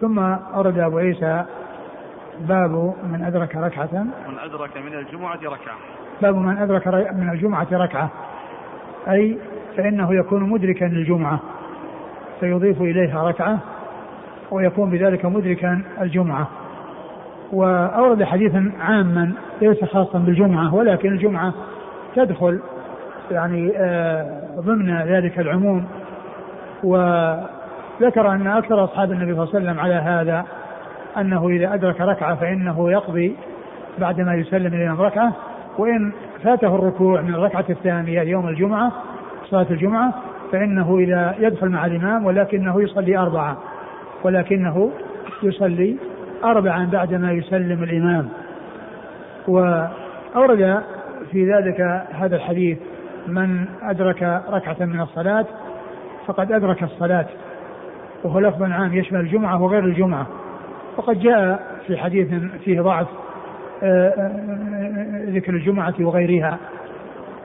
ثم 0.00 0.18
أورد 0.54 0.78
أبو 0.78 0.98
عيسى 0.98 1.44
باب 2.40 2.94
من 3.02 3.24
أدرك 3.24 3.56
ركعة. 3.56 4.04
من 4.28 4.38
أدرك 4.38 4.76
من 4.76 4.94
الجمعة 4.94 5.38
ركعة. 5.44 5.76
باب 6.22 6.36
من 6.36 6.58
أدرك 6.58 6.86
من 7.12 7.30
الجمعة 7.32 7.66
ركعة. 7.72 8.08
أي 9.08 9.38
فإنه 9.76 10.14
يكون 10.14 10.50
مدركا 10.50 10.84
للجمعة 10.84 11.40
فيضيف 12.40 12.82
إليها 12.82 13.28
ركعة. 13.28 13.58
ويكون 14.52 14.90
بذلك 14.90 15.24
مدركا 15.24 15.82
الجمعة. 16.00 16.48
وأورد 17.52 18.22
حديثا 18.22 18.72
عاما 18.80 19.32
ليس 19.62 19.84
خاصا 19.84 20.18
بالجمعة 20.18 20.74
ولكن 20.74 21.12
الجمعة 21.12 21.54
تدخل 22.16 22.60
يعني 23.30 23.72
آه، 23.76 24.40
ضمن 24.60 24.98
ذلك 24.98 25.38
العموم. 25.38 25.84
وذكر 26.84 28.30
أن 28.32 28.46
أكثر 28.46 28.84
أصحاب 28.84 29.12
النبي 29.12 29.34
صلى 29.34 29.42
الله 29.42 29.54
عليه 29.54 29.64
وسلم 29.64 29.80
على 29.80 29.94
هذا 29.94 30.44
أنه 31.18 31.48
إذا 31.48 31.74
أدرك 31.74 32.00
ركعة 32.00 32.34
فإنه 32.34 32.90
يقضي 32.90 33.36
بعدما 33.98 34.34
يسلم 34.34 34.74
الإمام 34.74 35.00
ركعة. 35.00 35.32
وإن 35.78 36.12
فاته 36.44 36.74
الركوع 36.74 37.20
من 37.20 37.34
الركعة 37.34 37.64
الثانية 37.70 38.20
يوم 38.20 38.48
الجمعة 38.48 38.92
صلاة 39.50 39.66
الجمعة 39.70 40.14
فإنه 40.52 40.98
إذا 40.98 41.34
يدخل 41.38 41.68
مع 41.68 41.86
الإمام 41.86 42.26
ولكنه 42.26 42.82
يصلي 42.82 43.18
أربعة. 43.18 43.56
ولكنه 44.24 44.92
يصلي 45.42 45.96
أربعا 46.44 46.88
بعدما 46.92 47.32
يسلم 47.32 47.82
الإمام. 47.82 48.28
وأورد 49.48 50.82
في 51.30 51.52
ذلك 51.52 51.80
هذا 52.12 52.36
الحديث 52.36 52.78
من 53.26 53.64
أدرك 53.82 54.42
ركعة 54.50 54.76
من 54.80 55.00
الصلاة 55.00 55.46
فقد 56.26 56.52
أدرك 56.52 56.82
الصلاة 56.82 57.26
وهو 58.24 58.38
لفظ 58.38 58.62
عام 58.62 58.94
يشمل 58.94 59.20
الجمعة 59.20 59.62
وغير 59.62 59.84
الجمعة. 59.84 60.26
وقد 60.96 61.20
جاء 61.20 61.62
في 61.86 61.96
حديث 61.96 62.28
فيه 62.64 62.80
ضعف 62.80 63.06
آه، 63.82 64.08
آه، 64.08 64.20
آه، 64.20 65.30
ذكر 65.30 65.54
الجمعة 65.54 65.94
وغيرها 66.00 66.58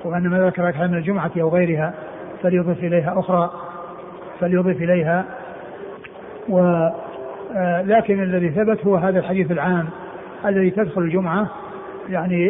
وأن 0.06 0.24
من 0.24 0.48
ذكر 0.48 0.64
ركعة 0.64 0.88
من 0.88 0.98
الجمعة 0.98 1.32
أو 1.42 1.50
غيرها 1.50 1.94
فليضيف 2.44 2.84
إليها 2.84 3.20
أخرى 3.20 3.52
فليضيف 4.40 4.82
إليها 4.82 5.26
و 6.50 6.88
لكن 7.84 8.24
الذي 8.24 8.50
ثبت 8.50 8.86
هو 8.86 8.96
هذا 8.96 9.20
الحديث 9.20 9.52
العام 9.52 9.88
الذي 10.46 10.70
تدخل 10.70 11.02
الجمعة 11.02 11.48
يعني 12.10 12.50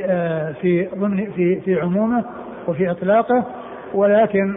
في 0.54 0.88
ضمن 0.96 1.32
في 1.32 1.62
في 1.62 1.82
عمومه 1.82 2.24
وفي 2.68 2.92
إطلاقه 2.92 3.44
ولكن 3.94 4.56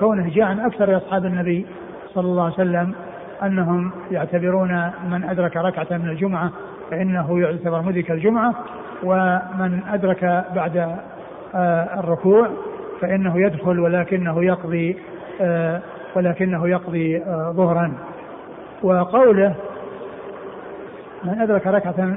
كونه 0.00 0.30
جاء 0.34 0.44
عن 0.44 0.60
أكثر 0.60 0.96
أصحاب 0.96 1.24
النبي 1.24 1.66
صلى 2.14 2.24
الله 2.24 2.44
عليه 2.44 2.54
وسلم 2.54 2.94
أنهم 3.42 3.90
يعتبرون 4.10 4.90
من 5.10 5.24
أدرك 5.24 5.56
ركعة 5.56 5.98
من 5.98 6.08
الجمعة 6.08 6.52
فإنه 6.90 7.40
يعتبر 7.40 7.82
مدرك 7.82 8.10
الجمعة 8.10 8.54
ومن 9.02 9.80
أدرك 9.92 10.44
بعد 10.54 10.96
آه، 11.54 12.00
الركوع 12.00 12.48
فإنه 13.00 13.40
يدخل 13.40 13.80
ولكنه 13.80 14.44
يقضي 14.44 14.96
آه، 15.40 15.80
ولكنه 16.16 16.68
يقضي 16.68 17.16
آه، 17.16 17.52
ظهرا. 17.56 17.92
وقوله 18.82 19.54
من 21.24 21.40
أدرك 21.40 21.66
ركعة 21.66 22.16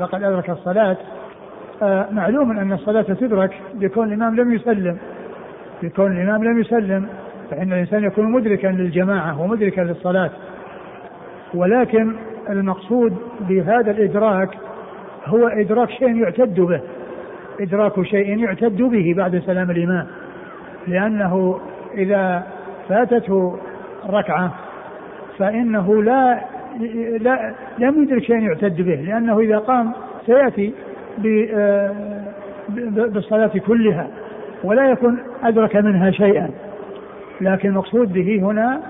فقد 0.00 0.22
أدرك 0.22 0.50
الصلاة 0.50 0.96
معلوم 2.10 2.58
أن 2.58 2.72
الصلاة 2.72 3.02
تدرك 3.02 3.60
بكون 3.74 4.08
الإمام 4.08 4.36
لم 4.36 4.52
يسلم. 4.52 4.98
بكون 5.82 6.12
الإمام 6.12 6.44
لم 6.44 6.60
يسلم 6.60 7.08
فإن 7.50 7.72
الإنسان 7.72 8.04
يكون 8.04 8.32
مدركا 8.32 8.66
للجماعة 8.66 9.40
ومدركا 9.40 9.80
للصلاة. 9.80 10.30
ولكن 11.54 12.16
المقصود 12.50 13.16
بهذا 13.40 13.90
الإدراك 13.90 14.48
هو 15.26 15.46
إدراك 15.48 15.90
شيء 15.90 16.16
يعتد 16.16 16.60
به 16.60 16.80
إدراك 17.60 18.02
شيء 18.02 18.38
يعتد 18.38 18.82
به 18.82 19.14
بعد 19.16 19.42
سلام 19.46 19.70
الإمام. 19.70 20.06
لأنه 20.86 21.60
إذا 21.94 22.42
فاتته 22.88 23.58
ركعة 24.10 24.54
فإنه 25.40 26.02
لا 26.02 26.40
لا 27.20 27.54
لم 27.78 28.02
يدرك 28.02 28.22
شيئا 28.22 28.38
يعتد 28.38 28.76
به 28.76 28.94
لأنه 28.94 29.40
إذا 29.40 29.58
قام 29.58 29.92
سيأتي 30.26 30.72
آه، 31.54 31.92
بالصلاة 32.86 33.50
كلها 33.66 34.08
ولا 34.64 34.90
يكون 34.90 35.18
أدرك 35.42 35.76
منها 35.76 36.10
شيئا. 36.10 36.50
لكن 37.40 37.68
المقصود 37.68 38.12
به 38.12 38.38
هنا 38.42 38.80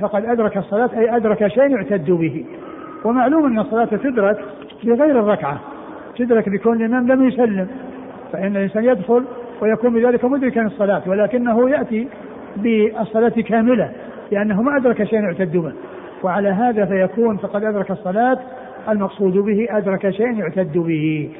فقد 0.00 0.24
أدرك 0.24 0.56
الصلاة 0.56 0.90
أي 0.98 1.16
أدرك 1.16 1.46
شيئا 1.46 1.66
يعتد 1.66 2.10
به. 2.10 2.44
ومعلوم 3.04 3.46
أن 3.46 3.58
الصلاة 3.58 3.84
تدرك 3.84 4.38
بغير 4.84 5.20
الركعة 5.20 5.60
تدرك 6.16 6.48
بكون 6.48 6.76
الإمام 6.76 7.12
لم 7.12 7.28
يسلم. 7.28 7.68
فإن 8.32 8.56
الإنسان 8.56 8.84
يدخل 8.84 9.24
ويكون 9.60 9.94
بذلك 9.94 10.24
مدركا 10.24 10.62
الصلاة 10.62 11.02
ولكنه 11.06 11.70
يأتي 11.70 12.08
بالصلاة 12.56 13.28
كاملة. 13.48 13.90
لأنه 14.30 14.62
ما 14.62 14.76
أدرك 14.76 15.04
شيئا 15.04 15.20
يعتد 15.20 15.56
به. 15.56 15.72
وعلى 16.22 16.48
هذا 16.48 16.84
فيكون 16.84 17.36
فقد 17.36 17.64
أدرك 17.64 17.90
الصلاة 17.90 18.38
المقصود 18.88 19.32
به 19.32 19.66
أدرك 19.70 20.10
شيئا 20.10 20.32
يعتد 20.32 20.78
به. 20.78 21.30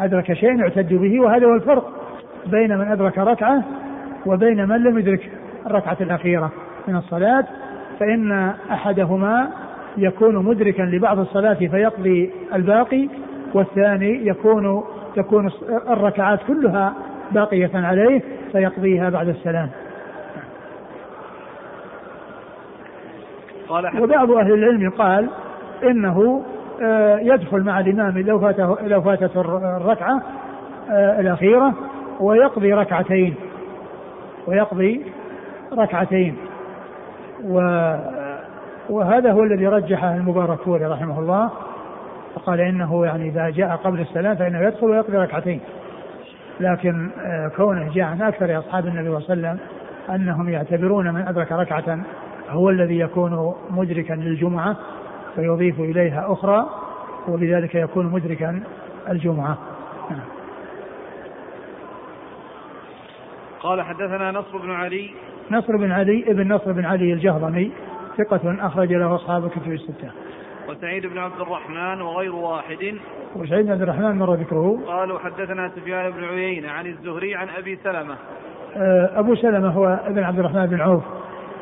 أدرك 0.00 0.32
شيئا 0.32 0.54
يعتد 0.54 0.94
به 0.94 1.20
وهذا 1.20 1.46
هو 1.46 1.54
الفرق 1.54 1.92
بين 2.46 2.78
من 2.78 2.88
أدرك 2.88 3.18
ركعة 3.18 3.62
وبين 4.26 4.68
من 4.68 4.76
لم 4.76 4.98
يدرك 4.98 5.30
الركعة 5.66 5.96
الأخيرة 6.00 6.52
من 6.88 6.96
الصلاة. 6.96 7.44
فإن 8.00 8.32
أحدهما 8.70 9.48
يكون 9.96 10.36
مدركا 10.44 10.82
لبعض 10.82 11.18
الصلاة 11.18 11.54
فيقضي 11.54 12.30
الباقي 12.54 13.08
والثاني 13.54 14.26
يكون 14.26 14.84
تكون 15.16 15.50
الركعات 15.88 16.40
كلها 16.46 16.94
باقية 17.32 17.70
عليه 17.74 18.22
فيقضيها 18.52 19.10
بعد 19.10 19.28
السلام 19.28 19.70
قال 23.54 23.55
وبعض 24.02 24.30
أهل 24.30 24.52
العلم 24.52 24.90
قال 24.90 25.28
إنه 25.82 26.42
آه، 26.82 27.18
يدخل 27.18 27.62
مع 27.62 27.80
الإمام 27.80 28.18
لو 28.18 28.40
فاته 28.40 28.76
لو 28.82 29.02
فاتت 29.02 29.36
الركعة 29.36 30.22
آه، 30.90 31.20
الأخيرة 31.20 31.74
ويقضي 32.20 32.72
ركعتين. 32.72 33.34
ويقضي 34.46 35.04
ركعتين. 35.72 36.36
و 37.44 37.58
وهذا 38.88 39.32
هو 39.32 39.42
الذي 39.42 39.66
رجحه 39.66 40.16
المبارك 40.16 40.58
فوري 40.58 40.84
رحمه 40.84 41.18
الله. 41.18 41.50
فقال 42.34 42.60
إنه 42.60 43.06
يعني 43.06 43.28
إذا 43.28 43.50
جاء 43.50 43.76
قبل 43.76 44.00
السلام 44.00 44.36
فإنه 44.36 44.60
يدخل 44.60 44.86
ويقضي 44.86 45.16
ركعتين. 45.16 45.60
لكن 46.60 47.10
آه، 47.24 47.48
كونه 47.56 47.92
جاء 47.94 48.04
عن 48.04 48.22
أكثر 48.22 48.58
أصحاب 48.58 48.86
النبي 48.86 49.20
صلى 49.20 49.34
الله 49.34 49.48
عليه 49.48 49.58
وسلم 49.58 49.58
أنهم 50.14 50.48
يعتبرون 50.48 51.14
من 51.14 51.28
أدرك 51.28 51.52
ركعة 51.52 51.98
هو 52.48 52.70
الذي 52.70 52.98
يكون 52.98 53.54
مدركا 53.70 54.12
للجمعة 54.14 54.76
فيضيف 55.34 55.80
إليها 55.80 56.32
أخرى 56.32 56.66
وبذلك 57.28 57.74
يكون 57.74 58.06
مدركا 58.06 58.62
الجمعة 59.08 59.58
قال 63.60 63.82
حدثنا 63.82 64.30
نصر 64.30 64.58
بن 64.58 64.70
علي 64.70 65.10
نصر 65.50 65.76
بن 65.76 65.92
علي 65.92 66.24
ابن 66.30 66.52
نصر 66.52 66.72
بن 66.72 66.84
علي 66.84 67.12
الجهضمي 67.12 67.72
ثقة 68.18 68.66
أخرج 68.66 68.92
له 68.92 69.14
أصحاب 69.14 69.44
الكتب 69.44 69.72
الستة. 69.72 70.10
وسعيد 70.68 71.06
بن 71.06 71.18
عبد 71.18 71.40
الرحمن 71.40 72.00
وغير 72.00 72.34
واحد. 72.34 72.94
وسعيد 73.36 73.66
بن 73.66 73.72
عبد 73.72 73.82
الرحمن 73.82 74.18
مر 74.18 74.34
ذكره. 74.34 74.80
قالوا 74.86 75.18
حدثنا 75.18 75.70
سفيان 75.76 76.10
بن 76.10 76.24
عيينة 76.24 76.70
عن 76.70 76.86
الزهري 76.86 77.34
عن 77.34 77.48
أبي 77.48 77.78
سلمة. 77.84 78.16
آه، 78.76 79.10
أبو 79.20 79.34
سلمة 79.34 79.68
هو 79.68 80.00
ابن 80.06 80.22
عبد 80.22 80.38
الرحمن 80.38 80.66
بن 80.66 80.80
عوف 80.80 81.02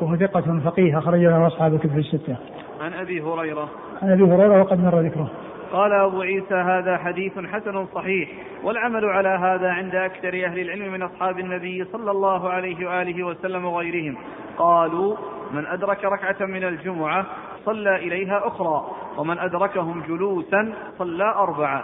وهو 0.01 0.15
ثقة 0.15 0.59
فقيه 0.65 0.97
أخرج 0.97 1.19
له 1.19 1.47
أصحاب 1.47 1.73
الكتب 1.73 1.97
الستة. 1.97 2.35
عن 2.81 2.93
أبي 2.93 3.21
هريرة. 3.21 3.69
عن 4.01 4.11
أبي 4.11 4.23
هريرة 4.23 4.61
وقد 4.61 4.79
مر 4.79 4.99
ذكره. 4.99 5.29
قال 5.71 5.93
أبو 5.93 6.21
عيسى 6.21 6.55
هذا 6.55 6.97
حديث 6.97 7.39
حسن 7.39 7.85
صحيح 7.95 8.29
والعمل 8.63 9.05
على 9.05 9.29
هذا 9.29 9.69
عند 9.69 9.95
أكثر 9.95 10.45
أهل 10.45 10.59
العلم 10.59 10.93
من 10.93 11.01
أصحاب 11.01 11.39
النبي 11.39 11.85
صلى 11.85 12.11
الله 12.11 12.49
عليه 12.49 12.89
وآله 12.89 13.23
وسلم 13.23 13.65
وغيرهم 13.65 14.17
قالوا 14.57 15.15
من 15.51 15.65
أدرك 15.65 16.05
ركعة 16.05 16.45
من 16.45 16.63
الجمعة 16.63 17.25
صلى 17.65 17.95
إليها 17.95 18.47
أخرى 18.47 18.85
ومن 19.17 19.39
أدركهم 19.39 20.03
جلوسا 20.07 20.73
صلى 20.99 21.23
أربعة 21.23 21.83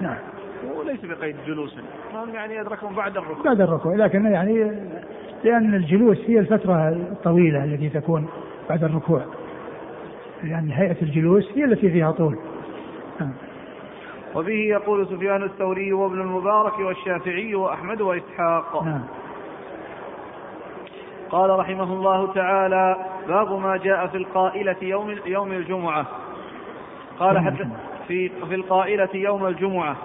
نعم 0.00 0.18
وليس 0.76 1.04
بقيد 1.04 1.36
جلوسا 1.46 1.80
يعني 2.34 2.60
أدركهم 2.60 2.94
بعد 2.94 3.16
الركوع 3.16 3.44
بعد 3.44 3.60
الركوع 3.60 3.94
لكن 3.94 4.26
يعني 4.26 4.82
لأن 5.44 5.74
الجلوس 5.74 6.18
هي 6.26 6.38
الفترة 6.38 6.88
الطويلة 6.88 7.64
التي 7.64 7.88
تكون 7.88 8.28
بعد 8.68 8.84
الركوع. 8.84 9.22
لأن 10.42 10.70
هيئة 10.70 10.96
الجلوس 11.02 11.52
هي 11.56 11.64
التي 11.64 11.90
فيها 11.90 12.10
طول. 12.10 12.38
نعم. 13.20 13.32
وبه 14.34 14.52
يقول 14.52 15.06
سفيان 15.06 15.42
الثوري 15.42 15.92
وابن 15.92 16.20
المبارك 16.20 16.78
والشافعي 16.78 17.54
وأحمد 17.54 18.00
وإسحاق. 18.00 18.84
نعم. 18.84 19.02
قال 21.30 21.50
رحمه 21.50 21.92
الله 21.92 22.32
تعالى 22.32 22.96
باب 23.28 23.60
ما 23.60 23.76
جاء 23.76 24.06
في 24.06 24.16
القائلة 24.16 24.76
يوم 24.82 25.16
يوم 25.26 25.52
الجمعة. 25.52 26.06
قال 27.18 27.38
حدث 27.38 27.66
في 28.08 28.28
في 28.28 28.54
القائلة 28.54 29.08
يوم 29.14 29.46
الجمعة. 29.46 29.96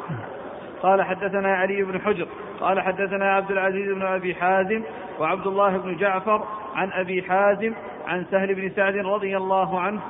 قال 0.84 1.02
حدثنا 1.02 1.56
علي 1.56 1.84
بن 1.84 2.02
حجر 2.02 2.28
قال 2.60 2.82
حدثنا 2.82 3.34
عبد 3.34 3.52
العزيز 3.52 3.92
بن 3.92 4.02
أبي 4.02 4.36
حازم 4.36 4.84
وعبد 5.20 5.48
الله 5.48 5.78
بن 5.78 5.98
جعفر 5.98 6.44
عن 6.76 6.92
أبي 6.92 7.24
حازم 7.24 7.74
عن 8.08 8.26
سهل 8.32 8.56
بن 8.56 8.70
سعد 8.70 8.96
رضي 8.96 9.38
الله 9.38 9.80
عنه 9.80 10.02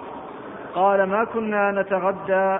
قال 0.75 1.03
ما 1.03 1.23
كنا 1.23 1.71
نتغدى 1.71 2.59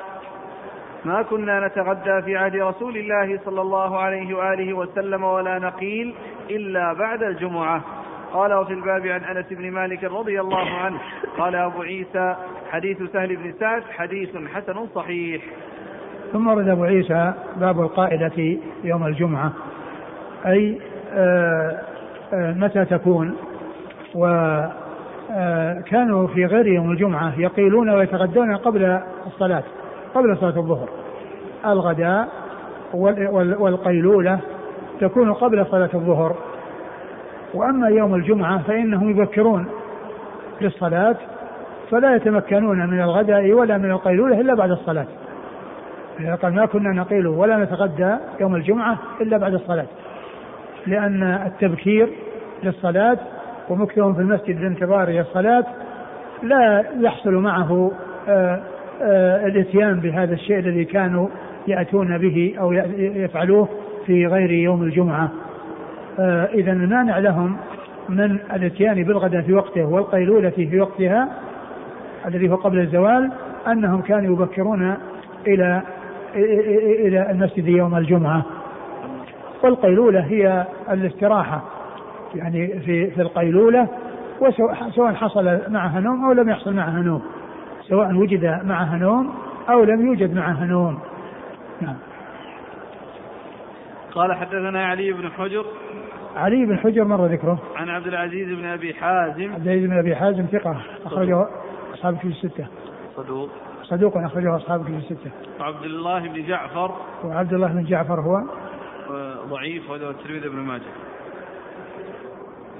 ما 1.06 1.22
كنا 1.22 1.68
نتغدى 1.68 2.22
في 2.22 2.38
عهد 2.38 2.56
رسول 2.56 2.98
الله 2.98 3.40
صلى 3.46 3.62
الله 3.62 4.00
عليه 4.00 4.38
وآله 4.38 4.74
وسلم 4.74 5.24
ولا 5.24 5.60
نقيل 5.60 6.16
إلا 6.50 6.94
بعد 6.94 7.24
الجمعة. 7.24 7.82
قال 8.34 8.54
وفي 8.54 8.74
الباب 8.74 9.08
عن 9.08 9.24
أنس 9.24 9.46
بن 9.54 9.72
مالك 9.72 10.04
رضي 10.04 10.42
الله 10.42 10.70
عنه. 10.70 11.00
قال 11.38 11.56
أبو 11.56 11.82
عيسى 11.82 12.36
حديث 12.72 13.04
سهل 13.14 13.36
بن 13.36 13.54
سعد 13.60 13.84
حديث 13.98 14.38
حسن 14.54 14.88
صحيح. 14.96 15.42
ثم 16.34 16.48
ورد 16.48 16.68
أبو 16.68 16.84
عيسى 16.84 17.34
باب 17.60 17.82
القائلة 17.82 18.60
يوم 18.84 19.08
الجمعة. 19.08 19.52
أي 20.46 20.80
آه، 21.14 21.80
آه، 22.34 22.54
متى 22.54 22.86
تكون؟ 22.86 23.36
وكانوا 24.16 24.70
آه، 26.24 26.28
في 26.34 26.46
غير 26.46 26.68
يوم 26.68 26.92
الجمعة 26.92 27.40
يقيلون 27.40 27.90
ويتغدون 27.90 28.56
قبل 28.56 29.00
الصلاة 29.28 29.64
قبل 30.16 30.38
صلاة 30.38 30.58
الظهر. 30.58 30.90
الغداء 31.66 32.28
والقيلولة 32.94 34.40
تكون 35.00 35.34
قبل 35.34 35.66
صلاة 35.66 35.90
الظهر. 35.94 36.36
وأما 37.54 37.88
يوم 37.88 38.16
الجمعة 38.16 38.64
فإنهم 38.64 39.10
يبكرون 39.10 39.66
للصلاة 40.62 41.16
فلا 41.92 42.16
يتمكنون 42.16 42.90
من 42.90 43.02
الغداء 43.02 43.52
ولا 43.52 43.78
من 43.78 43.92
القيلولة 43.92 44.42
إلا 44.42 44.54
بعد 44.54 44.72
الصلاة. 44.72 45.06
قال 46.42 46.54
ما 46.54 46.66
كنا 46.66 46.92
نقيل 46.92 47.28
ولا 47.28 47.58
نتغدى 47.58 48.16
يوم 48.40 48.56
الجمعة 48.56 48.98
إلا 49.22 49.38
بعد 49.38 49.54
الصلاة 49.54 49.86
لأن 50.88 51.24
التبكير 51.24 52.10
للصلاة 52.64 53.18
ومكثهم 53.70 54.14
في 54.14 54.22
المسجد 54.22 54.62
لانتظار 54.62 55.10
الصلاة 55.10 55.66
لا 56.44 56.86
يحصل 57.00 57.34
معه 57.34 57.92
آآ 58.28 58.64
آآ 59.02 59.48
الإتيان 59.48 60.00
بهذا 60.00 60.34
الشيء 60.34 60.60
الذي 60.60 60.86
كانوا 60.86 61.28
يأتون 61.68 62.18
به 62.18 62.56
أو 62.60 62.72
يفعلوه 62.98 63.70
في 64.06 64.28
غير 64.28 64.52
يوم 64.52 64.84
الجمعة. 64.84 65.32
آه، 66.20 66.46
إذا 66.46 66.72
المانع 66.72 67.20
لهم 67.20 67.58
من 68.10 68.40
الإتيان 68.54 69.04
بالغداء 69.04 69.42
في 69.42 69.54
وقته 69.54 69.86
والقيلولة 69.86 70.50
في 70.50 70.80
وقتها 70.80 71.30
الذي 72.28 72.50
هو 72.50 72.56
قبل 72.56 72.80
الزوال 72.80 73.32
أنهم 73.68 74.02
كانوا 74.02 74.36
يبكرون 74.36 74.96
إلى 75.48 75.82
إلى 76.36 77.32
المسجد 77.32 77.68
يوم 77.68 77.98
الجمعة. 77.98 78.46
والقيلولة 79.64 80.20
هي 80.20 80.66
الاستراحة 80.90 81.64
يعني 82.36 82.80
في 82.80 83.12
في 83.12 83.22
القيلولة 83.22 83.88
وسواء 84.42 85.14
حصل 85.14 85.60
معها 85.70 86.00
نوم 86.00 86.26
أو 86.26 86.32
لم 86.32 86.50
يحصل 86.50 86.74
معها 86.74 87.02
نوم. 87.02 87.22
سواء 87.90 88.16
وجد 88.16 88.62
معها 88.64 88.98
نوم 88.98 89.34
أو 89.70 89.84
لم 89.84 90.06
يوجد 90.06 90.36
معها 90.36 90.66
نوم. 90.66 91.00
نعم. 91.82 91.96
قال 94.12 94.34
حدثنا 94.34 94.86
علي 94.86 95.12
بن 95.12 95.32
حجر. 95.32 95.66
علي 96.36 96.66
بن 96.66 96.78
حجر 96.78 97.04
مر 97.04 97.26
ذكره؟ 97.26 97.60
عن 97.76 97.90
عبد 97.90 98.08
العزيز 98.08 98.48
بن 98.60 98.66
أبي 98.66 98.94
حازم. 98.94 99.54
عبد 99.54 99.68
العزيز 99.68 99.90
بن 99.90 99.98
أبي 99.98 100.16
حازم 100.16 100.46
ثقة 100.46 100.78
أخرجه 101.06 101.48
أصحاب 101.94 102.14
الكتب 102.14 102.30
الستة. 102.30 102.66
صدوق. 103.16 103.50
صدوق 103.84 104.18
أخرجه 104.18 104.56
أصحاب 104.56 104.82
الكتب 104.82 104.98
الستة. 104.98 105.32
وعبد 105.60 105.84
الله 105.84 106.20
بن 106.20 106.48
جعفر. 106.48 106.92
وعبد 107.24 107.54
الله 107.54 107.68
بن 107.68 107.84
جعفر 107.84 108.22
هو؟ 108.22 108.38
آه، 108.38 109.36
ضعيف 109.50 109.90
وله 109.90 110.10
الترمذي 110.10 110.50
بن 110.50 110.56
ماجه. 110.56 110.82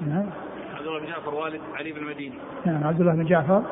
نعم. 0.06 0.26
عبد 0.74 0.86
الله 0.86 1.00
بن 1.00 1.06
جعفر 1.06 1.34
والد 1.34 1.60
علي 1.74 1.92
بن 1.92 1.98
المديني. 1.98 2.34
نعم 2.66 2.84
عبد 2.84 3.00
الله 3.00 3.12
بن 3.12 3.24
جعفر. 3.24 3.62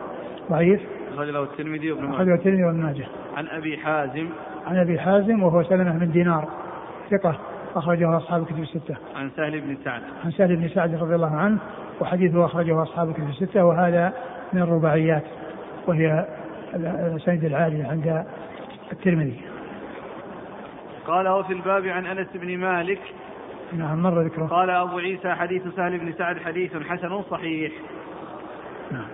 ضعيف. 0.51 0.81
أخرج 1.15 1.29
له 1.29 1.43
الترمذي 1.43 1.93
وابن 1.93 2.05
أخرجه 2.05 2.19
ماجه 2.19 2.35
الترمذي 2.35 2.65
وابن 2.65 2.81
ماجه. 2.81 3.07
عن 3.37 3.47
أبي 3.47 3.79
حازم. 3.79 4.29
عن 4.67 4.77
أبي 4.77 4.99
حازم 4.99 5.43
وهو 5.43 5.63
سلمة 5.63 5.99
بن 5.99 6.13
دينار. 6.13 6.49
ثقة 7.11 7.39
أخرجه 7.77 8.17
أصحاب 8.17 8.43
الكتب 8.43 8.63
الستة. 8.63 8.97
عن 9.17 9.31
سهل 9.37 9.61
بن 9.61 9.77
سعد. 9.85 10.03
عن 10.25 10.31
سهل 10.31 10.57
بن 10.57 10.69
سعد 10.69 10.95
رضي 10.95 11.15
الله 11.15 11.37
عنه 11.37 11.59
وحديثه 12.01 12.45
أخرجه 12.45 12.83
أصحاب 12.83 13.09
الكتب 13.09 13.29
الستة 13.29 13.65
وهذا 13.65 14.13
من 14.53 14.63
الرباعيات 14.63 15.25
وهي 15.87 16.27
السند 16.75 17.45
العالي 17.45 17.83
عند 17.83 18.25
الترمذي. 18.93 19.41
قال 21.07 21.29
وفي 21.29 21.53
الباب 21.53 21.87
عن 21.87 22.07
أنس 22.07 22.29
بن 22.35 22.59
مالك. 22.59 23.01
نعم 23.73 24.03
مر 24.03 24.23
ذكره. 24.23 24.47
قال 24.47 24.71
أبو 24.71 24.99
عيسى 24.99 25.35
حديث 25.35 25.63
سهل 25.77 25.99
بن 25.99 26.13
سعد 26.13 26.39
حديث 26.39 26.77
حسن 26.77 27.23
صحيح. 27.23 27.73
نعم. 28.91 29.09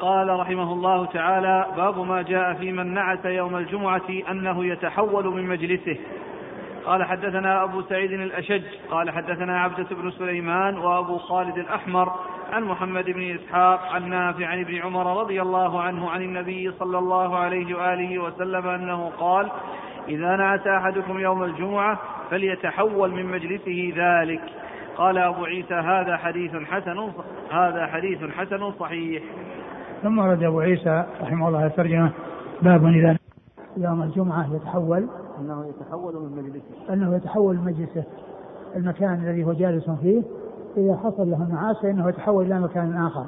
قال 0.00 0.40
رحمه 0.40 0.72
الله 0.72 1.06
تعالى 1.06 1.66
باب 1.76 1.98
ما 1.98 2.22
جاء 2.22 2.54
في 2.54 2.72
من 2.72 2.94
نعت 2.94 3.24
يوم 3.24 3.56
الجمعة 3.56 4.10
أنه 4.30 4.64
يتحول 4.64 5.26
من 5.26 5.46
مجلسه. 5.46 5.96
قال 6.84 7.04
حدثنا 7.04 7.64
أبو 7.64 7.82
سعيد 7.82 8.12
الأشج 8.12 8.62
قال 8.90 9.10
حدثنا 9.10 9.60
عبدة 9.60 9.86
بن 9.90 10.10
سليمان 10.10 10.78
وأبو 10.78 11.18
خالد 11.18 11.58
الأحمر 11.58 12.12
عن 12.50 12.64
محمد 12.64 13.04
بن 13.04 13.34
إسحاق 13.34 13.80
عن 13.80 14.10
نافع 14.10 14.46
عن 14.46 14.60
ابن 14.60 14.76
عمر 14.76 15.20
رضي 15.20 15.42
الله 15.42 15.80
عنه 15.80 16.10
عن 16.10 16.22
النبي 16.22 16.72
صلى 16.78 16.98
الله 16.98 17.36
عليه 17.36 17.74
وآله 17.74 18.18
وسلم 18.18 18.66
أنه 18.66 19.10
قال 19.18 19.50
إذا 20.08 20.36
نعس 20.36 20.66
أحدكم 20.66 21.18
يوم 21.18 21.42
الجمعة 21.42 21.98
فليتحول 22.30 23.10
من 23.10 23.26
مجلسه 23.26 23.92
ذلك. 23.96 24.40
قال 24.96 25.18
أبو 25.18 25.44
عيسى 25.44 25.74
هذا 25.74 26.16
حديث 26.16 26.50
حسن 26.56 27.12
هذا 27.50 27.86
حديث 27.86 28.18
حسن 28.24 28.72
صحيح. 28.72 29.22
ثم 30.02 30.18
ورد 30.18 30.42
أبو 30.42 30.60
عيسى 30.60 31.04
رحمه 31.22 31.48
الله 31.48 31.66
الترجمة 31.66 32.12
باب 32.62 32.86
إذا 32.86 33.16
يوم 33.76 34.02
الجمعة 34.02 34.54
يتحول. 34.54 35.08
أنه 35.38 35.68
يتحول 35.68 36.14
من 36.14 36.42
مجلسه. 36.42 36.92
أنه 36.92 37.16
يتحول 37.16 37.56
من 37.56 37.64
مجلسه. 37.64 38.04
المكان 38.76 39.14
الذي 39.14 39.44
هو 39.44 39.52
جالس 39.52 39.90
فيه 39.90 40.22
إذا 40.76 40.96
حصل 40.96 41.30
له 41.30 41.46
نعاس 41.52 41.76
فانه 41.76 42.08
يتحول 42.08 42.46
إلى 42.46 42.60
مكان 42.60 42.96
آخر. 42.96 43.24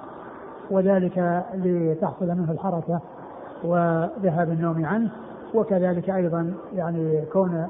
وذلك 0.70 1.44
لتحصل 1.54 2.26
منه 2.26 2.52
الحركة 2.52 3.00
وذهاب 3.64 4.50
النوم 4.50 4.86
عنه. 4.86 5.10
وكذلك 5.54 6.10
أيضا 6.10 6.54
يعني 6.74 7.22
كون 7.32 7.66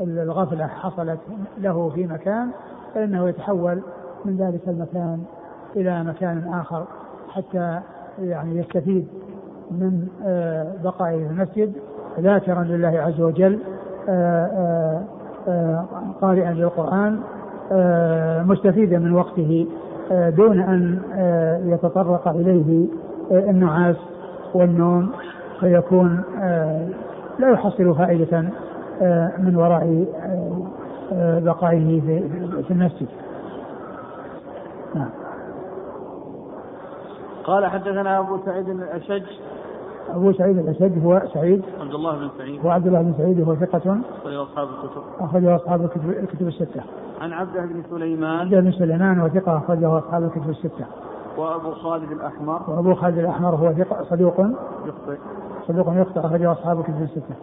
الغفلة 0.00 0.66
حصلت 0.66 1.18
له 1.58 1.90
في 1.94 2.06
مكان 2.06 2.50
فإنه 2.94 3.28
يتحول 3.28 3.82
من 4.24 4.36
ذلك 4.36 4.60
المكان 4.68 5.22
إلى 5.76 6.04
مكان 6.04 6.54
آخر 6.54 6.84
حتى 7.28 7.80
يعني 8.22 8.58
يستفيد 8.58 9.06
من 9.70 10.08
آه، 10.24 10.72
بقائه 10.84 11.16
في 11.16 11.32
المسجد. 11.32 11.72
ذاكرا 12.20 12.62
لله 12.62 12.88
عز 12.88 13.20
وجل 13.20 13.58
آه، 14.08 15.02
آه، 15.48 15.84
قارئا 16.20 16.52
للقرآن. 16.52 17.20
مستفيدا 18.44 18.98
من 18.98 19.12
وقته 19.12 19.66
آه، 20.12 20.30
دون 20.30 20.60
أن 20.60 20.98
آه، 21.14 21.58
يتطرق 21.64 22.28
إليه 22.28 22.86
آه، 23.32 23.50
النعاس 23.50 23.96
والنوم 24.54 25.10
فيكون 25.60 26.22
آه، 26.42 26.88
لا 27.38 27.50
يحصل 27.50 27.94
فائدة 27.94 28.44
آه، 29.02 29.32
من 29.38 29.56
وراء 29.56 30.06
آه، 30.16 30.62
آه، 31.12 31.38
بقائه 31.40 32.00
في 32.00 32.28
في 32.62 32.70
المسجد. 32.70 33.08
نعم. 34.94 35.10
قال 37.44 37.66
حدثنا 37.66 38.18
أبو 38.18 38.38
سعيد 38.46 38.68
الأشج 38.68 39.22
أبو 40.14 40.32
سعيد 40.32 40.58
الأسد 40.58 41.04
هو 41.04 41.22
سعيد. 41.34 41.62
عبد 41.80 41.94
الله 41.94 42.18
بن 42.18 42.28
سعيد. 42.38 42.60
هو 42.60 42.70
عبد 42.70 42.86
الله 42.86 43.02
بن 43.02 43.14
سعيد 43.18 43.40
وهو 43.40 43.54
ثقة. 43.54 43.98
أخرج 44.22 44.34
أصحاب 44.34 44.68
الكتب. 44.68 45.02
أخرجه 45.20 45.56
أصحاب 45.56 45.84
الكتب, 45.84 46.10
الكتب 46.10 46.46
الستة. 46.46 46.82
عن 47.20 47.32
عبده 47.32 47.60
بن 47.60 47.82
سليمان. 47.90 48.40
عبد 48.40 48.54
بن 48.54 48.72
سليمان 48.72 49.20
وثقة 49.20 49.56
أخرجه 49.56 49.98
أصحاب 49.98 50.24
الكتب 50.24 50.50
الستة. 50.50 50.86
وأبو 51.38 51.70
خالد 51.70 52.12
الأحمر. 52.12 52.62
وأبو 52.68 52.94
خالد 52.94 53.18
الأحمر 53.18 53.54
هو 53.54 53.72
ثقة 53.72 54.04
صدوق 54.04 54.40
يخطئ. 54.86 55.18
صدوق 55.68 55.86
يخطئ 55.96 56.20
أخرجه 56.20 56.52
أصحاب 56.52 56.78
الكتب 56.80 57.02
الستة. 57.02 57.34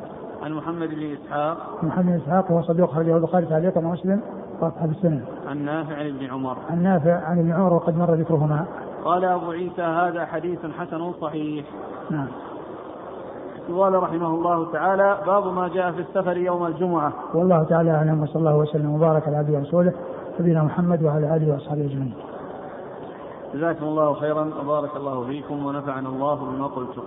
عن 0.43 0.53
محمد 0.53 0.88
بن 0.88 1.11
إسحاق. 1.14 1.57
محمد 1.84 2.05
بن 2.05 2.14
إسحاق 2.14 2.51
وهو 2.51 2.61
صدوق 2.61 2.89
أخرجه 2.89 3.18
البخاري 3.18 3.45
تعليقا 3.45 3.80
ومسلم 3.80 4.22
وأصحاب 4.61 4.91
السنن. 4.91 5.22
عن 5.47 5.57
نافع 5.57 5.95
عن 5.95 6.05
ابن 6.05 6.26
عمر. 6.26 6.57
عن 6.70 6.84
نافع 6.84 7.14
عن 7.14 7.39
ابن 7.39 7.51
عمر 7.51 7.74
وقد 7.74 7.97
مر 7.97 8.14
ذكرهما. 8.14 8.66
قال 9.03 9.26
أبو 9.26 9.51
عيسى 9.51 9.82
هذا 9.82 10.26
حديث 10.26 10.59
حسن 10.66 11.11
صحيح. 11.22 11.66
نعم. 12.09 12.28
قال 13.72 14.03
رحمه 14.03 14.28
الله 14.28 14.72
تعالى 14.72 15.18
باب 15.26 15.53
ما 15.53 15.68
جاء 15.68 15.91
في 15.91 15.99
السفر 16.01 16.38
يوم 16.38 16.66
الجمعة. 16.66 17.14
والله 17.34 17.64
تعالى 17.64 17.91
أعلم 17.91 18.24
وصلى 18.24 18.36
الله 18.36 18.57
وسلم 18.57 18.95
وبارك 18.95 19.28
على 19.28 19.38
عبده 19.38 19.57
ورسوله 19.57 19.93
نبينا 20.39 20.64
محمد 20.64 21.03
وعلى 21.03 21.36
آله 21.36 21.53
وأصحابه 21.53 21.82
أجمعين. 21.82 22.14
جزاكم 23.53 23.86
الله 23.86 24.14
خيرا 24.14 24.51
وبارك 24.61 24.95
الله 24.95 25.26
فيكم 25.26 25.66
ونفعنا 25.66 26.09
الله 26.09 26.36
بما 26.36 26.68
قلتم. 26.68 27.01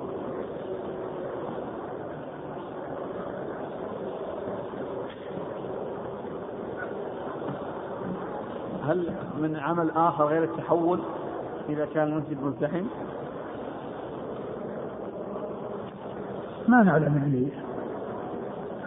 هل 8.88 9.10
من 9.38 9.56
عمل 9.56 9.90
آخر 9.90 10.24
غير 10.24 10.42
التحول 10.44 10.98
إذا 11.68 11.86
كان 11.94 12.08
المسجد 12.08 12.42
مزدحم؟ 12.42 12.84
ما 16.68 16.82
نعلم 16.82 17.16
يعني. 17.16 17.48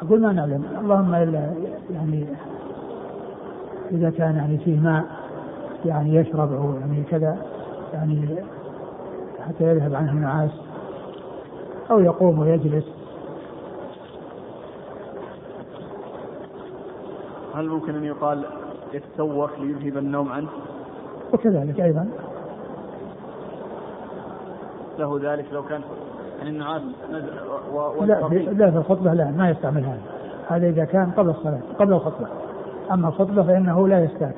أقول 0.02 0.22
ما 0.22 0.32
نعلم. 0.32 0.64
اللهم 0.82 1.16
إلا 1.16 1.54
يعني 1.94 2.26
إذا 3.92 4.10
كان 4.10 4.36
يعني 4.36 4.58
فيه 4.58 4.80
ماء 4.80 5.06
يعني 5.86 6.16
يشرب 6.16 6.54
أو 6.54 6.74
يعني 6.74 7.04
كذا 7.04 7.38
يعني 7.94 8.28
حتى 9.48 9.64
يذهب 9.64 9.96
عنه 9.96 10.12
النعاس 10.12 10.52
أو 11.92 12.00
يقوم 12.00 12.40
ويجلس. 12.40 12.86
هل 17.56 17.68
ممكن 17.68 17.96
أن 17.96 18.04
يقال 18.04 18.46
يتسوق 18.94 19.60
ليذهب 19.60 19.98
النوم 19.98 20.32
عنه؟ 20.32 20.48
وكذلك 21.34 21.80
أيضا. 21.80 22.10
له 25.00 25.20
ذلك 25.24 25.46
لو 25.54 25.64
كان 25.64 25.82
يعني 26.40 26.58
لا 28.06 28.28
في, 28.30 28.40
لا 28.40 28.72
في 28.72 28.78
الخطبة 28.78 29.14
لا 29.14 29.32
ما 29.32 29.50
يستعمل 29.50 29.84
هذا. 29.84 30.02
هذا 30.48 30.70
إذا 30.70 30.86
كان 30.86 31.12
قبل 31.12 31.30
الصلاة 31.30 31.60
قبل 31.80 31.94
الخطبة. 31.94 32.28
أما 32.92 33.08
الخطبة 33.08 33.44
فإنه 33.44 33.88
لا 33.88 34.04
يستاك. 34.04 34.36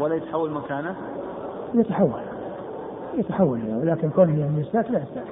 ولا 0.00 0.14
يتحول 0.14 0.50
مكانه؟ 0.50 0.94
يتحول. 1.74 2.20
يتحول 3.14 3.60
ولكن 3.82 4.10
كونه 4.10 4.40
يعني 4.40 4.60
يستاك 4.60 4.90
لا 4.90 4.98
يستاك. 4.98 5.26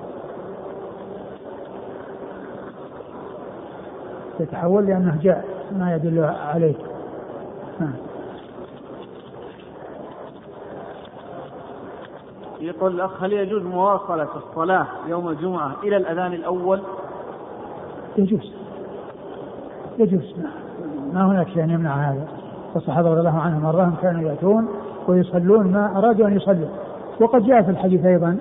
يتحول 4.41 4.87
لأنه 4.87 5.19
جاء 5.23 5.45
ما 5.79 5.95
يدل 5.95 6.25
عليه. 6.25 6.75
نعم. 7.81 8.06
يقول 12.67 12.95
الأخ 12.95 13.23
هل 13.23 13.33
يجوز 13.33 13.63
مواصلة 13.63 14.29
الصلاة 14.37 14.87
يوم 15.09 15.29
الجمعة 15.29 15.73
إلى 15.83 15.97
الأذان 15.97 16.33
الأول؟ 16.33 16.81
يجوز. 18.19 18.53
يجوز. 19.99 20.35
ما, 21.13 21.27
هناك 21.27 21.49
شيء 21.49 21.63
يمنع 21.63 21.95
هذا. 21.95 22.29
الصحابة 22.77 23.11
رضي 23.11 23.21
الله 23.21 23.41
عنهم 23.41 23.65
وارضاهم 23.65 23.95
كانوا 24.03 24.31
يأتون 24.31 24.69
ويصلون 25.09 25.73
ما 25.73 25.99
أرادوا 25.99 26.27
أن 26.27 26.37
يصلوا. 26.37 26.69
وقد 27.21 27.47
جاء 27.47 27.63
في 27.63 27.71
الحديث 27.71 28.05
أيضا 28.05 28.37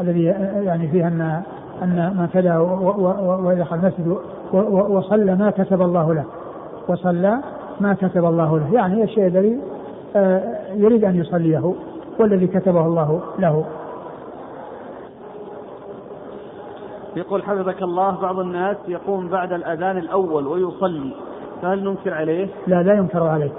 الذي 0.00 0.24
يعني 0.64 0.88
فيه 0.88 1.06
أن 1.06 1.42
أن 1.82 2.16
من 2.18 2.26
كذا 2.26 2.58
ودخل 2.58 3.76
المسجد 3.76 4.18
وصلى 4.90 5.34
ما 5.34 5.50
كتب 5.50 5.82
الله 5.82 6.14
له. 6.14 6.24
وصلى 6.88 7.38
ما 7.80 7.94
كتب 7.94 8.24
الله 8.24 8.58
له. 8.58 8.74
يعني 8.74 9.02
الشيء 9.02 9.26
الذي 9.26 9.58
آه، 10.16 10.72
يريد 10.74 11.04
أن 11.04 11.16
يصليه. 11.16 11.74
والذي 12.20 12.46
كتبه 12.46 12.86
الله 12.86 13.20
له. 13.38 13.64
يقول 17.16 17.42
حفظك 17.42 17.82
الله 17.82 18.20
بعض 18.20 18.38
الناس 18.38 18.76
يقوم 18.88 19.28
بعد 19.28 19.52
الأذان 19.52 19.98
الأول 19.98 20.46
ويصلي 20.46 21.12
فهل 21.62 21.84
ننكر 21.84 22.14
عليه؟ 22.14 22.48
لا 22.66 22.82
لا 22.82 22.94
ينكر 22.94 23.26
عليه. 23.26 23.52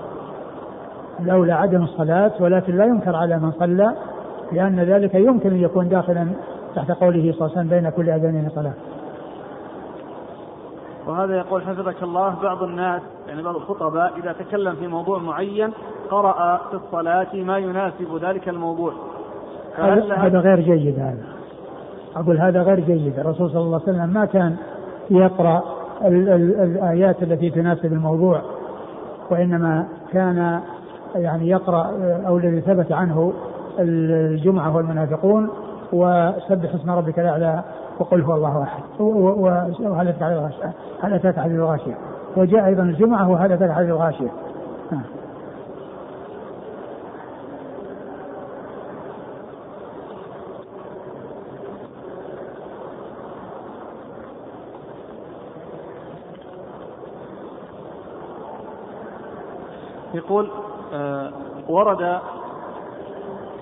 الأولى 1.19 1.51
عدم 1.51 1.83
الصلاة 1.83 2.31
ولكن 2.39 2.77
لا 2.77 2.85
ينكر 2.85 3.15
على 3.15 3.39
من 3.39 3.51
صلى 3.51 3.95
لأن 4.51 4.79
ذلك 4.79 5.15
يمكن 5.15 5.49
أن 5.49 5.61
يكون 5.61 5.89
داخلا 5.89 6.27
تحت 6.75 6.91
قوله 6.91 7.33
صلى 7.33 7.47
الله 7.47 7.57
عليه 7.57 7.59
وسلم 7.59 7.69
بين 7.69 7.89
كل 7.89 8.09
أذانين 8.09 8.49
صلاة. 8.49 8.73
وهذا 11.07 11.37
يقول 11.37 11.63
حفظك 11.63 12.03
الله 12.03 12.35
بعض 12.43 12.63
الناس 12.63 13.01
يعني 13.27 13.43
بعض 13.43 13.55
الخطباء 13.55 14.13
إذا 14.17 14.31
تكلم 14.31 14.75
في 14.75 14.87
موضوع 14.87 15.19
معين 15.19 15.71
قرأ 16.09 16.57
في 16.57 16.73
الصلاة 16.73 17.35
ما 17.35 17.57
يناسب 17.57 18.17
ذلك 18.21 18.49
الموضوع. 18.49 18.93
هذا 20.17 20.39
غير 20.39 20.59
جيد 20.59 20.99
هذا. 20.99 21.23
أقول 22.15 22.37
هذا 22.37 22.61
غير 22.61 22.79
جيد. 22.79 23.19
الرسول 23.19 23.49
صلى 23.49 23.61
الله 23.61 23.81
عليه 23.87 23.97
وسلم 23.97 24.09
ما 24.09 24.25
كان 24.25 24.55
يقرأ 25.09 25.63
ال 26.05 26.29
ال 26.29 26.61
الآيات 26.61 27.23
التي 27.23 27.49
تناسب 27.49 27.93
الموضوع 27.93 28.41
وإنما 29.29 29.87
كان 30.11 30.61
يعني 31.15 31.49
يقرأ 31.49 31.91
أو 32.27 32.37
الذي 32.37 32.61
ثبت 32.61 32.91
عنه 32.91 33.33
الجمعة 33.79 34.75
والمنافقون 34.75 35.49
وسبح 35.93 36.73
اسم 36.73 36.91
ربك 36.91 37.19
الأعلى 37.19 37.63
وقل 37.99 38.21
هو 38.21 38.35
الله 38.35 38.63
أحد 38.63 38.83
وهل 38.99 40.07
أتاك 40.07 40.31
الغاشية. 40.31 40.73
هل 41.01 41.13
أتاك 41.13 41.39
حديث 41.39 41.55
الغاشية. 41.55 41.97
وجاء 42.37 42.65
أيضا 42.65 42.83
الجمعة 42.83 43.29
وهل 43.29 43.51
أتاك 43.51 43.71
حديث 43.71 43.89
الغاشية. 43.89 44.31
يقول 60.13 60.49
آه 60.93 61.31
ورد 61.69 62.19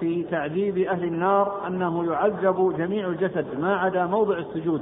في 0.05 0.23
تعذيب 0.23 0.77
أهل 0.77 1.03
النار 1.03 1.67
أنه 1.67 2.05
يعذب 2.05 2.77
جميع 2.77 3.07
الجسد 3.07 3.59
ما 3.59 3.75
عدا 3.75 4.05
موضع 4.05 4.37
السجود. 4.37 4.81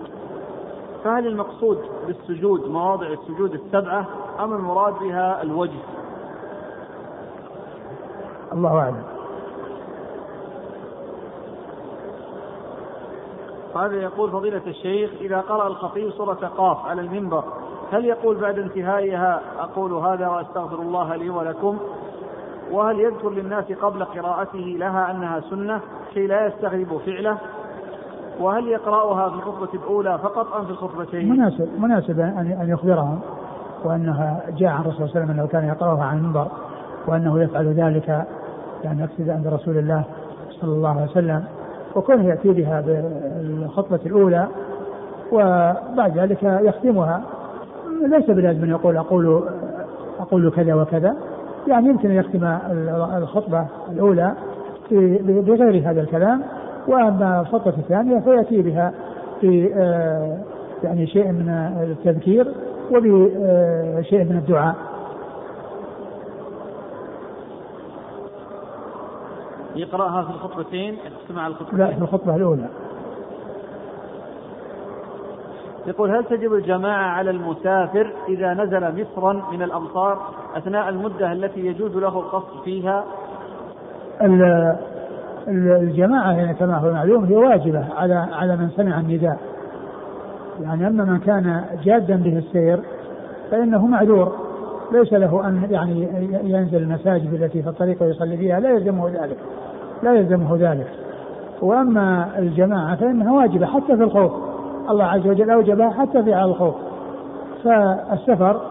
فهل 1.04 1.28
المقصود 1.28 1.78
بالسجود 2.08 2.70
مواضع 2.70 3.08
السجود 3.08 3.54
السبعة 3.54 4.08
أم 4.40 4.54
المراد 4.54 4.94
بها 4.94 5.42
الوجه؟ 5.42 5.80
الله 8.54 8.78
أعلم. 8.80 9.04
هذا 13.76 13.96
يقول 13.96 14.32
فضيلة 14.32 14.62
الشيخ 14.68 15.12
إذا 15.22 15.42
قرأ 15.42 15.68
الخطيب 15.68 16.12
سورة 16.12 16.52
قاف 16.58 16.86
على 16.86 17.02
المنبر 17.02 17.44
هل 17.92 18.06
يقول 18.06 18.38
بعد 18.38 18.60
انتهائها 18.60 19.42
أقول 19.60 19.94
هذا 19.94 20.28
وأستغفر 20.28 20.82
الله 20.82 21.16
لي 21.16 21.30
ولكم؟ 21.30 21.80
وهل 22.72 23.00
يذكر 23.00 23.30
للناس 23.30 23.72
قبل 23.72 24.04
قراءته 24.04 24.76
لها 24.80 25.12
أنها 25.12 25.40
سنة؟ 25.50 25.80
كي 26.14 26.28
لا 26.28 26.48
يستغربوا 26.48 27.00
فعله. 27.00 27.38
وهل 28.40 28.68
يقرأها 28.68 29.30
في 29.30 29.36
الخطبة 29.36 29.70
الأولى 29.74 30.18
فقط 30.18 30.54
أم 30.54 30.66
في 30.66 30.72
الخطبتين؟ 30.72 31.30
مناسب 31.30 31.70
مناسب 31.80 32.20
أن 32.20 32.66
يخبرهم 32.70 33.20
وأنها 33.84 34.44
جاء 34.58 34.70
عن 34.70 34.82
الرسول 34.82 34.96
صلى 34.96 35.06
الله 35.06 35.16
عليه 35.16 35.26
وسلم 35.26 35.40
أنه 35.40 35.48
كان 35.48 35.66
يقرأها 35.68 36.04
عن 36.04 36.18
المنبر 36.18 36.48
وأنه 37.08 37.44
يفعل 37.44 37.74
ذلك 37.74 38.26
يعني 38.84 39.02
يقصد 39.02 39.30
عند 39.30 39.48
رسول 39.48 39.78
الله 39.78 40.04
صلى 40.62 40.72
الله 40.72 40.90
عليه 40.90 41.12
وسلم 41.12 41.44
وكونه 41.96 42.28
يأتي 42.28 42.50
بها 42.50 42.82
بالخطبة 42.82 44.00
الأولى 44.06 44.48
وبعد 45.32 46.18
ذلك 46.18 46.44
يختمها. 46.44 47.22
ليس 48.06 48.26
بلازم 48.26 48.64
أن 48.64 48.70
يقول 48.70 48.98
أقول 48.98 49.44
أقول 50.20 50.52
كذا 50.52 50.74
وكذا. 50.74 51.16
يعني 51.68 51.90
يمكن 51.90 52.10
أن 52.10 52.16
يختم 52.16 52.44
الخطبة 53.18 53.68
الأولى 53.92 54.36
بغير 55.22 55.90
هذا 55.90 56.02
الكلام 56.02 56.44
وأما 56.88 57.42
الخطبة 57.42 57.78
الثانية 57.78 58.20
فيأتي 58.20 58.62
بها 58.62 58.94
في 59.42 59.74
آه، 59.76 60.38
يعني 60.84 61.08
شيء 61.08 61.32
من 61.32 61.50
التذكير 61.82 62.54
وبشيء 62.92 64.24
من 64.24 64.38
الدعاء. 64.38 64.76
يقرأها 69.76 70.24
في 70.24 70.30
الخطبتين 70.30 70.98
يستمع 71.22 71.48
الخطبتين 71.48 71.80
لا 71.80 71.88
في 71.88 72.02
الخطبة 72.02 72.36
الأولى. 72.36 72.70
يقول 75.88 76.16
هل 76.16 76.24
تجب 76.24 76.54
الجماعة 76.54 77.12
على 77.12 77.32
المسافر 77.32 78.14
إذا 78.30 78.54
نزل 78.54 79.02
مصرا 79.02 79.34
من 79.52 79.62
الأمصار 79.62 80.20
أثناء 80.58 80.90
المدة 80.90 81.32
التي 81.32 81.60
يجوز 81.60 81.98
له 81.98 82.20
القصد 82.20 82.64
فيها؟ 82.64 83.04
الجماعة 85.48 86.32
يعني 86.32 86.54
كما 86.54 86.78
هو 86.78 86.92
معلوم 86.92 87.26
هي 87.26 87.36
واجبة 87.36 87.86
على 87.98 88.14
على 88.14 88.58
من 88.58 88.70
سمع 88.70 89.00
النداء. 89.00 89.38
يعني 90.62 90.88
أما 90.88 91.04
من 91.04 91.20
كان 91.20 91.64
جادا 91.84 92.16
به 92.16 92.38
السير 92.38 92.80
فإنه 93.52 93.88
معذور. 93.88 94.36
ليس 94.92 95.14
له 95.14 95.48
أن 95.48 95.68
يعني 95.70 96.08
ينزل 96.44 96.78
المساجد 96.78 97.34
التي 97.34 97.64
في 97.64 97.70
الطريق 97.70 98.04
ويصلي 98.04 98.38
فيها 98.38 98.60
لا 98.60 98.70
يلزمه 98.70 99.10
ذلك 99.10 99.38
لا 100.04 100.14
يلزمه 100.14 100.58
ذلك. 100.60 100.88
وأما 101.62 102.30
الجماعة 102.38 102.96
فإنها 102.96 103.32
واجبة 103.34 103.66
حتى 103.66 103.98
في 103.98 104.04
الخوف. 104.04 104.53
الله 104.90 105.06
عز 105.06 105.28
وجل 105.28 105.52
أوجبها 105.52 105.90
حتى 105.90 106.24
في 106.24 106.34
على 106.34 106.52
الخوف. 106.52 106.76
فالسفر 107.64 108.62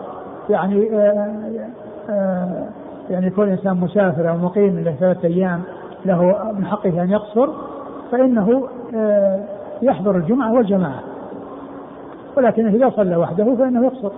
يعني 0.51 0.97
آه، 0.97 1.69
آه، 2.11 2.69
يعني 3.11 3.27
يكون 3.27 3.45
الإنسان 3.45 3.77
مسافر 3.81 4.31
أو 4.31 4.37
مقيم 4.37 4.79
له 4.79 4.93
ثلاثة 4.93 5.29
أيام 5.29 5.63
له 6.05 6.53
من 6.53 6.67
حقه 6.67 7.03
أن 7.03 7.11
يقصر 7.11 7.49
فإنه 8.13 8.69
آه، 8.95 9.45
يحضر 9.83 10.17
الجمعة 10.17 10.53
والجماعة. 10.53 11.01
ولكن 12.37 12.67
إذا 12.67 12.91
صلى 12.91 13.17
وحده 13.17 13.45
فإنه 13.45 13.85
يقصر. 13.85 14.11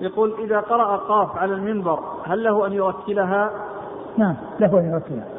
يقول 0.00 0.32
إذا 0.44 0.60
قرأ 0.60 0.96
قاف 0.96 1.36
على 1.36 1.54
المنبر 1.54 2.00
هل 2.24 2.44
له 2.44 2.66
أن 2.66 2.72
يرتلها؟ 2.72 3.50
نعم 4.16 4.36
له 4.60 4.78
أن 4.78 4.90
يرتلها. 4.92 5.37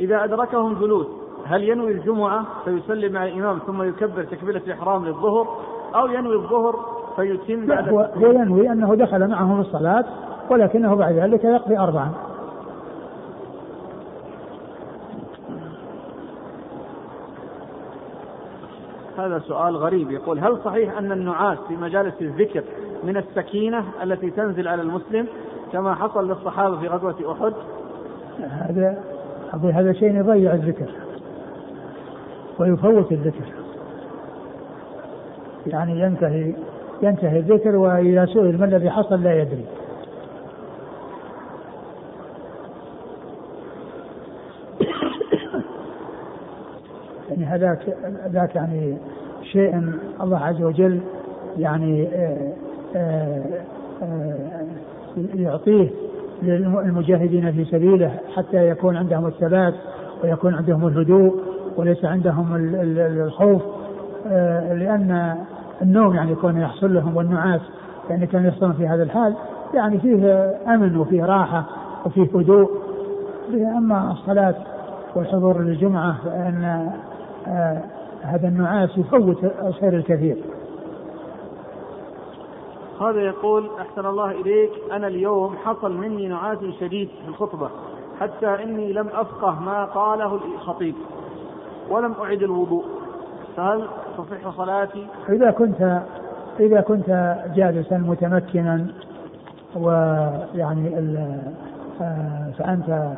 إذا 0.00 0.24
أدركهم 0.24 0.74
جلوس 0.74 1.06
هل 1.44 1.68
ينوي 1.68 1.92
الجمعة 1.92 2.44
فيسلم 2.64 3.12
مع 3.12 3.24
الإمام 3.24 3.58
ثم 3.66 3.82
يكبر 3.82 4.24
تكبيرة 4.24 4.58
الإحرام 4.66 5.04
للظهر 5.06 5.48
أو 5.94 6.06
ينوي 6.06 6.34
الظهر 6.34 6.76
فيتم 7.16 7.66
بعد 7.66 7.88
هو, 7.88 8.00
هو 8.00 8.30
ينوي 8.30 8.72
أنه 8.72 8.94
دخل 8.94 9.28
معهم 9.28 9.60
الصلاة 9.60 10.04
ولكنه 10.50 10.94
بعد 10.94 11.14
ذلك 11.14 11.44
يقضي 11.44 11.78
أربعا. 11.78 12.12
هذا 19.18 19.38
سؤال 19.38 19.76
غريب. 19.76 20.10
يقول 20.10 20.38
هل 20.38 20.58
صحيح 20.64 20.98
أن 20.98 21.12
النعاس 21.12 21.58
في 21.68 21.76
مجالس 21.76 22.14
الذكر 22.20 22.62
من 23.04 23.16
السكينة 23.16 23.84
التي 24.02 24.30
تنزل 24.30 24.68
على 24.68 24.82
المسلم 24.82 25.26
كما 25.72 25.94
حصل 25.94 26.28
للصحابة 26.28 26.76
في 26.76 26.88
غزوة 26.88 27.32
أحد؟ 27.32 27.52
هذا 28.40 29.09
أقول 29.52 29.72
هذا 29.72 29.92
شيء 29.92 30.16
يضيع 30.16 30.54
الذكر 30.54 30.90
ويفوت 32.58 33.12
الذكر. 33.12 33.44
يعني 35.66 36.00
ينتهي 36.00 36.54
ينتهي 37.02 37.38
الذكر 37.38 37.76
وإذا 37.76 38.26
سئل 38.26 38.58
ما 38.58 38.64
الذي 38.64 38.90
حصل 38.90 39.22
لا 39.22 39.42
يدري. 39.42 39.64
يعني 47.30 47.44
هذاك 47.44 47.96
ذاك 48.26 48.54
يعني 48.54 48.96
شيء 49.42 49.94
الله 50.20 50.38
عز 50.38 50.62
وجل 50.62 51.00
يعني 51.58 52.08
آآ 52.08 52.52
آآ 52.96 53.42
آآ 54.02 54.66
يعطيه 55.34 55.90
للمجاهدين 56.42 57.52
في 57.52 57.64
سبيله 57.64 58.14
حتى 58.36 58.68
يكون 58.68 58.96
عندهم 58.96 59.26
الثبات 59.26 59.74
ويكون 60.24 60.54
عندهم 60.54 60.88
الهدوء 60.88 61.40
وليس 61.76 62.04
عندهم 62.04 62.46
الخوف 62.98 63.62
آه، 64.26 64.74
لأن 64.74 65.36
النوم 65.82 66.14
يعني 66.14 66.32
يكون 66.32 66.60
يحصل 66.60 66.94
لهم 66.94 67.16
والنعاس 67.16 67.60
يعني 68.10 68.26
كان 68.26 68.46
يحصلون 68.46 68.72
في 68.72 68.88
هذا 68.88 69.02
الحال 69.02 69.34
يعني 69.74 69.98
فيه 69.98 70.54
أمن 70.68 70.96
وفيه 70.96 71.24
راحة 71.24 71.64
وفيه 72.06 72.28
هدوء. 72.34 72.70
أما 73.78 74.12
الصلاة 74.12 74.54
والحضور 75.14 75.62
للجمعة 75.62 76.16
فإن 76.24 76.90
آه، 77.48 77.82
هذا 78.22 78.48
النعاس 78.48 78.98
يفوت 78.98 79.44
الخير 79.62 79.96
الكثير. 79.96 80.36
هذا 83.00 83.20
يقول 83.20 83.70
أحسن 83.80 84.06
الله 84.06 84.30
إليك 84.30 84.70
أنا 84.92 85.06
اليوم 85.06 85.56
حصل 85.56 85.92
مني 85.92 86.28
نعاس 86.28 86.58
شديد 86.80 87.08
في 87.08 87.28
الخطبة 87.28 87.70
حتى 88.20 88.46
إني 88.46 88.92
لم 88.92 89.08
أفقه 89.08 89.60
ما 89.60 89.84
قاله 89.84 90.34
الخطيب 90.34 90.94
ولم 91.90 92.12
أعد 92.12 92.42
الوضوء 92.42 92.84
فهل 93.56 93.88
تصح 94.18 94.56
صلاتي؟ 94.56 95.06
إذا 95.28 95.50
كنت 95.50 96.00
إذا 96.60 96.80
كنت 96.80 97.36
جالسا 97.56 97.98
متمكنا 97.98 98.86
ويعني 99.76 101.16
آه، 102.00 102.52
فأنت 102.58 103.12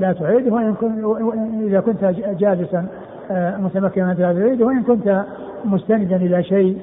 لا 0.00 0.12
تعيد 0.12 0.48
وإن 0.48 1.64
إذا 1.66 1.80
كنت 1.80 2.04
جالسا 2.38 2.86
آه، 3.30 3.56
متمكنا 3.56 4.06
من 4.06 4.16
تريد 4.16 4.62
وإن 4.62 4.82
كنت 4.82 5.24
مستندا 5.64 6.16
إلى 6.16 6.42
شيء 6.42 6.78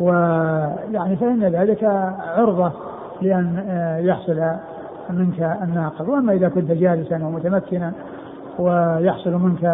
ويعني 0.00 1.16
فإن 1.16 1.44
ذلك 1.44 1.84
عرضة 2.36 2.72
لأن 3.22 3.64
آه، 3.68 3.98
يحصل 3.98 4.40
منك 5.10 5.58
الناقض. 5.62 6.08
وأما 6.08 6.32
إذا 6.32 6.48
كنت 6.48 6.70
جالسا 6.70 7.16
ومتمكنا 7.16 7.92
ويحصل 8.58 9.32
منك 9.32 9.64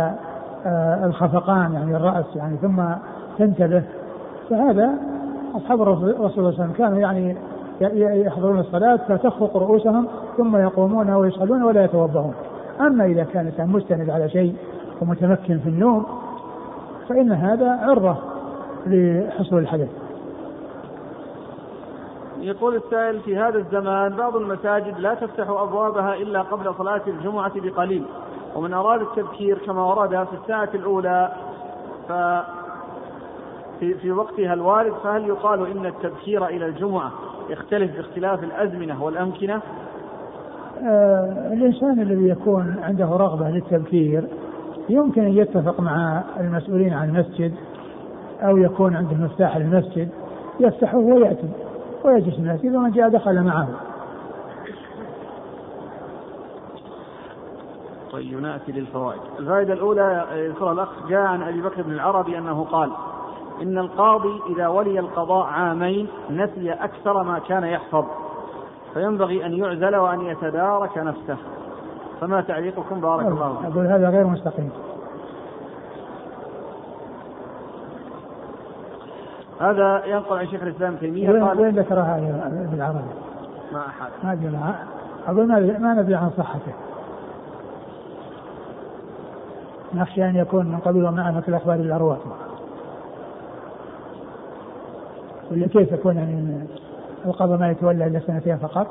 آه، 0.66 1.06
الخفقان 1.06 1.72
يعني 1.72 1.96
الرأس 1.96 2.36
يعني 2.36 2.56
ثم 2.56 2.82
تنتبه 3.38 3.82
فهذا 4.50 4.90
أصحاب 5.54 5.82
الرسول 5.82 6.14
صلى 6.14 6.26
الله 6.26 6.30
عليه 6.36 6.48
وسلم 6.48 6.72
كانوا 6.72 6.98
يعني 6.98 7.36
يحضرون 8.26 8.58
الصلاة 8.58 8.96
فتخفق 8.96 9.56
رؤوسهم 9.56 10.06
ثم 10.36 10.56
يقومون 10.56 11.10
ويصلون 11.10 11.62
ولا 11.62 11.84
يتوضؤون. 11.84 12.34
أما 12.80 13.04
إذا 13.04 13.24
كان 13.24 13.42
الإنسان 13.42 13.68
مستند 13.68 14.10
على 14.10 14.28
شيء 14.28 14.54
ومتمكن 15.02 15.58
في 15.58 15.68
النوم 15.68 16.06
فإن 17.08 17.32
هذا 17.32 17.70
عرضة 17.70 18.16
لحصول 18.86 19.58
الحدث. 19.58 20.03
يقول 22.44 22.76
السائل 22.76 23.20
في 23.20 23.36
هذا 23.36 23.58
الزمان 23.58 24.16
بعض 24.16 24.36
المساجد 24.36 24.98
لا 24.98 25.14
تفتح 25.14 25.48
أبوابها 25.48 26.14
إلا 26.14 26.42
قبل 26.42 26.74
صلاة 26.74 27.02
الجمعة 27.06 27.52
بقليل 27.56 28.04
ومن 28.56 28.74
أراد 28.74 29.00
التبكير 29.00 29.58
كما 29.58 29.84
ورد 29.84 30.10
في 30.10 30.36
الساعة 30.42 30.68
الأولى 30.74 31.32
ف 32.08 32.12
في, 33.80 33.94
في 33.94 34.12
وقتها 34.12 34.54
الوارد 34.54 34.92
فهل 35.04 35.28
يقال 35.28 35.66
إن 35.70 35.86
التبكير 35.86 36.46
إلى 36.46 36.66
الجمعة 36.66 37.12
يختلف 37.50 37.96
باختلاف 37.96 38.44
الأزمنة 38.44 39.04
والأمكنة؟ 39.04 39.60
آه 40.82 41.52
الإنسان 41.52 42.00
الذي 42.00 42.28
يكون 42.28 42.76
عنده 42.82 43.04
رغبة 43.04 43.50
للتبكير 43.50 44.28
يمكن 44.88 45.22
أن 45.22 45.36
يتفق 45.38 45.80
مع 45.80 46.22
المسؤولين 46.40 46.92
عن 46.92 47.08
المسجد 47.08 47.54
أو 48.42 48.56
يكون 48.56 48.96
عنده 48.96 49.14
مفتاح 49.16 49.56
المسجد 49.56 50.08
يفتحه 50.60 50.98
ويأتي 50.98 51.63
ويجلس 52.04 52.38
الناس 52.38 52.60
إذا 52.64 52.78
من 52.78 52.90
جاء 52.90 53.08
دخل 53.08 53.42
معه. 53.42 53.68
طيب 58.12 58.40
نأتي 58.40 58.72
للفوائد. 58.72 59.20
الفائدة 59.38 59.72
الأولى 59.72 60.26
يذكرها 60.32 60.72
الأخ 60.72 60.88
جاء 61.08 61.20
عن 61.20 61.42
أبي 61.42 61.62
بكر 61.62 61.82
بن 61.82 61.92
العربي 61.92 62.38
أنه 62.38 62.64
قال 62.64 62.90
إن 63.62 63.78
القاضي 63.78 64.40
إذا 64.56 64.68
ولي 64.68 64.98
القضاء 64.98 65.46
عامين 65.46 66.08
نسي 66.30 66.72
أكثر 66.72 67.22
ما 67.22 67.38
كان 67.38 67.64
يحفظ 67.64 68.04
فينبغي 68.94 69.46
أن 69.46 69.52
يعزل 69.52 69.96
وأن 69.96 70.20
يتدارك 70.20 70.98
نفسه. 70.98 71.36
فما 72.20 72.40
تعليقكم؟ 72.40 73.00
بارك 73.00 73.26
الله 73.26 73.56
فيكم 73.56 73.72
أقول 73.72 73.86
هذا 73.86 74.08
غير 74.08 74.26
مستقيم. 74.26 74.70
هذا 79.60 80.02
ينقل 80.06 80.38
عن 80.38 80.46
شيخ 80.46 80.62
الإسلام 80.62 80.96
تيمية 80.96 81.28
قال 81.28 81.60
وين 81.60 81.78
ذكرها 81.78 82.18
العربي؟ 82.74 82.98
ما 83.72 83.86
أحد 83.86 84.10
ما 84.24 84.32
أدري 84.32 84.58
أقول 85.26 85.46
ما 85.80 85.94
ندري 85.94 86.14
عن 86.14 86.30
صحته 86.38 86.72
نخشى 89.94 90.24
أن 90.24 90.36
يكون 90.36 90.66
من 90.66 90.78
قبيل 90.78 91.04
ومع 91.04 91.30
مثل 91.30 91.54
أخبار 91.54 91.74
الأرواح 91.74 92.18
ولا 95.50 95.66
كيف 95.66 95.92
يكون 95.92 96.16
يعني 96.16 96.66
القضاء 97.26 97.58
ما 97.58 97.70
يتولى 97.70 98.06
إلا 98.06 98.20
سنتين 98.20 98.56
فقط؟ 98.56 98.86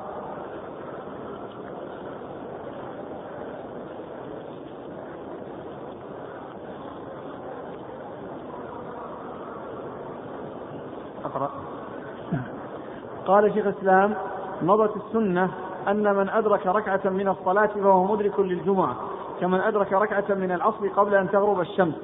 قال 13.33 13.53
شيخ 13.53 13.67
الإسلام 13.67 14.13
مضت 14.61 14.91
السنة 14.95 15.49
أن 15.87 16.15
من 16.15 16.29
أدرك 16.29 16.67
ركعة 16.67 17.09
من 17.09 17.27
الصلاة 17.27 17.67
فهو 17.67 18.03
مدرك 18.03 18.39
للجمعة 18.39 18.95
كمن 19.41 19.59
أدرك 19.59 19.93
ركعة 19.93 20.35
من 20.35 20.51
العصر 20.51 20.87
قبل 20.87 21.15
أن 21.15 21.29
تغرب 21.29 21.59
الشمس 21.59 21.95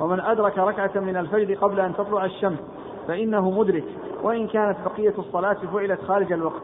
ومن 0.00 0.20
أدرك 0.20 0.58
ركعة 0.58 1.00
من 1.00 1.16
الفجر 1.16 1.54
قبل 1.54 1.80
أن 1.80 1.94
تطلع 1.94 2.24
الشمس 2.24 2.58
فإنه 3.08 3.50
مدرك 3.50 3.84
وإن 4.22 4.46
كانت 4.46 4.76
بقية 4.84 5.14
الصلاة 5.18 5.56
فعلت 5.72 6.00
خارج 6.00 6.32
الوقت. 6.32 6.62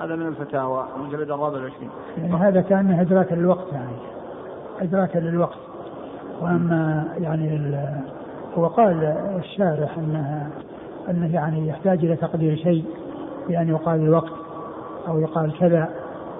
هذا 0.00 0.16
من 0.16 0.26
الفتاوى 0.26 0.84
المجلد 0.96 1.30
الرابع 1.30 1.56
والعشرين. 1.56 1.90
يعني 2.18 2.34
هذا 2.34 2.60
كأنه 2.60 3.00
إدراك 3.00 3.32
للوقت 3.32 3.72
يعني. 3.72 3.96
إدراك 4.80 5.16
للوقت. 5.16 5.58
وأما 6.40 7.08
يعني 7.18 7.76
هو 8.58 8.66
قال 8.66 9.04
الشارح 9.38 9.98
أنها 9.98 10.48
أنه 11.10 11.34
يعني 11.34 11.68
يحتاج 11.68 12.04
إلى 12.04 12.16
تقدير 12.16 12.56
شيء. 12.56 12.84
بأن 13.48 13.68
يقال 13.68 14.00
الوقت 14.00 14.32
أو 15.08 15.18
يقال 15.18 15.58
كذا 15.58 15.88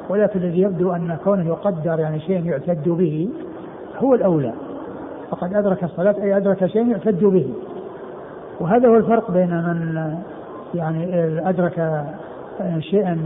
ولكن 0.09 0.41
الذي 0.41 0.61
يبدو 0.61 0.93
أن 0.93 1.17
كونه 1.25 1.47
يقدر 1.47 2.01
يعني 2.01 2.21
شيء 2.21 2.47
يعتد 2.47 2.89
به 2.89 3.29
هو 3.99 4.15
الأولى. 4.15 4.53
فقد 5.31 5.55
أدرك 5.55 5.85
الصلاة 5.85 6.15
أي 6.23 6.37
أدرك 6.37 6.67
شيء 6.67 6.89
يعتد 6.89 7.25
به. 7.25 7.55
وهذا 8.61 8.89
هو 8.89 8.97
الفرق 8.97 9.31
بين 9.31 9.51
من 9.51 10.15
يعني 10.75 11.29
أدرك 11.49 12.05
شيئا 12.79 13.19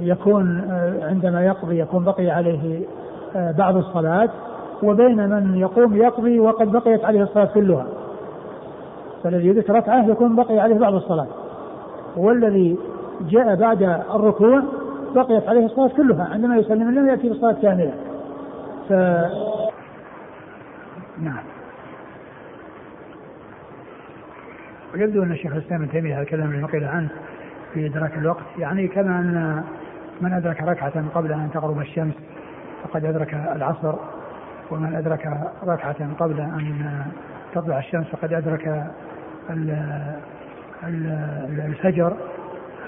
يكون 0.00 0.70
عندما 1.02 1.44
يقضي 1.44 1.78
يكون 1.78 2.04
بقي 2.04 2.30
عليه 2.30 2.80
بعض 3.34 3.76
الصلاة 3.76 4.28
وبين 4.82 5.28
من 5.28 5.56
يقوم 5.56 5.96
يقضي 5.96 6.40
وقد 6.40 6.72
بقيت 6.72 7.04
عليه 7.04 7.22
الصلاة 7.22 7.44
كلها. 7.44 7.86
فالذي 9.24 9.46
يدرك 9.46 9.70
ركعة 9.70 10.10
يكون 10.10 10.36
بقي 10.36 10.58
عليه 10.58 10.78
بعض 10.78 10.94
الصلاة. 10.94 11.26
والذي 12.16 12.78
جاء 13.20 13.54
بعد 13.54 13.82
الركوع 14.14 14.62
بقيت 15.14 15.48
عليه 15.48 15.66
الصلاة 15.66 15.88
كلها 15.88 16.28
عندما 16.32 16.56
يسلم 16.56 16.90
لم 16.90 17.08
يأتي 17.08 17.28
بالصلاة 17.28 17.56
كاملة. 17.62 17.94
ف 18.88 18.92
نعم. 21.18 21.42
ويبدو 24.94 25.22
أن 25.22 25.32
الشيخ 25.32 25.52
الإسلام 25.52 25.82
ابن 25.82 25.90
تيمية 25.90 26.20
الكلام 26.20 26.50
اللي 26.50 26.62
نقل 26.62 26.84
عنه 26.84 27.08
في 27.74 27.86
إدراك 27.86 28.18
الوقت 28.18 28.44
يعني 28.58 28.88
كما 28.88 29.20
أن 29.20 29.64
من 30.20 30.32
أدرك 30.32 30.62
ركعة 30.62 31.04
قبل 31.14 31.32
أن 31.32 31.50
تغرب 31.54 31.80
الشمس 31.80 32.14
فقد 32.84 33.04
أدرك 33.04 33.34
العصر 33.34 33.94
ومن 34.70 34.94
أدرك 34.94 35.28
ركعة 35.66 36.14
قبل 36.18 36.40
أن 36.40 37.04
تطلع 37.54 37.78
الشمس 37.78 38.06
فقد 38.06 38.32
أدرك 38.32 38.86
الفجر 41.64 42.16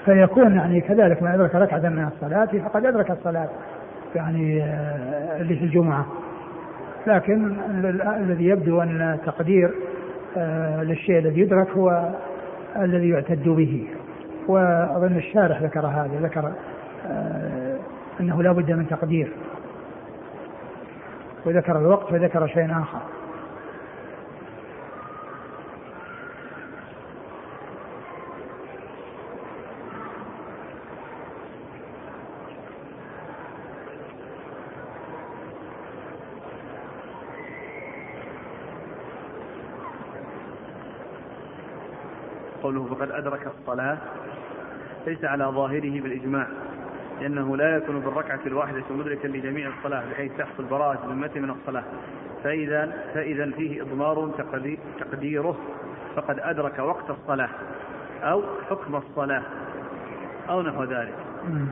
فيكون 0.05 0.55
يعني 0.55 0.81
كذلك 0.81 1.23
من 1.23 1.31
أدرك 1.31 1.55
ركعة 1.55 1.89
من 1.89 2.09
الصلاة 2.15 2.45
فقد 2.45 2.85
أدرك 2.85 3.11
الصلاة 3.11 3.49
يعني 4.15 4.63
آه، 4.63 5.41
اللي 5.41 5.55
في 5.55 5.65
الجمعة. 5.65 6.05
لكن 7.07 7.55
الذي 8.17 8.45
يبدو 8.45 8.81
أن 8.81 9.01
التقدير 9.01 9.71
آه، 10.37 10.83
للشيء 10.83 11.19
الذي 11.19 11.41
يدرك 11.41 11.69
هو 11.69 12.09
الذي 12.77 13.09
يعتد 13.09 13.49
به. 13.49 13.87
وأظن 14.47 15.17
الشارح 15.17 15.61
ذكر 15.61 15.87
هذا 15.87 16.19
ذكر 16.21 16.51
آه، 17.07 17.75
أنه 18.19 18.43
لا 18.43 18.51
بد 18.51 18.71
من 18.71 18.87
تقدير. 18.87 19.31
وذكر 21.45 21.79
الوقت 21.79 22.13
وذكر 22.13 22.47
شيء 22.47 22.71
آخر. 22.71 23.16
قوله 42.67 42.85
فقد 42.85 43.11
أدرك 43.11 43.47
الصلاة 43.47 43.97
ليس 45.07 45.25
على 45.25 45.43
ظاهره 45.45 46.01
بالإجماع 46.01 46.47
لأنه 47.21 47.57
لا 47.57 47.77
يكون 47.77 47.99
بالركعة 47.99 48.39
الواحدة 48.45 48.83
مدركا 48.89 49.27
لجميع 49.27 49.69
الصلاة 49.77 50.03
بحيث 50.11 50.31
تحصل 50.37 50.63
براءة 50.63 51.07
ذمته 51.07 51.39
من 51.39 51.49
الصلاة. 51.49 51.83
فإذا 52.43 53.03
فإذا 53.13 53.51
فيه 53.51 53.81
إضمار 53.81 54.31
تقديره 54.99 55.57
فقد 56.15 56.39
أدرك 56.39 56.79
وقت 56.79 57.09
الصلاة 57.09 57.49
أو 58.23 58.43
حكم 58.69 58.95
الصلاة 58.95 59.43
أو 60.49 60.61
نحو 60.61 60.83
ذلك. 60.83 61.15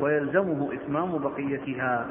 ويلزمه 0.01 0.73
إتمام 0.73 1.17
بقيتها. 1.17 2.05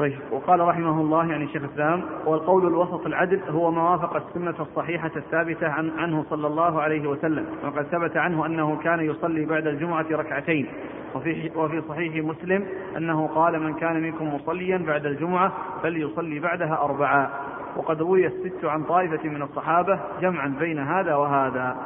طيب. 0.00 0.18
وقال 0.30 0.60
رحمه 0.60 1.00
الله 1.00 1.30
يعني 1.30 1.48
شيخ 1.48 1.62
الإسلام 1.62 2.02
والقول 2.26 2.66
الوسط 2.66 3.06
العدل 3.06 3.40
هو 3.48 3.70
ما 3.70 3.90
وافق 3.90 4.16
السنة 4.16 4.54
الصحيحة 4.60 5.10
الثابتة 5.16 5.68
عن 5.68 5.90
عنه 5.98 6.24
صلى 6.30 6.46
الله 6.46 6.82
عليه 6.82 7.08
وسلم 7.08 7.46
وقد 7.64 7.82
ثبت 7.82 8.16
عنه 8.16 8.46
أنه 8.46 8.76
كان 8.84 9.00
يصلي 9.00 9.44
بعد 9.44 9.66
الجمعة 9.66 10.06
ركعتين. 10.10 10.66
وفي, 11.14 11.50
وفي 11.56 11.82
صحيح 11.88 12.24
مسلم 12.24 12.66
أنه 12.96 13.26
قال 13.26 13.62
من 13.62 13.74
كان 13.74 14.02
منكم 14.02 14.34
مصليا 14.34 14.78
بعد 14.78 15.06
الجمعة 15.06 15.52
فليصلي 15.82 16.38
بعدها 16.38 16.78
أربعا 16.82 17.30
وقد 17.76 18.00
روي 18.00 18.26
الست 18.26 18.64
عن 18.64 18.82
طائفة 18.82 19.28
من 19.28 19.42
الصحابة 19.42 20.00
جمعا 20.20 20.54
بين 20.58 20.78
هذا 20.78 21.14
وهذا. 21.14 21.76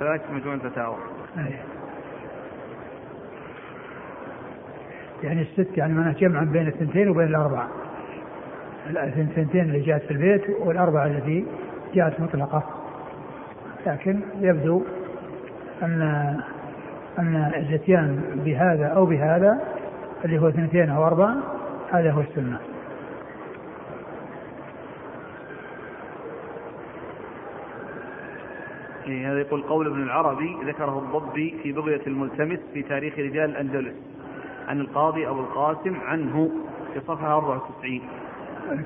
كذلك 0.00 0.22
مجموع 0.30 0.54
الفتاوى 0.54 0.96
يعني 5.22 5.42
الست 5.42 5.78
يعني 5.78 5.94
معناه 5.94 6.12
جمعا 6.12 6.44
بين 6.44 6.66
الثنتين 6.66 7.08
وبين 7.08 7.26
الأربعة 7.26 7.68
الثنتين 8.86 9.60
اللي 9.60 9.80
جاءت 9.80 10.02
في 10.02 10.10
البيت 10.10 10.42
والأربعة 10.60 11.06
التي 11.06 11.44
جاءت 11.94 12.20
مطلقة. 12.20 12.62
لكن 13.86 14.20
يبدو 14.40 14.82
أن 15.82 16.02
أن 17.18 17.36
الاتيان 17.36 18.20
بهذا 18.44 18.86
أو 18.86 19.06
بهذا 19.06 19.60
اللي 20.24 20.38
هو 20.38 20.48
اثنتين 20.48 20.90
أو 20.90 21.06
أربعة 21.06 21.36
هذا 21.90 22.10
هو 22.10 22.20
السنة. 22.20 22.58
إيه، 29.06 29.32
هذا 29.32 29.40
يقول 29.40 29.62
قول 29.62 29.86
ابن 29.86 30.02
العربي 30.02 30.56
ذكره 30.66 30.98
الضبي 30.98 31.54
في 31.62 31.72
بغية 31.72 32.00
الملتمس 32.06 32.58
في 32.74 32.82
تاريخ 32.82 33.18
رجال 33.18 33.50
الأندلس. 33.50 33.94
عن 34.68 34.80
القاضي 34.80 35.28
أبو 35.28 35.40
القاسم 35.40 35.96
عنه 36.00 36.50
في 36.94 37.00
صفحة 37.00 37.36
94 37.36 38.00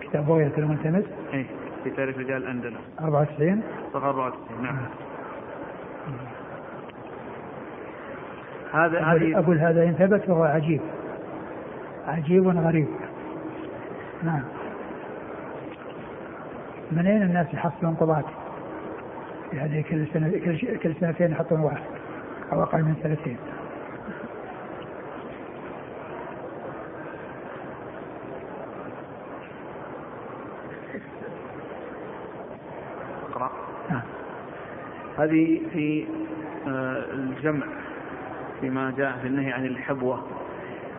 كتاب 0.00 0.26
بغية 0.26 0.52
الملتمس 0.58 1.04
إيه 1.32 1.46
في 1.84 1.90
تاريخ 1.90 2.18
رجال 2.18 2.36
الأندلس. 2.36 2.80
94 3.00 3.62
صفحة 3.92 4.08
94 4.08 4.62
نعم. 4.62 4.76
هذا 8.72 9.00
هذه 9.00 9.38
أقول 9.38 9.58
هذا 9.58 9.84
إن 9.84 9.92
ثبت 9.92 10.22
فهو 10.22 10.44
عجيب. 10.44 10.80
عجيب 12.06 12.48
غريب. 12.48 12.88
نعم. 14.22 14.42
من 16.92 17.06
أين 17.06 17.22
الناس 17.22 17.54
يحصلون 17.54 17.94
قضاة؟ 17.94 18.24
يعني 19.52 19.82
كل 19.82 20.06
سنة 20.12 20.30
كل 20.82 20.94
سنتين 21.00 21.30
يحطون 21.32 21.60
واحد 21.60 21.82
أو 22.52 22.62
أقل 22.62 22.82
من 22.82 22.94
سنتين 23.02 23.36
اقرأ 33.30 33.50
نعم. 33.90 34.02
هذه 35.22 35.60
في 35.72 36.06
آه، 36.68 37.04
الجمع 37.12 37.66
فيما 38.60 38.94
جاء 38.96 39.12
في 39.22 39.26
النهي 39.26 39.52
عن 39.52 39.66
الحبوة. 39.66 40.22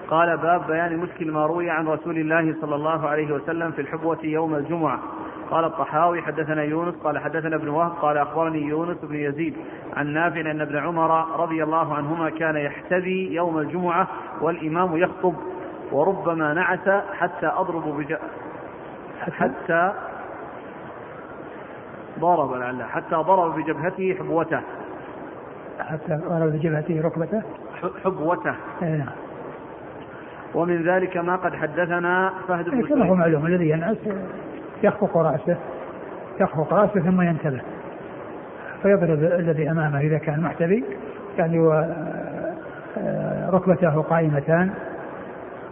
قال 0.09 0.37
باب 0.37 0.67
بيان 0.67 0.97
مشكل 0.97 1.31
ما 1.31 1.45
روي 1.45 1.69
عن 1.69 1.87
رسول 1.87 2.17
الله 2.17 2.55
صلى 2.61 2.75
الله 2.75 3.07
عليه 3.07 3.33
وسلم 3.33 3.71
في 3.71 3.81
الحبوة 3.81 4.17
يوم 4.23 4.55
الجمعة. 4.55 4.99
قال 5.51 5.65
الطحاوي 5.65 6.21
حدثنا 6.21 6.63
يونس. 6.63 6.95
قال 6.95 7.19
حدثنا 7.19 7.55
ابن 7.55 7.67
وهب. 7.67 7.91
قال 7.91 8.17
أخبرني 8.17 8.61
يونس 8.61 8.97
بن 9.03 9.15
يزيد 9.15 9.55
عن 9.93 10.07
نافع 10.07 10.51
أن 10.51 10.61
ابن 10.61 10.77
عمر 10.77 11.39
رضي 11.39 11.63
الله 11.63 11.93
عنهما 11.93 12.29
كان 12.29 12.55
يحتذي 12.55 13.33
يوم 13.33 13.57
الجمعة 13.57 14.07
والإمام 14.41 14.97
يخطب 14.97 15.35
وربما 15.91 16.53
نعس 16.53 17.03
حتى 17.13 17.47
أضرب 17.47 17.97
بج... 17.97 18.15
حتى 19.19 19.93
ضرب 22.23 22.53
لعله 22.53 22.85
حتى 22.85 23.15
ضرب 23.15 23.55
بجبهته 23.55 24.15
حبوته. 24.19 24.59
حتى 25.79 26.19
ضرب 26.29 26.51
بجبهته 26.51 27.01
ركبته؟ 27.01 27.41
حبوته. 28.03 28.55
نعم. 28.81 29.07
ومن 30.55 30.89
ذلك 30.89 31.17
ما 31.17 31.35
قد 31.35 31.55
حدثنا 31.55 32.33
فهد 32.47 32.69
بن 32.69 32.81
كما 32.81 33.05
هو 33.05 33.15
معلوم 33.15 33.45
الذي 33.45 33.69
ينعس 33.69 33.97
يخفق 34.83 35.17
رأسه 35.17 35.57
يخفق 36.39 36.73
رأسه 36.73 36.99
ثم 36.99 37.21
ينتبه. 37.21 37.61
فيضرب 38.81 39.23
الذي 39.23 39.71
أمامه 39.71 39.99
إذا 39.99 40.17
كان 40.17 40.41
محتبي 40.41 40.83
يعني 41.37 41.59
ركبته 43.49 44.01
قائمتان. 44.01 44.71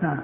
نعم. 0.02 0.18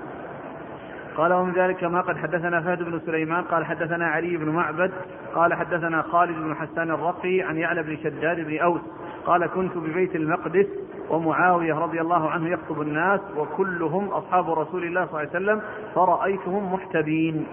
قال 1.17 1.33
ومن 1.33 1.53
ذلك 1.53 1.83
ما 1.83 2.01
قد 2.01 2.17
حدثنا 2.17 2.61
فهد 2.61 2.83
بن 2.83 2.99
سليمان 3.05 3.43
قال 3.43 3.65
حدثنا 3.65 4.07
علي 4.07 4.37
بن 4.37 4.49
معبد 4.49 4.91
قال 5.35 5.53
حدثنا 5.53 6.01
خالد 6.01 6.37
بن 6.37 6.55
حسان 6.55 6.91
الرقي 6.91 7.41
عن 7.41 7.57
يعلى 7.57 7.83
بن 7.83 7.97
شداد 7.97 8.39
بن 8.39 8.57
أوس 8.59 8.81
قال 9.25 9.47
كنت 9.47 9.77
ببيت 9.77 10.15
المقدس 10.15 10.67
ومعاوية 11.09 11.73
رضي 11.73 12.01
الله 12.01 12.29
عنه 12.29 12.49
يخطب 12.49 12.81
الناس 12.81 13.19
وكلهم 13.37 14.07
أصحاب 14.07 14.49
رسول 14.49 14.83
الله 14.83 15.05
صلى 15.05 15.09
الله 15.09 15.19
عليه 15.19 15.29
وسلم 15.29 15.61
فرأيتهم 15.95 16.73
محتبين 16.73 17.47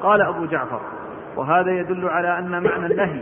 قال 0.00 0.22
أبو 0.22 0.44
جعفر 0.44 0.80
وهذا 1.36 1.70
يدل 1.70 2.08
على 2.08 2.38
أن 2.38 2.62
معنى 2.62 2.86
النهي 2.86 3.20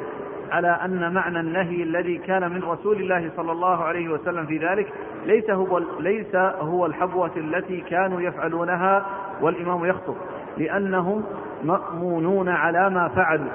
على 0.53 0.69
أن 0.69 1.15
معنى 1.15 1.41
النهي 1.41 1.83
الذي 1.83 2.19
كان 2.19 2.51
من 2.51 2.63
رسول 2.63 2.97
الله 2.97 3.31
صلى 3.37 3.53
الله 3.53 3.85
عليه 3.85 4.09
وسلم 4.09 4.47
في 4.47 4.59
ذلك 4.59 4.93
ليس 5.27 5.51
هو 5.51 5.79
ليس 6.01 6.35
هو 6.61 6.87
الحبوة 6.87 7.31
التي 7.37 7.81
كانوا 7.81 8.21
يفعلونها 8.21 9.07
والإمام 9.41 9.85
يخطب 9.85 10.15
لأنهم 10.59 11.25
مأمونون 11.65 12.49
على 12.49 12.91
ما 12.91 13.09
فعلوا 13.09 13.51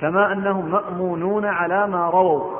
كما 0.00 0.32
أنهم 0.32 0.70
مأمونون 0.70 1.44
على 1.44 1.86
ما 1.86 2.10
رووا. 2.10 2.56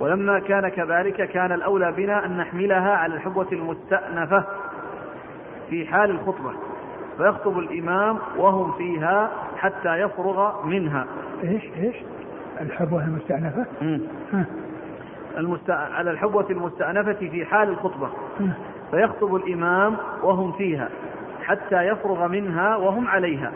ولما 0.00 0.38
كان 0.38 0.68
كذلك 0.68 1.28
كان 1.28 1.52
الأولى 1.52 1.92
بنا 1.92 2.26
أن 2.26 2.36
نحملها 2.36 2.96
على 2.96 3.14
الحبوة 3.14 3.46
المستأنفة 3.52 4.44
في 5.70 5.86
حال 5.86 6.10
الخطبة. 6.10 6.52
فيخطب 7.18 7.58
الإمام 7.58 8.18
وهم 8.36 8.72
فيها 8.72 9.30
حتى 9.56 10.00
يفرغ 10.00 10.66
منها. 10.66 11.06
إيش 11.44 11.62
إيش؟ 11.76 11.96
الحبوة 12.60 13.04
المستأنفة؟ 13.04 13.66
المست... 15.38 15.70
على 15.70 16.10
الحبوة 16.10 16.46
المستأنفة 16.50 17.12
في 17.12 17.44
حال 17.44 17.68
الخطبة. 17.68 18.08
فيخطب 18.90 19.34
الإمام 19.34 19.96
وهم 20.22 20.52
فيها 20.52 20.88
حتى 21.44 21.82
يفرغ 21.82 22.28
منها 22.28 22.76
وهم 22.76 23.08
عليها. 23.08 23.52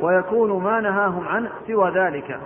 ويكون 0.00 0.62
ما 0.62 0.80
نهاهم 0.80 1.28
عنه 1.28 1.50
سوى 1.66 1.90
ذلك. 1.90 2.38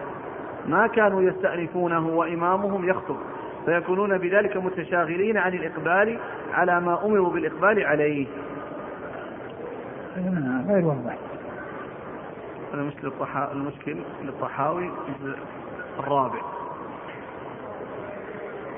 ما 0.67 0.87
كانوا 0.87 1.23
يستأنفونه 1.23 2.07
وإمامهم 2.09 2.89
يخطب. 2.89 3.17
فيكونون 3.65 4.19
بذلك 4.19 4.57
متشاغلين 4.57 5.37
عن 5.37 5.55
الإقبال 5.55 6.19
على 6.55 6.81
ما 6.81 7.07
أمروا 7.07 7.31
بالإقبال 7.31 7.87
عليه. 7.87 8.27
غير 10.69 10.85
واضح. 10.85 11.17
الطحا... 13.05 13.53
المشكل 13.53 13.97
للطحاوي 14.23 14.91
الرابع. 15.99 16.41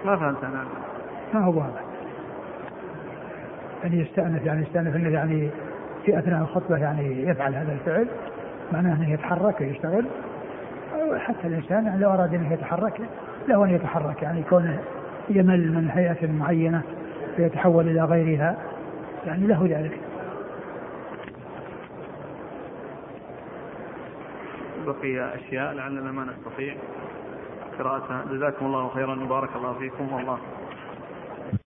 ما 0.05 0.17
فهمت 0.17 0.45
أنا. 0.45 0.65
ما 1.35 1.41
هو 1.41 1.51
واضح. 1.51 1.81
يعني 3.83 4.01
يستأنف 4.01 4.45
يعني 4.47 4.63
يستأنف 4.63 4.97
إنه 4.97 5.09
يعني 5.09 5.51
في 6.05 6.19
أثناء 6.19 6.43
الخطبة 6.43 6.77
يعني 6.77 7.23
يفعل 7.23 7.55
هذا 7.55 7.73
الفعل 7.73 8.07
معناه 8.73 8.97
إنه 8.97 9.13
يتحرك 9.13 9.61
ويشتغل. 9.61 10.07
حتى 11.17 11.47
الإنسان 11.47 11.87
يعني 11.87 12.01
لو 12.01 12.11
أراد 12.11 12.35
إنه 12.35 12.53
يتحرك 12.53 13.01
له 13.49 13.65
أن 13.65 13.71
يتحرك 13.71 14.23
يعني 14.23 14.43
كونه 14.43 14.79
يمل 15.29 15.73
من 15.73 15.91
هيئة 15.91 16.33
معينة 16.33 16.83
فيتحول 17.37 17.89
إلى 17.89 18.05
غيرها. 18.05 18.57
يعني 19.27 19.47
له 19.47 19.67
ذلك. 19.71 20.08
بقي 24.93 25.35
أشياء 25.35 25.73
لعلنا 25.73 26.13
ما 26.13 26.25
نستطيع 26.25 26.77
قراءتها. 27.79 28.25
جزاكم 28.33 28.67
الله 28.67 28.89
خيرا 28.89 29.25
وبارك 29.25 29.57
الله 29.57 29.73
فيكم 29.79 30.13
والله. 30.13 30.39